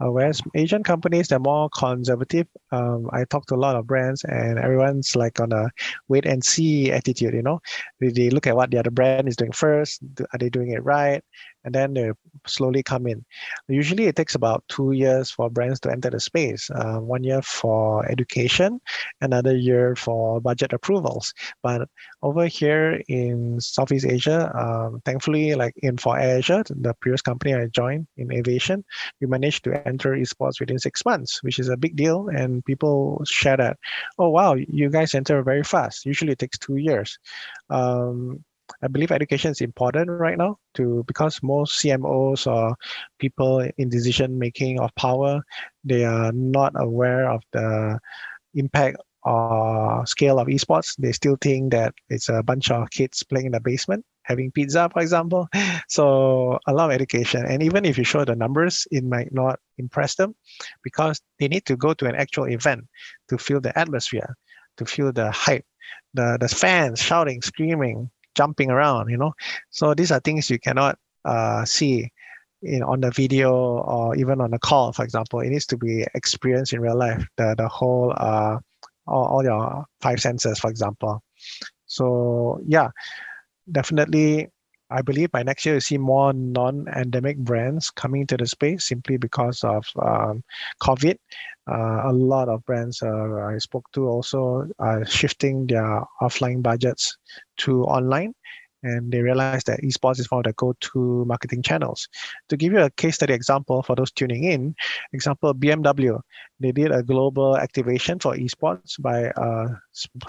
Uh, 0.00 0.10
whereas 0.10 0.40
Asian 0.54 0.82
companies, 0.82 1.28
they're 1.28 1.38
more 1.38 1.68
conservative. 1.70 2.46
Um, 2.72 3.08
I 3.12 3.24
talk 3.24 3.46
to 3.46 3.54
a 3.54 3.56
lot 3.56 3.76
of 3.76 3.86
brands, 3.86 4.24
and 4.24 4.58
everyone's 4.58 5.14
like 5.14 5.40
on 5.40 5.52
a 5.52 5.70
wait 6.08 6.26
and 6.26 6.44
see 6.44 6.90
attitude. 6.90 7.34
You 7.34 7.42
know, 7.42 7.60
they, 8.00 8.08
they 8.08 8.30
look 8.30 8.46
at 8.46 8.56
what 8.56 8.70
the 8.70 8.78
other 8.78 8.90
brand 8.90 9.28
is 9.28 9.36
doing 9.36 9.52
first. 9.52 10.02
Are 10.32 10.38
they 10.38 10.50
doing 10.50 10.70
it 10.70 10.84
right? 10.84 11.22
And 11.64 11.74
then 11.74 11.94
they 11.94 12.12
slowly 12.46 12.82
come 12.82 13.06
in. 13.06 13.24
Usually, 13.68 14.06
it 14.06 14.16
takes 14.16 14.34
about 14.34 14.64
two 14.68 14.92
years 14.92 15.30
for 15.30 15.48
brands 15.50 15.80
to 15.80 15.90
enter 15.90 16.10
the 16.10 16.20
space. 16.20 16.70
Uh, 16.70 16.98
one 16.98 17.24
year 17.24 17.42
for 17.42 18.06
education, 18.10 18.80
another 19.20 19.56
year 19.56 19.96
for 19.96 20.40
budget 20.40 20.72
approvals. 20.72 21.32
But 21.62 21.88
over 22.22 22.46
here 22.46 23.02
in 23.08 23.60
Southeast 23.60 24.06
Asia, 24.06 24.52
um, 24.54 25.00
thankfully, 25.04 25.54
like 25.54 25.74
in 25.78 25.96
AirAsia, 25.96 26.64
the 26.82 26.94
previous 27.00 27.22
company 27.22 27.54
I 27.54 27.66
joined 27.66 28.06
in 28.16 28.32
aviation, 28.32 28.84
we 29.20 29.26
managed 29.26 29.64
to 29.64 29.86
enter 29.86 30.12
esports 30.12 30.60
within 30.60 30.78
six 30.78 31.04
months, 31.04 31.42
which 31.42 31.58
is 31.58 31.68
a 31.68 31.76
big 31.76 31.96
deal. 31.96 32.28
And 32.28 32.64
people 32.64 33.22
share 33.24 33.56
that, 33.56 33.78
oh 34.18 34.28
wow, 34.28 34.54
you 34.54 34.90
guys 34.90 35.14
enter 35.14 35.42
very 35.42 35.64
fast. 35.64 36.04
Usually, 36.04 36.32
it 36.32 36.38
takes 36.38 36.58
two 36.58 36.76
years. 36.76 37.18
Um, 37.70 38.44
I 38.82 38.88
believe 38.88 39.12
education 39.12 39.50
is 39.50 39.60
important 39.60 40.10
right 40.10 40.38
now 40.38 40.58
to 40.74 41.04
because 41.06 41.42
most 41.42 41.82
CMOs 41.82 42.46
or 42.46 42.76
people 43.18 43.68
in 43.76 43.88
decision 43.88 44.38
making 44.38 44.80
of 44.80 44.94
power, 44.94 45.42
they 45.84 46.04
are 46.04 46.32
not 46.32 46.72
aware 46.76 47.30
of 47.30 47.42
the 47.52 47.98
impact 48.54 48.96
or 49.22 50.04
scale 50.06 50.38
of 50.38 50.48
esports. 50.48 50.96
They 50.96 51.12
still 51.12 51.36
think 51.40 51.72
that 51.72 51.94
it's 52.08 52.28
a 52.28 52.42
bunch 52.42 52.70
of 52.70 52.90
kids 52.90 53.22
playing 53.22 53.46
in 53.46 53.52
the 53.52 53.60
basement 53.60 54.04
having 54.24 54.50
pizza, 54.50 54.90
for 54.92 55.00
example. 55.00 55.48
So 55.88 56.58
a 56.66 56.72
lot 56.72 56.90
of 56.90 56.94
education. 56.94 57.44
And 57.46 57.62
even 57.62 57.84
if 57.84 57.98
you 57.98 58.04
show 58.04 58.24
the 58.24 58.34
numbers, 58.34 58.88
it 58.90 59.04
might 59.04 59.32
not 59.32 59.60
impress 59.78 60.16
them 60.16 60.34
because 60.82 61.20
they 61.38 61.46
need 61.46 61.66
to 61.66 61.76
go 61.76 61.94
to 61.94 62.06
an 62.06 62.16
actual 62.16 62.48
event 62.48 62.86
to 63.28 63.38
feel 63.38 63.60
the 63.60 63.78
atmosphere, 63.78 64.34
to 64.78 64.86
feel 64.86 65.12
the 65.12 65.30
hype, 65.30 65.66
the, 66.14 66.38
the 66.40 66.48
fans 66.48 67.00
shouting, 67.00 67.42
screaming, 67.42 68.10
jumping 68.34 68.70
around, 68.70 69.10
you 69.10 69.16
know. 69.16 69.32
So 69.70 69.94
these 69.94 70.12
are 70.12 70.20
things 70.20 70.50
you 70.50 70.58
cannot 70.58 70.98
uh, 71.24 71.64
see 71.64 72.10
in 72.62 72.82
on 72.82 73.00
the 73.00 73.10
video 73.10 73.52
or 73.52 74.16
even 74.16 74.40
on 74.40 74.52
a 74.54 74.58
call, 74.58 74.92
for 74.92 75.04
example. 75.04 75.40
It 75.40 75.50
needs 75.50 75.66
to 75.66 75.76
be 75.76 76.06
experienced 76.14 76.72
in 76.72 76.80
real 76.80 76.96
life. 76.96 77.24
The 77.36 77.54
the 77.56 77.68
whole 77.68 78.12
uh, 78.16 78.58
all, 79.06 79.26
all 79.26 79.44
your 79.44 79.84
five 80.00 80.20
senses, 80.20 80.58
for 80.58 80.70
example. 80.70 81.22
So 81.86 82.60
yeah, 82.66 82.88
definitely. 83.70 84.48
I 84.90 85.02
believe 85.02 85.32
by 85.32 85.42
next 85.42 85.64
year 85.64 85.76
you 85.76 85.80
see 85.80 85.98
more 85.98 86.32
non-endemic 86.32 87.38
brands 87.38 87.90
coming 87.90 88.26
to 88.28 88.36
the 88.36 88.46
space 88.46 88.86
simply 88.86 89.16
because 89.16 89.64
of 89.64 89.84
um, 90.00 90.44
COVID. 90.82 91.16
Uh, 91.66 92.02
a 92.04 92.12
lot 92.12 92.48
of 92.48 92.64
brands 92.66 93.02
uh, 93.02 93.46
I 93.46 93.58
spoke 93.58 93.90
to 93.94 94.06
also 94.06 94.68
are 94.78 95.04
shifting 95.06 95.66
their 95.66 96.02
offline 96.20 96.62
budgets 96.62 97.16
to 97.58 97.84
online 97.84 98.34
and 98.84 99.10
they 99.10 99.22
realize 99.22 99.64
that 99.64 99.80
esports 99.80 100.20
is 100.20 100.30
one 100.30 100.40
of 100.40 100.44
the 100.44 100.52
go-to 100.52 101.24
marketing 101.24 101.62
channels. 101.62 102.06
To 102.50 102.56
give 102.56 102.72
you 102.72 102.80
a 102.80 102.90
case 102.90 103.16
study 103.16 103.32
example 103.32 103.82
for 103.82 103.96
those 103.96 104.12
tuning 104.12 104.44
in, 104.44 104.76
example 105.12 105.54
BMW, 105.54 106.20
they 106.60 106.70
did 106.70 106.92
a 106.92 107.02
global 107.02 107.56
activation 107.56 108.18
for 108.18 108.36
esports 108.36 109.00
by 109.00 109.30
uh, 109.30 109.68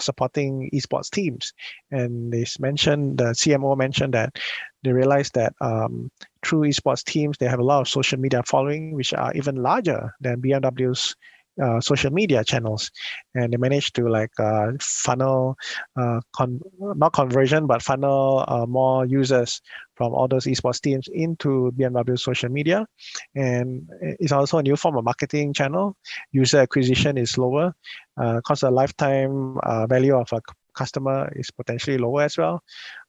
supporting 0.00 0.70
esports 0.72 1.10
teams, 1.10 1.52
and 1.90 2.32
they 2.32 2.46
mentioned 2.58 3.18
the 3.18 3.34
CMO 3.34 3.76
mentioned 3.76 4.14
that 4.14 4.38
they 4.82 4.92
realized 4.92 5.34
that 5.34 5.52
um, 5.60 6.10
through 6.44 6.62
esports 6.62 7.04
teams 7.04 7.36
they 7.38 7.46
have 7.46 7.60
a 7.60 7.64
lot 7.64 7.82
of 7.82 7.88
social 7.88 8.18
media 8.18 8.42
following, 8.46 8.94
which 8.94 9.12
are 9.12 9.32
even 9.34 9.56
larger 9.56 10.14
than 10.20 10.40
BMW's 10.40 11.14
uh, 11.62 11.80
social 11.80 12.12
media 12.12 12.44
channels 12.44 12.90
and 13.34 13.52
they 13.52 13.56
managed 13.56 13.94
to 13.94 14.08
like 14.08 14.32
uh, 14.38 14.72
funnel 14.80 15.56
uh, 15.96 16.20
con- 16.34 16.60
not 16.78 17.12
conversion 17.12 17.66
but 17.66 17.82
funnel 17.82 18.44
uh, 18.48 18.66
more 18.66 19.06
users 19.06 19.62
from 19.94 20.12
all 20.12 20.28
those 20.28 20.44
esports 20.44 20.80
teams 20.80 21.08
into 21.12 21.72
bmw 21.78 22.18
social 22.18 22.50
media. 22.50 22.86
And 23.34 23.88
it's 24.00 24.32
also 24.32 24.58
a 24.58 24.62
new 24.62 24.76
form 24.76 24.96
of 24.96 25.04
marketing 25.04 25.54
channel. 25.54 25.96
User 26.32 26.58
acquisition 26.58 27.16
is 27.16 27.38
lower 27.38 27.74
because 28.16 28.62
uh, 28.62 28.68
the 28.68 28.74
lifetime 28.74 29.58
value 29.88 30.16
of 30.16 30.30
a 30.32 30.40
customer 30.74 31.32
is 31.34 31.50
potentially 31.50 31.98
lower 31.98 32.22
as 32.22 32.36
well. 32.36 32.62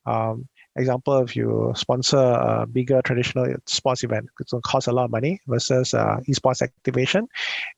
Um, 0.05 0.47
example, 0.77 1.19
if 1.19 1.35
you 1.35 1.73
sponsor 1.75 2.17
a 2.17 2.65
bigger 2.65 3.01
traditional 3.01 3.55
sports 3.65 4.03
event, 4.03 4.27
it's 4.39 4.51
going 4.51 4.61
to 4.61 4.69
cost 4.69 4.87
a 4.87 4.91
lot 4.91 5.05
of 5.05 5.11
money 5.11 5.39
versus 5.47 5.93
uh, 5.93 6.17
esports 6.27 6.61
activation. 6.61 7.27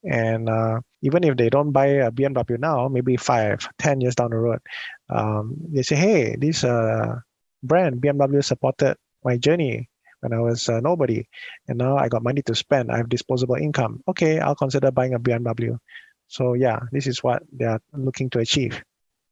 And 0.03 0.49
uh, 0.49 0.81
even 1.01 1.23
if 1.23 1.37
they 1.37 1.49
don't 1.49 1.71
buy 1.71 1.87
a 1.87 2.11
BMW 2.11 2.59
now, 2.59 2.87
maybe 2.87 3.17
five, 3.17 3.67
ten 3.77 4.01
years 4.01 4.15
down 4.15 4.31
the 4.31 4.37
road, 4.37 4.59
um, 5.09 5.55
they 5.69 5.81
say, 5.83 5.95
hey, 5.95 6.35
this 6.35 6.63
uh, 6.63 7.19
brand, 7.63 8.01
BMW 8.01 8.43
supported 8.43 8.95
my 9.23 9.37
journey 9.37 9.89
when 10.21 10.33
I 10.33 10.39
was 10.39 10.67
uh, 10.69 10.79
nobody. 10.79 11.27
And 11.67 11.77
now 11.77 11.97
I 11.97 12.09
got 12.09 12.23
money 12.23 12.41
to 12.43 12.55
spend. 12.55 12.91
I 12.91 12.97
have 12.97 13.09
disposable 13.09 13.55
income. 13.55 14.03
Okay, 14.07 14.39
I'll 14.39 14.55
consider 14.55 14.91
buying 14.91 15.13
a 15.13 15.19
BMW. 15.19 15.77
So 16.27 16.53
yeah, 16.53 16.79
this 16.91 17.07
is 17.07 17.23
what 17.23 17.43
they 17.51 17.65
are 17.65 17.81
looking 17.93 18.29
to 18.31 18.39
achieve. 18.39 18.83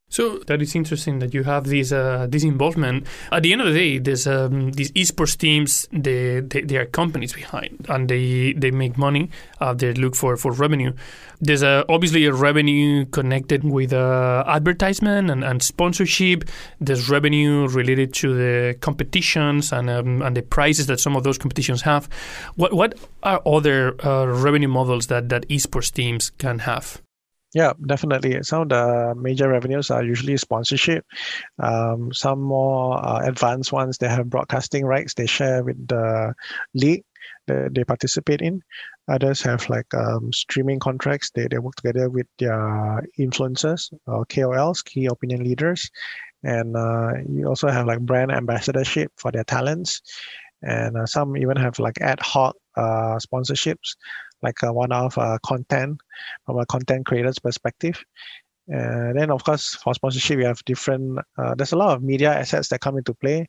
So 0.10 0.40
that 0.48 0.62
is 0.62 0.74
interesting 0.74 1.20
that 1.20 1.34
you 1.34 1.44
have 1.44 1.66
this 1.66 1.92
uh, 1.92 2.28
this 2.30 2.44
involvement. 2.44 3.06
At 3.30 3.44
the 3.44 3.52
end 3.52 3.62
of 3.62 3.68
the 3.68 3.74
day, 3.74 3.98
there's 3.98 4.26
um, 4.26 4.72
these 4.72 4.90
esports 4.94 5.38
teams. 5.38 5.86
They, 5.92 6.40
they, 6.40 6.62
they 6.62 6.78
are 6.78 6.86
companies 6.86 7.34
behind, 7.34 7.86
and 7.90 8.08
they 8.08 8.54
they 8.54 8.72
make 8.72 8.98
money. 8.98 9.30
Uh, 9.60 9.74
they 9.74 9.94
look 9.94 10.16
for, 10.16 10.38
for 10.38 10.54
revenue. 10.54 10.94
There's 11.42 11.62
obviously 11.62 12.26
a 12.26 12.34
revenue 12.34 13.06
connected 13.06 13.66
with 13.66 13.92
uh, 13.92 14.46
advertisement 14.48 15.30
and, 15.30 15.44
and 15.44 15.62
sponsorship. 15.62 16.46
There's 16.80 17.10
revenue 17.10 17.68
related 17.68 18.14
to 18.16 18.34
the 18.34 18.78
competitions 18.80 19.74
and 19.74 19.90
um, 19.90 20.22
and 20.22 20.38
the 20.38 20.42
prices 20.42 20.88
that 20.88 21.02
some 21.02 21.18
of 21.18 21.24
those 21.26 21.38
competitions 21.38 21.82
have. 21.82 22.08
What 22.56 22.72
what 22.72 22.96
are 23.24 23.42
other 23.46 23.94
uh, 24.06 24.26
revenue 24.26 24.70
models 24.70 25.08
that 25.08 25.28
that 25.30 25.50
esports 25.50 25.92
teams 25.92 26.30
can 26.30 26.60
have? 26.60 27.02
Yeah, 27.58 27.74
definitely. 27.88 28.44
Some 28.44 28.64
of 28.64 28.70
the 28.70 29.16
major 29.18 29.50
revenues 29.50 29.90
are 29.90 30.04
usually 30.04 30.38
sponsorship. 30.38 31.06
Um, 31.60 32.14
some 32.14 32.42
more 32.42 32.98
uh, 33.04 33.22
advanced 33.26 33.72
ones, 33.72 33.98
they 33.98 34.10
have 34.10 34.30
broadcasting 34.30 34.86
rights 34.86 35.14
they 35.16 35.28
share 35.28 35.64
with 35.64 35.88
the 35.88 36.34
league 36.76 37.04
that 37.48 37.74
they 37.76 37.84
participate 37.84 38.42
in. 38.42 38.62
Others 39.10 39.42
have 39.44 39.70
like 39.70 39.94
um, 39.96 40.34
streaming 40.34 40.80
contracts. 40.80 41.32
They, 41.32 41.48
they 41.50 41.60
work 41.60 41.76
together 41.76 42.10
with 42.10 42.28
their 42.40 43.04
influencers 43.20 43.94
or 44.08 44.26
KOLs, 44.26 44.84
key 44.84 45.08
opinion 45.08 45.44
leaders. 45.44 45.90
And 46.44 46.76
uh, 46.78 47.14
you 47.30 47.48
also 47.48 47.70
have 47.70 47.88
like 47.88 48.02
brand 48.02 48.32
ambassadorship 48.32 49.12
for 49.18 49.32
their 49.32 49.46
talents. 49.46 50.02
And 50.64 50.98
uh, 50.98 51.06
some 51.06 51.38
even 51.38 51.58
have 51.58 51.80
like 51.80 52.00
ad 52.02 52.20
hoc 52.22 52.56
uh, 52.76 53.18
sponsorships 53.26 53.96
like 54.42 54.62
a 54.64 54.72
one-off 54.72 55.18
uh, 55.18 55.38
content 55.46 56.00
from 56.46 56.60
a 56.60 56.66
content 56.66 57.06
creator's 57.06 57.40
perspective. 57.40 58.04
And 58.68 59.18
then, 59.18 59.32
of 59.32 59.44
course, 59.44 59.76
for 59.76 59.94
sponsorship, 59.94 60.38
we 60.38 60.44
have 60.44 60.64
different. 60.66 61.20
Uh, 61.38 61.56
there's 61.56 61.72
a 61.72 61.78
lot 61.78 61.96
of 61.96 62.04
media 62.04 62.34
assets 62.34 62.68
that 62.70 62.82
come 62.82 62.98
into 62.98 63.14
play. 63.14 63.48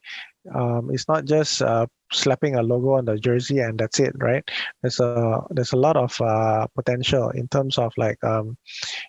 Um, 0.54 0.90
it's 0.92 1.08
not 1.08 1.24
just 1.24 1.60
uh, 1.60 1.86
slapping 2.12 2.56
a 2.56 2.62
logo 2.62 2.94
on 2.94 3.04
the 3.04 3.18
jersey 3.18 3.58
and 3.58 3.78
that's 3.78 4.00
it, 4.00 4.12
right? 4.16 4.48
There's 4.82 5.00
a 5.00 5.42
there's 5.50 5.72
a 5.72 5.76
lot 5.76 5.96
of 5.96 6.18
uh, 6.20 6.66
potential 6.74 7.30
in 7.30 7.48
terms 7.48 7.78
of 7.78 7.92
like 7.96 8.22
um, 8.24 8.56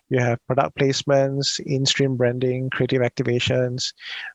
you 0.08 0.18
have 0.18 0.44
product 0.46 0.76
placements, 0.78 1.60
in-stream 1.60 2.16
branding, 2.16 2.70
creative 2.70 3.02
activations. 3.02 3.92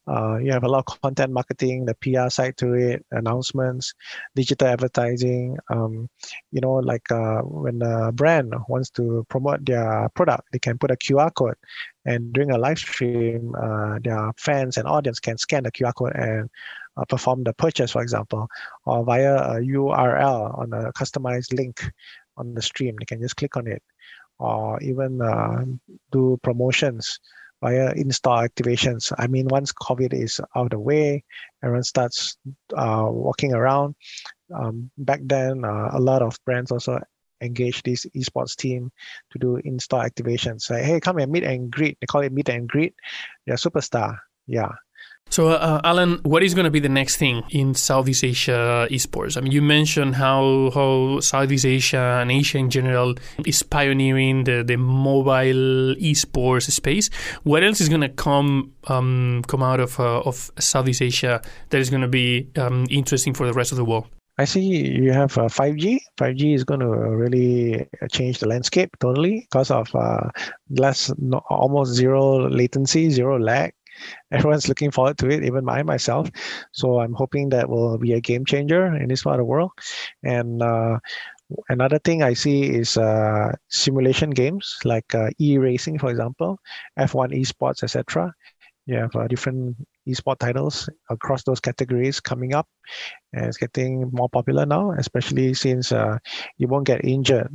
Uh, 0.08 0.38
you 0.38 0.52
have 0.52 0.64
a 0.64 0.70
lot 0.70 0.86
of 0.88 1.02
content 1.02 1.32
marketing, 1.32 1.86
the 1.86 1.96
PR 1.96 2.30
side 2.30 2.58
to 2.58 2.74
it, 2.74 3.06
announcements, 3.12 3.94
digital 4.36 4.68
advertising. 4.68 5.58
Um, 5.70 6.10
you 6.52 6.62
know, 6.62 6.74
like 6.76 7.12
uh, 7.12 7.42
when 7.42 7.82
a 7.82 8.12
brand 8.12 8.54
wants 8.68 8.90
to 8.92 9.26
promote 9.30 9.66
their 9.66 10.10
product, 10.16 10.48
they 10.52 10.60
can 10.60 10.78
put 10.78 10.92
a 10.92 10.96
QR 10.96 11.34
code 11.34 11.56
and 12.06 12.32
during 12.34 12.52
a 12.52 12.58
live 12.58 12.78
stream, 12.78 13.54
uh, 13.56 14.00
their 14.04 14.32
fans 14.38 14.78
and 14.78 14.88
audience 14.88 15.20
can 15.20 15.38
scan 15.38 15.64
the 15.64 15.72
QR 15.72 15.94
code 15.96 16.16
and 16.16 16.50
uh, 16.98 17.06
perform 17.06 17.44
the 17.44 17.54
purchase, 17.54 17.92
for 17.92 18.02
example, 18.02 18.48
or 18.86 19.04
via 19.04 19.36
a 19.36 19.56
URL 19.60 20.58
on 20.58 20.74
a 20.74 20.92
customized 20.94 21.54
link 21.54 21.82
on 22.38 22.54
the 22.54 22.62
stream. 22.62 22.96
They 23.00 23.06
can 23.06 23.22
just 23.22 23.36
click 23.36 23.58
on 23.58 23.68
it, 23.68 23.84
or 24.40 24.82
even 24.82 25.22
uh, 25.22 25.66
do 26.12 26.40
promotions 26.44 27.20
via 27.62 27.92
in-store 27.94 28.48
activations. 28.48 29.12
I 29.18 29.28
mean, 29.28 29.48
once 29.48 29.72
COVID 29.74 30.14
is 30.14 30.40
out 30.56 30.66
of 30.66 30.70
the 30.72 30.80
way, 30.80 31.24
everyone 31.64 31.84
starts 31.84 32.38
uh, 32.76 33.08
walking 33.10 33.54
around. 33.54 33.96
Um, 34.54 34.92
back 34.98 35.22
then, 35.24 35.66
uh, 35.66 35.90
a 35.94 36.00
lot 36.00 36.22
of 36.22 36.38
brands 36.46 36.72
also 36.72 37.00
engage 37.42 37.84
this 37.84 38.06
esports 38.16 38.56
team 38.56 38.92
to 39.32 39.40
do 39.40 39.58
in-store 39.58 40.04
activations. 40.04 40.62
Say, 40.62 40.84
hey, 40.84 41.00
come 41.00 41.18
and 41.18 41.32
meet 41.32 41.44
and 41.44 41.72
greet. 41.72 41.98
They 42.00 42.08
call 42.08 42.22
it 42.22 42.32
meet 42.32 42.50
and 42.50 42.68
greet. 42.68 42.96
You're 43.46 43.58
superstar. 43.58 44.20
Yeah. 44.48 44.72
So, 45.30 45.50
uh, 45.50 45.82
Allan, 45.84 46.20
what 46.24 46.44
is 46.44 46.54
going 46.54 46.66
to 46.66 46.72
be 46.72 46.80
the 46.80 46.88
next 46.88 47.18
thing 47.18 47.44
in 47.50 47.74
Southeast 47.74 48.24
Asia 48.24 48.88
esports? 48.90 49.36
I 49.36 49.42
mean, 49.42 49.52
you 49.52 49.62
mentioned 49.62 50.16
how 50.16 50.72
how 50.74 51.20
Southeast 51.20 51.66
Asia 51.66 52.20
and 52.22 52.32
Asia 52.32 52.58
in 52.58 52.70
general 52.70 53.16
is 53.46 53.62
pioneering 53.64 54.46
the, 54.46 54.64
the 54.64 54.78
mobile 54.78 55.96
esports 55.96 56.72
space. 56.72 57.10
What 57.44 57.64
else 57.64 57.82
is 57.82 57.90
going 57.90 58.02
to 58.02 58.10
come 58.10 58.72
um, 58.88 59.44
come 59.48 59.62
out 59.62 59.80
of 59.80 60.00
uh, 60.00 60.22
of 60.22 60.52
Southeast 60.60 61.02
Asia 61.02 61.42
that 61.70 61.82
is 61.82 61.90
going 61.90 62.04
to 62.04 62.08
be 62.08 62.48
um, 62.56 62.86
interesting 62.90 63.34
for 63.34 63.46
the 63.46 63.54
rest 63.54 63.72
of 63.72 63.78
the 63.78 63.86
world? 63.86 64.08
I 64.38 64.46
see 64.46 64.62
you 64.62 65.14
have 65.14 65.38
uh, 65.38 65.44
5G. 65.44 66.00
5G 66.18 66.56
is 66.56 66.64
going 66.66 66.82
to 66.82 66.88
really 66.88 67.88
change 68.12 68.40
the 68.40 68.48
landscape 68.48 68.96
totally 69.00 69.48
because 69.50 69.72
of 69.72 69.94
uh, 69.96 70.30
less, 70.70 71.12
no, 71.18 71.42
almost 71.50 71.94
zero 71.94 72.50
latency, 72.50 73.10
zero 73.10 73.40
lag 73.40 73.74
everyone's 74.32 74.68
looking 74.68 74.92
forward 74.92 75.18
to 75.20 75.30
it, 75.30 75.44
even 75.44 75.68
I 75.70 75.84
myself. 75.84 76.30
So 76.74 77.00
I'm 77.00 77.14
hoping 77.14 77.50
that 77.50 77.70
will 77.70 77.98
be 77.98 78.14
a 78.14 78.22
game 78.22 78.46
changer 78.46 78.96
in 78.96 79.08
this 79.08 79.24
part 79.24 79.36
of 79.36 79.40
the 79.40 79.46
world. 79.46 79.72
And 80.24 80.62
uh, 80.62 81.00
another 81.70 82.00
thing 82.00 82.24
I 82.24 82.34
see 82.34 82.64
is 82.64 82.98
uh, 82.98 83.52
simulation 83.70 84.30
games 84.30 84.78
like 84.84 85.14
uh, 85.16 85.30
e-racing, 85.40 86.00
for 86.00 86.10
example, 86.10 86.60
F1 86.98 87.32
esports, 87.32 87.84
etc. 87.84 88.34
You 88.86 88.98
have 88.98 89.16
uh, 89.16 89.28
different 89.28 89.78
esport 90.08 90.40
titles 90.40 90.90
across 91.10 91.44
those 91.44 91.60
categories 91.60 92.20
coming 92.20 92.54
up 92.54 92.68
and 93.34 93.46
it's 93.46 93.58
getting 93.58 94.10
more 94.12 94.30
popular 94.30 94.66
now 94.66 94.92
especially 94.98 95.54
since 95.54 95.92
uh, 95.92 96.18
you 96.58 96.68
won't 96.68 96.86
get 96.86 97.04
injured 97.04 97.50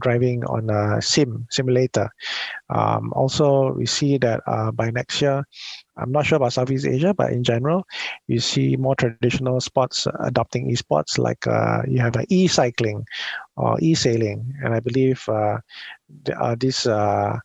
driving 0.00 0.44
on 0.44 0.68
a 0.70 1.00
sim 1.00 1.46
simulator. 1.50 2.08
Um, 2.70 3.12
also 3.14 3.72
we 3.72 3.86
see 3.86 4.18
that 4.18 4.40
uh, 4.46 4.70
by 4.72 4.90
next 4.90 5.20
year 5.20 5.44
i'm 5.98 6.10
not 6.10 6.24
sure 6.24 6.36
about 6.36 6.52
southeast 6.52 6.86
asia 6.86 7.12
but 7.12 7.32
in 7.32 7.44
general 7.44 7.84
you 8.26 8.40
see 8.40 8.76
more 8.76 8.94
traditional 8.96 9.60
sports 9.60 10.06
adopting 10.20 10.70
esports 10.70 11.18
like 11.18 11.46
uh, 11.46 11.82
you 11.86 12.00
have 12.00 12.16
e-cycling 12.30 13.04
or 13.56 13.76
e-sailing. 13.80 14.54
And 14.62 14.74
i 14.74 14.80
believe 14.80 15.22
uh, 15.28 15.58
uh, 16.38 16.56
this 16.58 16.86
uh, 16.86 17.38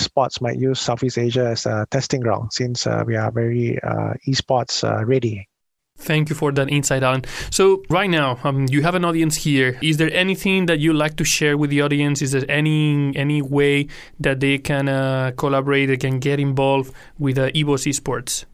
sports 0.00 0.40
might 0.40 0.58
use 0.58 0.80
Southeast 0.80 1.18
Asia 1.18 1.46
as 1.46 1.66
a 1.66 1.86
testing 1.90 2.20
ground 2.20 2.52
since 2.52 2.86
uh, 2.86 3.04
we 3.06 3.16
are 3.16 3.30
very 3.30 3.78
uh, 3.82 4.14
esports 4.26 4.84
uh, 4.84 5.04
ready. 5.04 5.48
Thank 6.00 6.30
you 6.30 6.34
for 6.34 6.50
that 6.52 6.70
insight, 6.70 7.02
Allan. 7.02 7.24
So, 7.50 7.82
right 7.90 8.08
now, 8.08 8.38
um, 8.42 8.66
you 8.70 8.82
have 8.82 8.94
an 8.94 9.04
audience 9.04 9.36
here. 9.36 9.78
Is 9.82 9.98
there 9.98 10.10
anything 10.14 10.64
that 10.66 10.78
you 10.78 10.94
like 10.94 11.16
to 11.16 11.24
share 11.24 11.58
with 11.58 11.68
the 11.68 11.82
audience? 11.82 12.22
Is 12.22 12.32
there 12.32 12.44
any 12.48 13.14
any 13.14 13.42
way 13.42 13.88
that 14.18 14.40
they 14.40 14.56
can 14.56 14.88
uh, 14.88 15.32
collaborate, 15.36 15.88
they 15.88 15.98
can 15.98 16.18
get 16.18 16.40
involved 16.40 16.94
with 17.18 17.36
uh, 17.36 17.50
EVOS 17.50 17.86
Esports? 17.86 18.46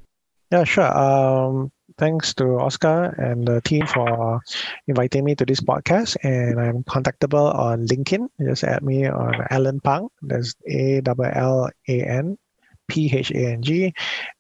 Yeah, 0.51 0.65
sure. 0.65 0.91
Um, 0.91 1.71
thanks 1.99 2.35
to 2.35 2.61
Oscar 2.61 3.15
and 3.19 3.47
the 3.47 3.61
team 3.63 3.87
for 3.87 4.41
inviting 4.87 5.25
me 5.25 5.35
to 5.35 5.45
this 5.45 5.61
podcast. 5.61 6.17
And 6.23 6.61
I'm 6.61 6.85
contactable 6.85 7.55
on 7.55 7.87
LinkedIn. 7.87 8.29
Just 8.41 8.65
add 8.65 8.83
me 8.83 9.07
on 9.07 9.47
Allan 9.51 9.81
Phang. 9.81 10.09
That's 10.23 10.55
A 10.69 11.01
L 11.01 11.31
L 11.33 11.71
A 11.89 12.03
N 12.03 12.39
P 12.89 13.11
H 13.13 13.31
A 13.31 13.53
N 13.53 13.63
G. 13.63 13.95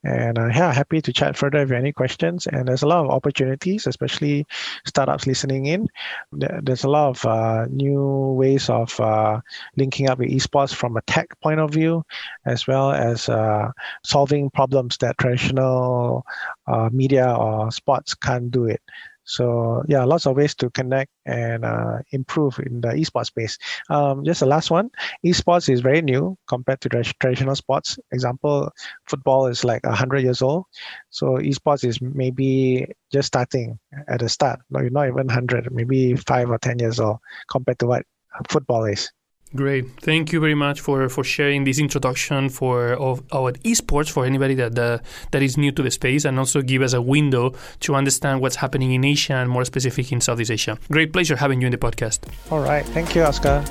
And 0.04 0.38
uh, 0.38 0.46
yeah, 0.46 0.72
happy 0.72 1.00
to 1.02 1.12
chat 1.12 1.36
further 1.36 1.58
if 1.58 1.68
you 1.68 1.74
have 1.74 1.82
any 1.82 1.92
questions. 1.92 2.46
And 2.46 2.68
there's 2.68 2.82
a 2.82 2.86
lot 2.86 3.04
of 3.04 3.10
opportunities, 3.10 3.86
especially 3.86 4.46
startups 4.86 5.26
listening 5.26 5.66
in. 5.66 5.88
There's 6.32 6.84
a 6.84 6.90
lot 6.90 7.08
of 7.08 7.26
uh, 7.26 7.66
new 7.70 8.32
ways 8.38 8.68
of 8.70 8.98
uh, 9.00 9.40
linking 9.76 10.08
up 10.08 10.18
with 10.18 10.30
esports 10.30 10.74
from 10.74 10.96
a 10.96 11.02
tech 11.02 11.38
point 11.40 11.60
of 11.60 11.70
view, 11.70 12.04
as 12.44 12.66
well 12.66 12.92
as 12.92 13.28
uh, 13.28 13.70
solving 14.04 14.50
problems 14.50 14.96
that 14.98 15.18
traditional 15.18 16.24
uh, 16.66 16.88
media 16.92 17.34
or 17.34 17.70
sports 17.70 18.14
can't 18.14 18.50
do 18.50 18.66
it. 18.66 18.80
So 19.26 19.82
yeah, 19.88 20.04
lots 20.04 20.26
of 20.26 20.36
ways 20.36 20.54
to 20.56 20.70
connect 20.70 21.10
and 21.26 21.64
uh, 21.64 21.98
improve 22.12 22.58
in 22.60 22.80
the 22.80 22.88
esports 22.88 23.26
space. 23.26 23.58
Um, 23.90 24.24
just 24.24 24.40
the 24.40 24.46
last 24.46 24.70
one, 24.70 24.90
esports 25.24 25.68
is 25.72 25.80
very 25.80 26.00
new 26.02 26.36
compared 26.48 26.80
to 26.82 26.88
traditional 26.88 27.56
sports. 27.56 27.98
Example, 28.12 28.70
football 29.08 29.46
is 29.46 29.64
like 29.64 29.84
hundred 29.84 30.22
years 30.22 30.42
old, 30.42 30.64
so 31.10 31.36
esports 31.38 31.84
is 31.84 32.00
maybe 32.00 32.86
just 33.12 33.28
starting 33.28 33.78
at 34.08 34.20
the 34.20 34.28
start. 34.28 34.60
No, 34.70 34.80
you're 34.80 34.90
not 34.90 35.08
even 35.08 35.28
hundred, 35.28 35.72
maybe 35.72 36.14
five 36.16 36.50
or 36.50 36.58
ten 36.58 36.78
years 36.78 37.00
old 37.00 37.18
compared 37.50 37.78
to 37.80 37.86
what 37.86 38.04
football 38.48 38.84
is. 38.84 39.10
Great. 39.54 39.86
Thank 40.00 40.32
you 40.32 40.40
very 40.40 40.54
much 40.54 40.80
for, 40.80 41.08
for 41.08 41.22
sharing 41.22 41.64
this 41.64 41.78
introduction 41.78 42.48
for 42.48 42.94
of 42.94 43.22
our 43.32 43.52
esports 43.64 44.10
for 44.10 44.26
anybody 44.26 44.54
that 44.54 44.78
uh, 44.78 44.98
that 45.30 45.42
is 45.42 45.56
new 45.56 45.70
to 45.72 45.82
the 45.82 45.90
space 45.90 46.24
and 46.24 46.38
also 46.38 46.62
give 46.62 46.82
us 46.82 46.92
a 46.92 47.00
window 47.00 47.54
to 47.80 47.94
understand 47.94 48.40
what's 48.40 48.56
happening 48.56 48.92
in 48.92 49.04
Asia 49.04 49.34
and 49.34 49.48
more 49.48 49.64
specific 49.64 50.10
in 50.12 50.20
Southeast 50.20 50.50
Asia. 50.50 50.78
Great 50.90 51.12
pleasure 51.12 51.36
having 51.36 51.60
you 51.60 51.66
in 51.66 51.70
the 51.70 51.78
podcast. 51.78 52.20
All 52.50 52.60
right. 52.60 52.84
Thank 52.86 53.14
you, 53.14 53.22
Oscar. 53.22 53.64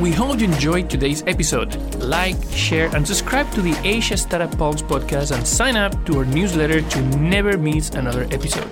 We 0.00 0.10
hope 0.10 0.40
you 0.40 0.46
enjoyed 0.46 0.90
today's 0.90 1.22
episode. 1.28 1.76
Like, 2.02 2.36
share, 2.50 2.94
and 2.94 3.06
subscribe 3.06 3.50
to 3.52 3.62
the 3.62 3.78
Asia 3.84 4.16
Startup 4.16 4.50
Pulse 4.58 4.82
podcast 4.82 5.34
and 5.34 5.46
sign 5.46 5.76
up 5.76 6.04
to 6.06 6.18
our 6.18 6.24
newsletter 6.24 6.82
to 6.82 7.02
never 7.18 7.56
miss 7.56 7.90
another 7.90 8.24
episode. 8.32 8.70